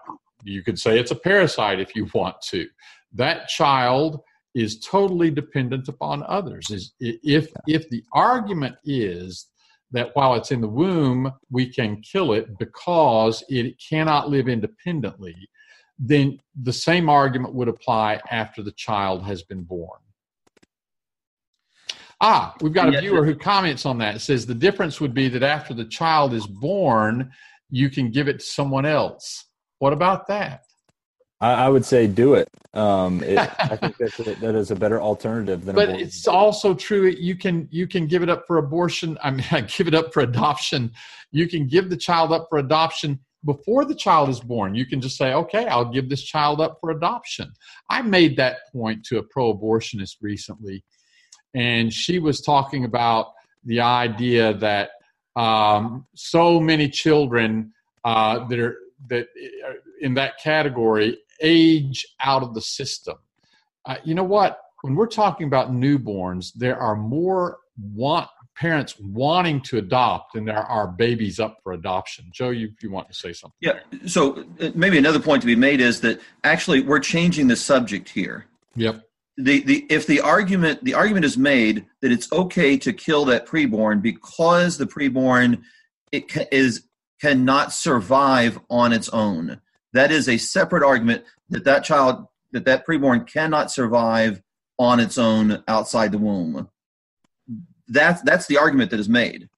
you 0.44 0.64
could 0.64 0.80
say 0.80 1.00
it's 1.00 1.12
a 1.12 1.16
parasite 1.16 1.80
if 1.80 1.96
you 1.96 2.10
want 2.14 2.42
to. 2.50 2.68
That 3.14 3.48
child 3.48 4.22
is 4.56 4.80
totally 4.80 5.30
dependent 5.30 5.88
upon 5.88 6.24
others. 6.24 6.72
Is 6.72 6.94
if 7.00 7.50
if 7.68 7.88
the 7.90 8.04
argument 8.12 8.76
is 8.84 9.48
that 9.92 10.12
while 10.14 10.36
it's 10.36 10.52
in 10.52 10.62
the 10.62 10.68
womb, 10.68 11.32
we 11.50 11.72
can 11.72 12.02
kill 12.02 12.34
it 12.34 12.58
because 12.58 13.44
it 13.50 13.76
cannot 13.90 14.30
live 14.30 14.48
independently, 14.48 15.36
then 16.00 16.40
the 16.62 16.74
same 16.74 17.10
argument 17.10 17.54
would 17.54 17.68
apply 17.68 18.20
after 18.32 18.64
the 18.64 18.72
child 18.72 19.24
has 19.24 19.44
been 19.44 19.64
born. 19.64 20.00
Ah, 22.22 22.56
we've 22.62 22.74
got 22.74 22.94
a 22.94 23.00
viewer 23.00 23.26
who 23.26 23.36
comments 23.36 23.86
on 23.86 23.98
that. 23.98 24.16
It 24.16 24.20
says 24.20 24.46
the 24.46 24.54
difference 24.54 25.02
would 25.02 25.14
be 25.14 25.28
that 25.30 25.44
after 25.44 25.74
the 25.74 25.86
child 25.86 26.34
is 26.34 26.46
born, 26.46 27.32
you 27.72 27.90
can 27.90 28.12
give 28.12 28.28
it 28.28 28.40
to 28.40 28.46
someone 28.46 28.86
else. 28.86 29.46
What 29.80 29.94
about 29.94 30.28
that? 30.28 30.66
I, 31.42 31.54
I 31.66 31.70
would 31.70 31.84
say 31.84 32.08
do 32.08 32.36
it. 32.36 32.48
Um, 32.74 33.22
it 33.24 33.38
I 33.60 33.76
think 33.76 33.98
that's 33.98 34.20
a, 34.20 34.36
that 34.36 34.56
is 34.56 34.72
a 34.72 34.76
better 34.76 35.02
alternative 35.02 35.66
than. 35.66 35.76
But 35.76 35.90
abortion. 35.90 36.08
it's 36.08 36.28
also 36.28 36.74
true. 36.74 37.08
You 37.08 37.36
can 37.36 37.68
you 37.72 37.88
can 37.88 38.08
give 38.08 38.24
it 38.24 38.30
up 38.30 38.46
for 38.48 38.58
abortion. 38.58 39.18
I 39.24 39.32
mean, 39.32 39.46
give 39.78 39.88
it 39.88 39.94
up 39.94 40.14
for 40.14 40.22
adoption. 40.22 40.92
You 41.32 41.48
can 41.48 41.68
give 41.68 41.90
the 41.90 41.98
child 41.98 42.32
up 42.32 42.48
for 42.50 42.60
adoption 42.60 43.20
before 43.44 43.86
the 43.86 43.96
child 43.96 44.30
is 44.30 44.40
born. 44.40 44.76
You 44.76 44.86
can 44.86 45.02
just 45.02 45.18
say, 45.18 45.34
"Okay, 45.34 45.68
I'll 45.68 45.92
give 45.92 46.10
this 46.10 46.24
child 46.24 46.62
up 46.62 46.78
for 46.80 46.92
adoption." 46.92 47.52
I 47.90 48.02
made 48.02 48.38
that 48.38 48.72
point 48.72 49.04
to 49.06 49.18
a 49.18 49.24
pro-abortionist 49.24 50.18
recently 50.22 50.84
and 51.54 51.94
she 51.94 52.20
was 52.20 52.42
talking 52.42 52.86
about 52.86 53.34
the 53.66 53.80
idea 53.80 54.54
that 54.56 54.92
um, 55.36 56.06
so 56.16 56.60
many 56.60 56.90
children 56.90 57.74
uh, 58.04 58.48
that 58.48 58.60
are 58.60 58.78
that 59.08 59.28
in 60.02 60.14
that 60.14 60.40
category 60.40 61.18
age 61.42 62.06
out 62.24 62.44
of 62.44 62.54
the 62.54 62.62
system. 62.62 63.18
Uh, 63.86 63.98
you 64.04 64.14
know 64.14 64.24
what? 64.24 64.60
When 64.82 64.96
we're 64.96 65.08
talking 65.08 65.48
about 65.48 65.72
newborns, 65.72 66.52
there 66.56 66.78
are 66.78 66.96
more 66.96 67.60
want 67.94 68.30
parents 68.58 68.96
wanting 69.00 69.62
to 69.62 69.78
adopt 69.78 70.34
than 70.34 70.46
there 70.46 70.58
are 70.58 70.88
babies 70.88 71.40
up 71.40 71.58
for 71.64 71.74
adoption. 71.74 72.26
Joe, 72.32 72.50
you, 72.50 72.70
you 72.82 72.92
want 72.92 73.08
to 73.08 73.14
say 73.14 73.34
something? 73.34 73.58
Yeah. 73.60 73.80
So 74.06 74.44
uh, 74.60 74.72
maybe 74.76 74.98
another 74.98 75.20
point 75.20 75.42
to 75.42 75.48
be 75.48 75.56
made 75.56 75.82
is 75.82 76.02
that 76.02 76.20
actually 76.44 76.82
we're 76.82 77.00
changing 77.00 77.48
the 77.48 77.56
subject 77.56 78.10
here. 78.10 78.46
Yep 78.76 79.04
the, 79.38 79.62
the 79.62 79.86
if 79.90 80.08
the 80.08 80.22
argument 80.22 80.84
the 80.84 80.94
argument 80.94 81.26
is 81.26 81.38
made 81.38 81.86
that 82.02 82.12
it's 82.12 82.32
okay 82.32 82.78
to 82.78 82.94
kill 82.94 83.26
that 83.26 83.46
preborn 83.46 84.02
because 84.02 84.78
the 84.78 84.86
preborn 84.86 85.62
it 86.12 86.30
ca- 86.30 86.46
is 86.52 86.86
cannot 87.22 87.72
survive 87.72 88.60
on 88.70 88.92
its 88.92 89.10
own 89.10 89.62
that 89.94 90.12
is 90.12 90.28
a 90.30 90.38
separate 90.38 90.84
argument 90.84 91.24
that 91.50 91.64
that 91.66 91.84
child 91.84 92.28
that 92.52 92.66
that 92.66 92.86
preborn 92.86 93.28
cannot 93.28 93.72
survive 93.72 94.42
on 94.78 95.00
its 95.00 95.18
own 95.18 95.64
outside 95.68 96.12
the 96.12 96.18
womb. 96.18 96.70
That's 97.88 98.22
that's 98.22 98.48
the 98.48 98.58
argument 98.58 98.92
that 98.92 99.00
is 99.00 99.10
made. 99.10 99.50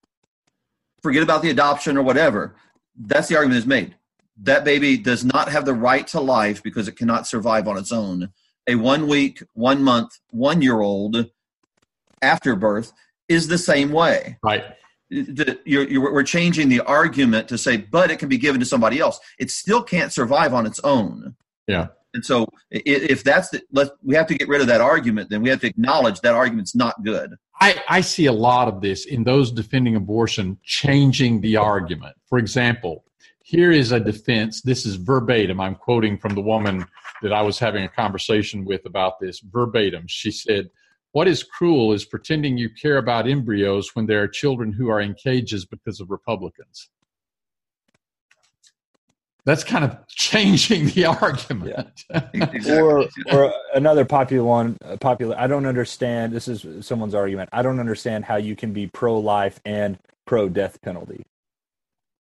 Forget 1.02 1.24
about 1.24 1.42
the 1.42 1.50
adoption 1.50 1.98
or 1.98 2.04
whatever. 2.04 2.56
That's 2.96 3.28
the 3.28 3.36
argument 3.36 3.56
that 3.56 3.64
is 3.64 3.68
made. 3.68 3.96
That 4.38 4.64
baby 4.64 4.98
does 4.98 5.24
not 5.24 5.50
have 5.50 5.66
the 5.66 5.74
right 5.74 6.08
to 6.08 6.20
life 6.20 6.64
because 6.64 6.88
it 6.88 6.96
cannot 6.96 7.28
survive 7.28 7.68
on 7.68 7.78
its 7.78 7.92
own. 7.92 8.30
A 8.68 8.76
one 8.76 9.08
week, 9.08 9.44
one 9.54 9.84
month, 9.84 10.20
one 10.30 10.62
year 10.62 10.82
old 10.82 11.30
after 12.22 12.56
birth 12.56 12.94
is 13.28 13.48
the 13.48 13.58
same 13.58 13.92
way. 13.92 14.38
Right. 14.42 14.64
You're, 15.66 15.88
you're, 15.90 16.14
we're 16.14 16.24
changing 16.24 16.70
the 16.70 16.82
argument 16.82 17.48
to 17.50 17.58
say, 17.58 17.78
but 17.78 18.10
it 18.12 18.20
can 18.20 18.30
be 18.30 18.38
given 18.38 18.60
to 18.60 18.66
somebody 18.66 19.00
else. 19.00 19.20
It 19.38 19.52
still 19.52 19.84
can't 19.84 20.12
survive 20.12 20.54
on 20.54 20.66
its 20.66 20.80
own. 20.84 21.36
Yeah. 21.68 21.88
And 22.14 22.24
so, 22.24 22.48
if 22.70 23.24
that's 23.24 23.50
the, 23.50 23.62
let 23.72 23.90
we 24.04 24.16
have 24.16 24.28
to 24.28 24.36
get 24.36 24.48
rid 24.48 24.62
of 24.62 24.68
that 24.68 24.82
argument. 24.82 25.30
Then 25.30 25.42
we 25.42 25.50
have 25.50 25.62
to 25.62 25.68
acknowledge 25.68 26.22
that 26.22 26.36
argument's 26.36 26.76
not 26.76 27.04
good. 27.04 27.36
I, 27.60 27.82
I 27.90 28.02
see 28.02 28.28
a 28.28 28.34
lot 28.34 28.68
of 28.68 28.82
this 28.82 29.06
in 29.06 29.24
those 29.24 29.52
defending 29.52 29.96
abortion 29.96 30.58
changing 30.64 31.42
the 31.42 31.58
argument. 31.58 32.16
For 32.28 32.38
example, 32.38 33.04
here 33.44 33.72
is 33.72 33.92
a 33.92 34.00
defense. 34.00 34.62
This 34.62 34.86
is 34.86 34.96
verbatim. 34.96 35.60
I'm 35.60 35.76
quoting 35.76 36.18
from 36.18 36.36
the 36.36 36.42
woman 36.42 36.86
that 37.22 37.34
I 37.34 37.42
was 37.42 37.58
having 37.58 37.84
a 37.84 37.90
conversation 37.90 38.64
with 38.64 38.86
about 38.86 39.20
this 39.20 39.40
verbatim. 39.40 40.06
She 40.08 40.30
said, 40.30 40.70
What 41.14 41.28
is 41.28 41.44
cruel 41.44 41.94
is 41.94 42.06
pretending 42.06 42.58
you 42.58 42.70
care 42.70 42.98
about 42.98 43.28
embryos 43.28 43.96
when 43.96 44.06
there 44.06 44.22
are 44.22 44.28
children 44.28 44.74
who 44.74 44.90
are 44.90 45.00
in 45.00 45.14
cages 45.14 45.66
because 45.66 46.00
of 46.00 46.12
Republicans 46.12 46.90
that's 49.46 49.64
kind 49.64 49.84
of 49.84 49.98
changing 50.08 50.88
the 50.88 51.06
argument. 51.22 52.06
Yeah. 52.10 52.22
exactly. 52.34 52.80
Or, 52.80 53.08
or 53.32 53.54
another 53.74 54.06
popular 54.06 54.44
one, 54.44 54.78
uh, 54.84 54.98
popular. 54.98 55.36
I 55.38 55.48
don't 55.48 55.66
understand. 55.66 56.34
This 56.34 56.48
is 56.48 56.86
someone's 56.86 57.16
argument. 57.16 57.50
I 57.52 57.62
don't 57.62 57.80
understand 57.80 58.26
how 58.26 58.38
you 58.38 58.56
can 58.56 58.74
be 58.74 58.88
pro-life 58.88 59.60
and 59.66 59.98
pro-death 60.26 60.82
penalty. 60.82 61.26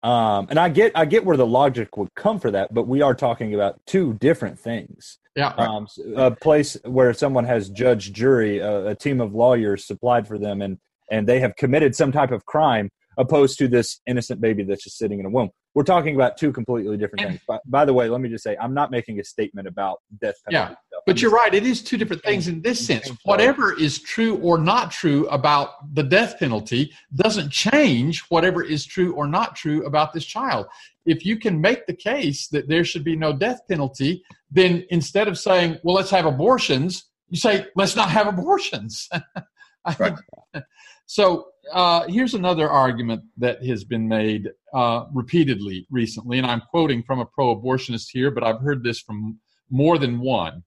Um, 0.04 0.48
and 0.50 0.58
I 0.58 0.70
get, 0.70 0.94
I 0.96 1.06
get 1.06 1.26
where 1.26 1.38
the 1.38 1.46
logic 1.46 1.96
would 1.96 2.10
come 2.16 2.40
for 2.40 2.50
that, 2.52 2.74
but 2.74 2.88
we 2.88 3.04
are 3.04 3.14
talking 3.14 3.54
about 3.54 3.80
two 3.86 4.16
different 4.16 4.58
things. 4.58 5.20
Yeah. 5.36 5.54
Um, 5.58 5.88
a 6.16 6.32
place 6.32 6.78
where 6.84 7.14
someone 7.14 7.46
has 7.46 7.70
judge, 7.70 8.12
jury, 8.12 8.60
a, 8.60 8.88
a 8.88 8.96
team 8.96 9.22
of 9.22 9.34
lawyers 9.34 9.86
supplied 9.86 10.28
for 10.28 10.38
them, 10.38 10.62
and 10.62 10.78
and 11.10 11.28
they 11.28 11.40
have 11.40 11.56
committed 11.56 11.96
some 11.96 12.12
type 12.12 12.32
of 12.32 12.46
crime, 12.46 12.90
opposed 13.18 13.58
to 13.60 13.68
this 13.68 14.02
innocent 14.08 14.42
baby 14.42 14.64
that's 14.64 14.84
just 14.84 14.98
sitting 14.98 15.20
in 15.20 15.26
a 15.26 15.30
womb 15.30 15.50
we're 15.74 15.84
talking 15.84 16.16
about 16.16 16.38
two 16.38 16.52
completely 16.52 16.98
different 16.98 17.28
things. 17.28 17.42
By, 17.48 17.60
by, 17.66 17.86
the 17.86 17.94
way, 17.94 18.10
let 18.10 18.20
me 18.20 18.30
just 18.30 18.44
say, 18.44 18.58
I'm 18.60 18.74
not 18.74 18.92
making 18.92 19.20
a 19.20 19.24
statement 19.24 19.68
about 19.68 20.02
death 20.20 20.36
penalty. 20.46 20.74
Yeah, 20.74 20.76
stuff. 20.88 21.04
but 21.06 21.22
you're 21.22 21.32
right. 21.32 21.54
It 21.54 21.66
is 21.66 21.82
two 21.82 21.98
different 21.98 22.24
things 22.24 22.48
in 22.48 22.62
this 22.62 22.86
sense. 22.86 23.10
Whatever 23.24 23.78
is 23.80 24.02
true 24.02 24.38
or 24.38 24.58
not 24.58 24.92
true 24.92 25.28
about 25.28 25.94
the 25.94 26.04
death 26.04 26.38
penalty 26.40 26.92
doesn't 27.16 27.52
change 27.52 28.22
whatever 28.30 28.64
is 28.64 28.86
true 28.86 29.14
or 29.14 29.28
not 29.28 29.56
true 29.56 29.86
about 29.86 30.12
this 30.12 30.26
child. 30.26 30.68
If 31.06 31.26
you 31.26 31.40
can 31.40 31.62
make 31.62 31.88
the 31.88 31.96
case 31.96 32.48
that 32.50 32.68
there 32.68 32.84
should 32.84 33.04
be 33.04 33.16
no 33.16 33.32
death 33.32 33.62
penalty, 33.70 34.24
then 34.52 34.86
instead 34.90 35.28
of 35.28 35.40
saying, 35.40 35.78
well, 35.84 35.96
let's 35.96 36.12
have 36.12 36.26
abortions, 36.26 37.06
you 37.30 37.38
say, 37.38 37.66
let's 37.76 37.96
not 37.96 38.10
have 38.10 38.28
abortions. 38.28 39.10
right. 40.00 40.16
So 41.08 41.48
uh, 41.72 42.08
here's 42.08 42.34
another 42.34 42.70
argument 42.70 43.24
that 43.38 43.64
has 43.66 43.84
been 43.84 44.08
made 44.08 44.50
uh, 44.74 45.06
repeatedly 45.14 45.86
recently, 45.90 46.38
and 46.38 46.48
I'm 46.48 46.62
quoting 46.62 47.04
from 47.04 47.20
a 47.20 47.26
pro 47.26 47.56
abortionist 47.56 48.08
here, 48.12 48.32
but 48.32 48.44
I've 48.44 48.62
heard 48.62 48.84
this 48.84 49.00
from 49.00 49.40
more 49.70 49.98
than 49.98 50.20
one. 50.20 50.64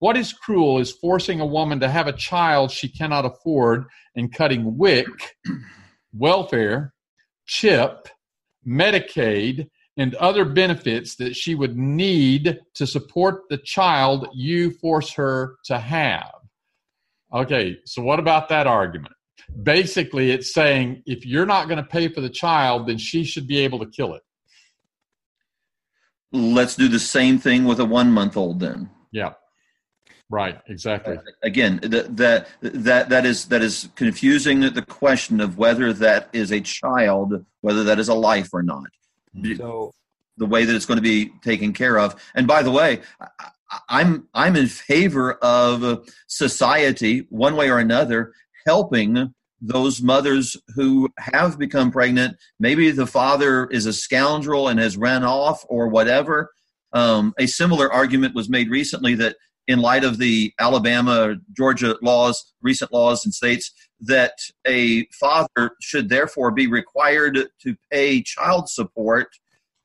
What 0.00 0.16
is 0.16 0.32
cruel 0.32 0.78
is 0.80 0.90
forcing 0.90 1.40
a 1.40 1.46
woman 1.46 1.78
to 1.80 1.88
have 1.88 2.08
a 2.08 2.12
child 2.12 2.70
she 2.70 2.88
cannot 2.88 3.24
afford 3.24 3.84
and 4.16 4.34
cutting 4.34 4.76
WIC, 4.76 5.06
welfare, 6.12 6.92
CHIP, 7.46 8.08
Medicaid, 8.66 9.68
and 9.96 10.14
other 10.16 10.44
benefits 10.44 11.16
that 11.16 11.36
she 11.36 11.54
would 11.54 11.76
need 11.76 12.58
to 12.74 12.86
support 12.86 13.42
the 13.48 13.58
child 13.58 14.28
you 14.34 14.72
force 14.72 15.12
her 15.12 15.56
to 15.66 15.78
have. 15.78 16.32
Okay, 17.32 17.78
so 17.84 18.02
what 18.02 18.18
about 18.18 18.48
that 18.48 18.66
argument? 18.66 19.14
Basically 19.62 20.30
it's 20.30 20.52
saying 20.52 21.02
if 21.06 21.26
you're 21.26 21.46
not 21.46 21.68
going 21.68 21.78
to 21.78 21.88
pay 21.88 22.08
for 22.08 22.20
the 22.20 22.30
child 22.30 22.86
then 22.86 22.98
she 22.98 23.24
should 23.24 23.46
be 23.46 23.58
able 23.58 23.78
to 23.78 23.86
kill 23.86 24.14
it. 24.14 24.22
Let's 26.32 26.76
do 26.76 26.88
the 26.88 26.98
same 26.98 27.38
thing 27.38 27.64
with 27.64 27.78
a 27.80 27.84
one 27.84 28.10
month 28.10 28.36
old 28.36 28.60
then. 28.60 28.90
Yeah. 29.12 29.34
Right 30.30 30.58
exactly. 30.66 31.18
Uh, 31.18 31.22
again 31.42 31.78
that 31.82 32.16
that 32.16 32.48
that 32.62 33.08
that 33.10 33.26
is 33.26 33.46
that 33.46 33.62
is 33.62 33.90
confusing 33.96 34.60
the 34.60 34.82
question 34.82 35.40
of 35.40 35.58
whether 35.58 35.92
that 35.92 36.30
is 36.32 36.52
a 36.52 36.60
child 36.60 37.44
whether 37.60 37.84
that 37.84 37.98
is 37.98 38.08
a 38.08 38.14
life 38.14 38.48
or 38.52 38.62
not. 38.62 38.88
Mm-hmm. 39.36 39.56
So 39.56 39.92
the 40.38 40.46
way 40.46 40.64
that 40.64 40.74
it's 40.74 40.86
going 40.86 40.96
to 40.96 41.02
be 41.02 41.32
taken 41.42 41.72
care 41.72 41.98
of. 41.98 42.20
And 42.34 42.46
by 42.46 42.62
the 42.62 42.70
way 42.70 43.00
i'm 43.88 44.28
i'm 44.34 44.56
in 44.56 44.66
favor 44.66 45.34
of 45.34 46.06
society 46.26 47.26
one 47.30 47.56
way 47.56 47.70
or 47.70 47.78
another 47.78 48.32
helping 48.66 49.32
those 49.60 50.02
mothers 50.02 50.56
who 50.74 51.08
have 51.18 51.58
become 51.58 51.92
pregnant. 51.92 52.36
Maybe 52.58 52.90
the 52.90 53.06
father 53.06 53.66
is 53.68 53.86
a 53.86 53.92
scoundrel 53.92 54.68
and 54.68 54.80
has 54.80 54.96
ran 54.96 55.24
off 55.24 55.64
or 55.68 55.88
whatever. 55.88 56.50
Um, 56.92 57.32
a 57.38 57.46
similar 57.46 57.90
argument 57.90 58.34
was 58.34 58.48
made 58.48 58.68
recently 58.68 59.14
that, 59.14 59.36
in 59.68 59.80
light 59.80 60.02
of 60.02 60.18
the 60.18 60.52
Alabama, 60.58 61.36
Georgia 61.56 61.96
laws, 62.02 62.52
recent 62.60 62.92
laws 62.92 63.24
and 63.24 63.32
states, 63.32 63.72
that 64.00 64.32
a 64.66 65.06
father 65.20 65.70
should 65.80 66.08
therefore 66.08 66.50
be 66.50 66.66
required 66.66 67.38
to 67.62 67.76
pay 67.90 68.22
child 68.22 68.68
support 68.68 69.28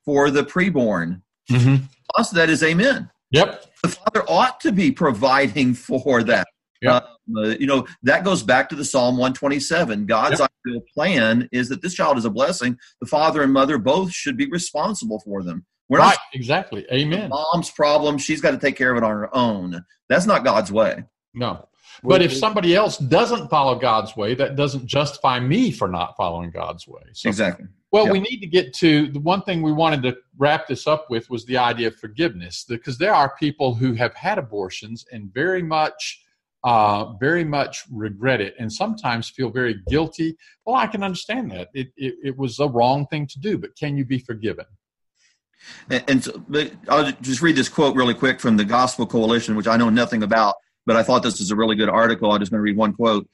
for 0.04 0.30
the 0.30 0.42
preborn. 0.42 1.22
Mm-hmm. 1.50 1.84
Also, 2.16 2.34
that 2.34 2.50
is 2.50 2.64
amen. 2.64 3.08
Yep. 3.30 3.66
The 3.82 3.88
father 3.88 4.24
ought 4.28 4.60
to 4.60 4.72
be 4.72 4.90
providing 4.90 5.74
for 5.74 6.22
that. 6.24 6.46
Um, 6.86 6.94
uh, 6.94 7.00
Uh, 7.36 7.56
you 7.58 7.66
know, 7.66 7.86
that 8.02 8.24
goes 8.24 8.42
back 8.42 8.68
to 8.68 8.76
the 8.76 8.84
Psalm 8.84 9.16
127. 9.16 10.06
God's 10.06 10.40
yep. 10.40 10.50
ideal 10.66 10.82
plan 10.92 11.48
is 11.52 11.68
that 11.68 11.82
this 11.82 11.94
child 11.94 12.18
is 12.18 12.24
a 12.24 12.30
blessing. 12.30 12.78
The 13.00 13.06
father 13.06 13.42
and 13.42 13.52
mother 13.52 13.78
both 13.78 14.12
should 14.12 14.36
be 14.36 14.48
responsible 14.48 15.20
for 15.20 15.42
them. 15.42 15.66
We're 15.88 15.98
right, 15.98 16.10
not 16.10 16.18
exactly. 16.34 16.86
Amen. 16.92 17.30
Mom's 17.30 17.70
problem, 17.70 18.18
she's 18.18 18.40
got 18.40 18.50
to 18.50 18.58
take 18.58 18.76
care 18.76 18.90
of 18.90 18.98
it 18.98 19.04
on 19.04 19.10
her 19.10 19.34
own. 19.34 19.82
That's 20.08 20.26
not 20.26 20.44
God's 20.44 20.70
way. 20.70 21.04
No. 21.34 21.68
But 22.02 22.22
if 22.22 22.32
somebody 22.32 22.76
else 22.76 22.98
doesn't 22.98 23.48
follow 23.48 23.74
God's 23.74 24.16
way, 24.16 24.34
that 24.34 24.56
doesn't 24.56 24.86
justify 24.86 25.40
me 25.40 25.72
for 25.72 25.88
not 25.88 26.16
following 26.16 26.50
God's 26.50 26.86
way. 26.86 27.02
So, 27.12 27.28
exactly. 27.28 27.66
Well, 27.90 28.10
we 28.10 28.20
need 28.20 28.40
to 28.40 28.46
get 28.46 28.74
to 28.74 29.08
the 29.08 29.20
one 29.20 29.42
thing 29.42 29.62
we 29.62 29.72
wanted 29.72 30.02
to 30.02 30.16
wrap 30.36 30.68
this 30.68 30.86
up 30.86 31.08
with 31.08 31.28
was 31.30 31.46
the 31.46 31.56
idea 31.56 31.88
of 31.88 31.96
forgiveness, 31.96 32.64
because 32.68 32.98
there 32.98 33.14
are 33.14 33.34
people 33.36 33.74
who 33.74 33.94
have 33.94 34.14
had 34.14 34.38
abortions 34.38 35.06
and 35.10 35.32
very 35.32 35.62
much 35.62 36.22
uh, 36.64 37.12
very 37.20 37.44
much 37.44 37.84
regret 37.90 38.40
it 38.40 38.54
and 38.58 38.72
sometimes 38.72 39.30
feel 39.30 39.50
very 39.50 39.76
guilty. 39.88 40.36
Well, 40.66 40.76
I 40.76 40.86
can 40.86 41.02
understand 41.02 41.50
that. 41.52 41.68
It, 41.74 41.88
it, 41.96 42.14
it 42.24 42.36
was 42.36 42.58
a 42.58 42.66
wrong 42.66 43.06
thing 43.06 43.26
to 43.28 43.38
do, 43.38 43.58
but 43.58 43.76
can 43.76 43.96
you 43.96 44.04
be 44.04 44.18
forgiven? 44.18 44.64
And, 45.90 46.04
and 46.08 46.24
so, 46.24 46.44
I'll 46.88 47.12
just 47.20 47.42
read 47.42 47.56
this 47.56 47.68
quote 47.68 47.96
really 47.96 48.14
quick 48.14 48.40
from 48.40 48.56
the 48.56 48.64
Gospel 48.64 49.06
Coalition, 49.06 49.56
which 49.56 49.68
I 49.68 49.76
know 49.76 49.90
nothing 49.90 50.22
about, 50.22 50.56
but 50.86 50.96
I 50.96 51.02
thought 51.02 51.22
this 51.22 51.38
was 51.38 51.50
a 51.50 51.56
really 51.56 51.76
good 51.76 51.88
article. 51.88 52.32
I'm 52.32 52.40
just 52.40 52.50
going 52.50 52.58
to 52.58 52.62
read 52.62 52.76
one 52.76 52.92
quote. 52.92 53.28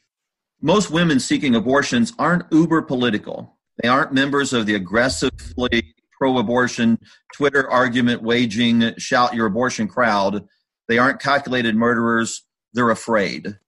Most 0.60 0.90
women 0.90 1.20
seeking 1.20 1.54
abortions 1.54 2.12
aren't 2.18 2.44
uber 2.50 2.82
political. 2.82 3.58
They 3.82 3.88
aren't 3.88 4.12
members 4.12 4.52
of 4.52 4.66
the 4.66 4.74
aggressively 4.74 5.94
pro 6.16 6.38
abortion 6.38 6.98
Twitter 7.34 7.68
argument 7.70 8.22
waging 8.22 8.94
shout 8.98 9.34
your 9.34 9.46
abortion 9.46 9.88
crowd. 9.88 10.46
They 10.88 10.98
aren't 10.98 11.20
calculated 11.20 11.74
murderers 11.74 12.44
they're 12.74 12.90
afraid. 12.90 13.58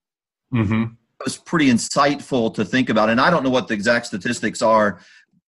Mm-hmm. 0.53 0.83
It 0.83 1.23
was 1.23 1.37
pretty 1.37 1.69
insightful 1.69 2.53
to 2.53 2.63
think 2.63 2.89
about. 2.89 3.09
And 3.09 3.19
I 3.19 3.29
don't 3.29 3.43
know 3.43 3.49
what 3.49 3.67
the 3.67 3.73
exact 3.73 4.07
statistics 4.07 4.61
are, 4.61 4.99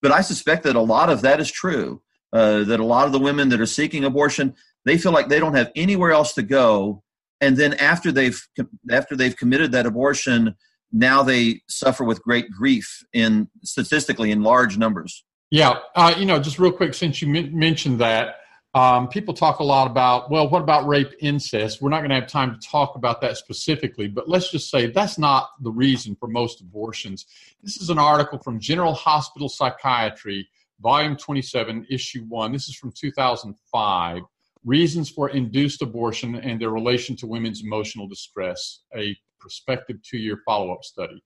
but 0.02 0.10
I 0.10 0.20
suspect 0.20 0.64
that 0.64 0.76
a 0.76 0.80
lot 0.80 1.10
of 1.10 1.22
that 1.22 1.40
is 1.40 1.50
true. 1.50 2.02
Uh, 2.32 2.62
that 2.62 2.78
a 2.78 2.84
lot 2.84 3.06
of 3.06 3.12
the 3.12 3.18
women 3.18 3.48
that 3.48 3.60
are 3.60 3.66
seeking 3.66 4.04
abortion, 4.04 4.54
they 4.84 4.96
feel 4.96 5.10
like 5.10 5.28
they 5.28 5.40
don't 5.40 5.54
have 5.54 5.72
anywhere 5.74 6.12
else 6.12 6.32
to 6.34 6.42
go. 6.42 7.02
And 7.40 7.56
then 7.56 7.74
after 7.74 8.12
they've 8.12 8.40
after 8.90 9.16
they've 9.16 9.36
committed 9.36 9.72
that 9.72 9.84
abortion, 9.84 10.54
now 10.92 11.24
they 11.24 11.62
suffer 11.68 12.04
with 12.04 12.22
great 12.22 12.50
grief 12.50 13.02
in 13.12 13.48
statistically 13.64 14.30
in 14.30 14.42
large 14.42 14.78
numbers. 14.78 15.24
Yeah, 15.50 15.78
uh, 15.96 16.14
you 16.16 16.24
know, 16.24 16.38
just 16.38 16.60
real 16.60 16.70
quick, 16.70 16.94
since 16.94 17.20
you 17.20 17.34
m- 17.34 17.58
mentioned 17.58 17.98
that, 18.00 18.36
um, 18.72 19.08
people 19.08 19.34
talk 19.34 19.58
a 19.58 19.64
lot 19.64 19.90
about, 19.90 20.30
well, 20.30 20.48
what 20.48 20.62
about 20.62 20.86
rape 20.86 21.12
incest? 21.20 21.82
We're 21.82 21.90
not 21.90 22.00
going 22.00 22.10
to 22.10 22.16
have 22.16 22.28
time 22.28 22.56
to 22.58 22.68
talk 22.68 22.94
about 22.94 23.20
that 23.22 23.36
specifically, 23.36 24.06
but 24.06 24.28
let's 24.28 24.50
just 24.50 24.70
say 24.70 24.86
that's 24.86 25.18
not 25.18 25.50
the 25.60 25.72
reason 25.72 26.14
for 26.14 26.28
most 26.28 26.60
abortions. 26.60 27.26
This 27.62 27.80
is 27.80 27.90
an 27.90 27.98
article 27.98 28.38
from 28.38 28.60
General 28.60 28.94
Hospital 28.94 29.48
Psychiatry, 29.48 30.48
Volume 30.80 31.16
27, 31.16 31.86
Issue 31.90 32.24
1. 32.28 32.52
This 32.52 32.68
is 32.68 32.76
from 32.76 32.92
2005 32.92 34.22
Reasons 34.64 35.08
for 35.08 35.30
Induced 35.30 35.80
Abortion 35.80 36.36
and 36.36 36.60
Their 36.60 36.70
Relation 36.70 37.16
to 37.16 37.26
Women's 37.26 37.62
Emotional 37.62 38.06
Distress, 38.06 38.80
a 38.94 39.16
prospective 39.40 40.02
two 40.02 40.18
year 40.18 40.42
follow 40.44 40.70
up 40.72 40.84
study. 40.84 41.22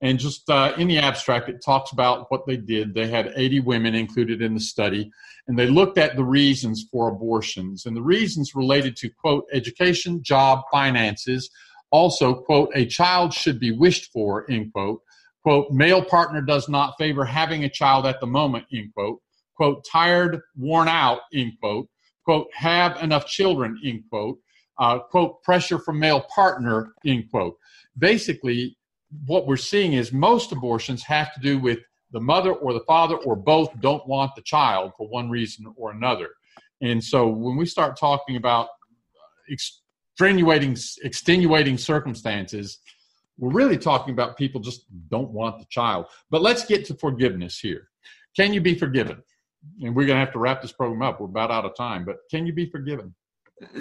And 0.00 0.18
just 0.18 0.48
uh, 0.48 0.74
in 0.78 0.86
the 0.86 0.98
abstract, 0.98 1.48
it 1.48 1.62
talks 1.64 1.90
about 1.90 2.30
what 2.30 2.46
they 2.46 2.56
did. 2.56 2.94
They 2.94 3.08
had 3.08 3.32
80 3.34 3.60
women 3.60 3.94
included 3.94 4.40
in 4.40 4.54
the 4.54 4.60
study, 4.60 5.10
and 5.48 5.58
they 5.58 5.66
looked 5.66 5.98
at 5.98 6.14
the 6.14 6.24
reasons 6.24 6.86
for 6.90 7.08
abortions. 7.08 7.84
And 7.84 7.96
the 7.96 8.02
reasons 8.02 8.54
related 8.54 8.96
to, 8.98 9.10
quote, 9.10 9.46
education, 9.52 10.22
job, 10.22 10.62
finances. 10.70 11.50
Also, 11.90 12.34
quote, 12.34 12.70
a 12.74 12.86
child 12.86 13.34
should 13.34 13.58
be 13.58 13.72
wished 13.72 14.12
for, 14.12 14.48
end 14.50 14.72
quote. 14.72 15.00
Quote, 15.42 15.70
male 15.72 16.04
partner 16.04 16.42
does 16.42 16.68
not 16.68 16.94
favor 16.98 17.24
having 17.24 17.64
a 17.64 17.68
child 17.68 18.06
at 18.06 18.20
the 18.20 18.26
moment, 18.26 18.66
end 18.72 18.92
quote. 18.94 19.20
Quote, 19.56 19.84
tired, 19.90 20.40
worn 20.56 20.86
out, 20.86 21.20
end 21.34 21.54
quote. 21.60 21.88
Quote, 22.24 22.48
have 22.54 23.02
enough 23.02 23.26
children, 23.26 23.80
end 23.82 24.04
quote 24.10 24.38
uh, 24.78 24.98
quote, 24.98 25.42
pressure 25.42 25.78
from 25.78 25.98
male 25.98 26.24
partner, 26.34 26.94
end 27.04 27.30
quote. 27.30 27.56
Basically, 27.98 28.76
what 29.26 29.46
we're 29.46 29.56
seeing 29.56 29.94
is 29.94 30.12
most 30.12 30.52
abortions 30.52 31.02
have 31.04 31.32
to 31.34 31.40
do 31.40 31.58
with 31.58 31.78
the 32.10 32.20
mother 32.20 32.52
or 32.52 32.72
the 32.72 32.80
father 32.80 33.16
or 33.16 33.36
both 33.36 33.78
don't 33.80 34.06
want 34.06 34.34
the 34.34 34.42
child 34.42 34.92
for 34.96 35.08
one 35.08 35.28
reason 35.30 35.66
or 35.76 35.90
another. 35.90 36.30
And 36.80 37.02
so 37.02 37.28
when 37.28 37.56
we 37.56 37.66
start 37.66 37.98
talking 37.98 38.36
about 38.36 38.68
extenuating, 39.48 40.76
extenuating 41.02 41.78
circumstances, 41.78 42.78
we're 43.38 43.52
really 43.52 43.78
talking 43.78 44.12
about 44.12 44.36
people 44.36 44.60
just 44.60 44.84
don't 45.10 45.30
want 45.30 45.58
the 45.58 45.66
child. 45.70 46.06
But 46.30 46.42
let's 46.42 46.64
get 46.64 46.84
to 46.86 46.94
forgiveness 46.94 47.58
here. 47.58 47.88
Can 48.36 48.52
you 48.52 48.60
be 48.60 48.74
forgiven? 48.74 49.22
And 49.80 49.94
we're 49.94 50.06
going 50.06 50.16
to 50.16 50.24
have 50.24 50.32
to 50.32 50.38
wrap 50.38 50.62
this 50.62 50.72
program 50.72 51.02
up. 51.02 51.20
We're 51.20 51.26
about 51.26 51.50
out 51.50 51.64
of 51.64 51.76
time, 51.76 52.04
but 52.04 52.18
can 52.30 52.46
you 52.46 52.52
be 52.52 52.70
forgiven? 52.70 53.14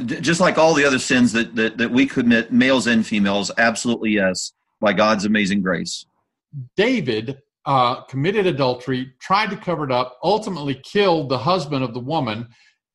Just 0.06 0.40
like 0.40 0.58
all 0.58 0.74
the 0.74 0.86
other 0.86 0.98
sins 0.98 1.32
that, 1.34 1.56
that, 1.56 1.78
that 1.78 1.92
we 1.92 2.08
commit, 2.08 2.52
males 2.52 2.88
and 2.88 3.06
females, 3.06 3.52
absolutely 3.60 4.12
yes, 4.12 4.54
by 4.80 4.94
God's 4.94 5.26
amazing 5.26 5.62
grace. 5.62 6.06
David 6.76 7.40
uh, 7.66 8.02
committed 8.04 8.48
adultery, 8.48 9.12
tried 9.20 9.50
to 9.50 9.58
cover 9.58 9.84
it 9.84 9.92
up, 9.92 10.18
ultimately 10.24 10.82
killed 10.84 11.30
the 11.30 11.38
husband 11.38 11.84
of 11.84 11.94
the 11.94 12.00
woman, 12.00 12.48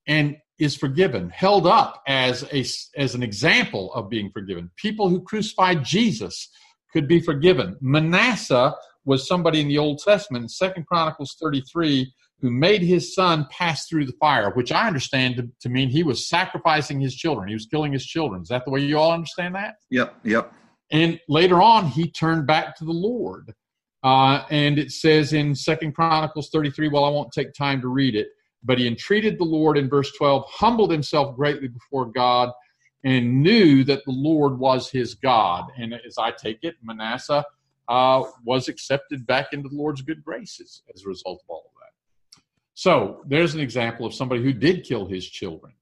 and 0.07 0.37
is 0.59 0.77
forgiven, 0.77 1.29
held 1.31 1.67
up 1.67 2.03
as 2.07 2.45
a 2.53 2.65
as 2.99 3.15
an 3.15 3.23
example 3.23 3.93
of 3.95 4.09
being 4.09 4.31
forgiven. 4.31 4.71
People 4.77 5.09
who 5.09 5.21
crucified 5.23 5.85
Jesus 5.85 6.49
could 6.93 7.09
be 7.09 7.21
forgiven. 7.21 7.77
Manasseh 7.81 8.75
was 9.05 9.27
somebody 9.27 9.61
in 9.61 9.69
the 9.69 9.79
Old 9.79 9.99
Testament, 9.99 10.51
Second 10.53 10.87
Chronicles 10.87 11.37
33, 11.41 12.13
who 12.41 12.51
made 12.51 12.83
his 12.83 13.15
son 13.15 13.47
pass 13.51 13.87
through 13.89 14.07
the 14.07 14.13
fire, 14.21 14.51
which 14.51 14.71
I 14.73 14.87
understand 14.87 15.37
to, 15.37 15.49
to, 15.61 15.69
mean 15.69 15.89
he 15.89 16.03
was 16.03 16.29
sacrificing 16.29 17.01
his 17.01 17.15
children. 17.15 17.49
He 17.49 17.55
was 17.55 17.67
killing 17.67 17.93
his 17.93 18.07
children. 18.07 18.43
Is 18.43 18.49
that 18.49 18.65
the 18.65 18.71
way 18.71 18.81
you 18.81 18.99
all 18.99 19.13
understand 19.13 19.55
that? 19.55 19.77
Yep, 19.91 20.15
yep. 20.25 20.53
And 20.93 21.19
later 21.29 21.61
on, 21.61 21.87
he 21.87 22.11
turned 22.11 22.47
back 22.47 22.77
to 22.77 22.85
the 22.85 22.93
Lord. 22.93 23.53
Uh, 24.05 24.45
and 24.51 24.79
it 24.79 24.93
says 24.93 25.33
in 25.33 25.55
Second 25.55 25.95
Chronicles 25.95 26.51
33, 26.51 26.89
well, 26.89 27.05
I 27.05 27.09
won't 27.09 27.33
take 27.33 27.55
time 27.55 27.81
to 27.81 27.89
read 27.89 28.15
it, 28.15 28.29
but 28.63 28.79
he 28.79 28.87
entreated 28.87 29.39
the 29.39 29.45
Lord 29.45 29.79
in 29.79 29.89
verse 29.89 30.13
12, 30.19 30.45
humbled 30.49 30.91
himself 30.91 31.35
greatly 31.35 31.69
before 31.69 32.07
God, 32.07 32.51
and 33.05 33.43
knew 33.43 33.85
that 33.85 34.05
the 34.05 34.13
Lord 34.13 34.59
was 34.59 34.91
his 34.91 35.15
God. 35.15 35.71
And 35.77 35.95
as 35.95 36.19
I 36.19 36.31
take 36.31 36.59
it, 36.63 36.77
Manasseh 36.83 37.45
uh, 37.89 38.25
was 38.45 38.69
accepted 38.69 39.27
back 39.27 39.53
into 39.53 39.69
the 39.69 39.77
Lord's 39.77 40.03
good 40.03 40.23
graces 40.23 40.83
as 40.95 41.05
a 41.05 41.09
result 41.09 41.41
of 41.45 41.51
all 41.51 41.65
of 41.67 41.73
that. 41.81 42.43
So 42.75 43.23
there's 43.27 43.55
an 43.55 43.61
example 43.61 44.07
of 44.07 44.15
somebody 44.15 44.43
who 44.43 44.53
did 44.53 44.85
kill 44.85 45.07
his 45.07 45.29
children 45.29 45.73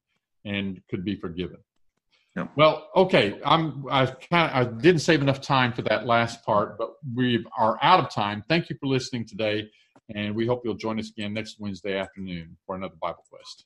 and 0.45 0.81
could 0.89 1.05
be 1.05 1.17
forgiven. 1.17 1.59
Yep. 2.37 2.51
Well, 2.57 2.89
okay. 2.95 3.41
I'm. 3.45 3.85
I 3.91 4.07
kind. 4.07 4.53
I 4.53 4.65
didn't 4.65 5.01
save 5.01 5.21
enough 5.21 5.41
time 5.41 5.73
for 5.73 5.83
that 5.83 6.07
last 6.07 6.45
part, 6.45 6.79
but 6.79 6.95
we 7.15 7.45
are 7.59 7.79
out 7.83 8.01
of 8.01 8.11
time. 8.11 8.45
Thank 8.49 8.71
you 8.71 8.77
for 8.79 8.87
listening 8.87 9.27
today, 9.27 9.69
and 10.15 10.35
we 10.35 10.47
hope 10.47 10.63
you'll 10.65 10.75
join 10.75 11.01
us 11.01 11.11
again 11.11 11.35
next 11.35 11.59
Wednesday 11.59 11.99
afternoon 11.99 12.57
for 12.67 12.77
another 12.77 12.95
Bible 13.01 13.25
Quest. 13.29 13.65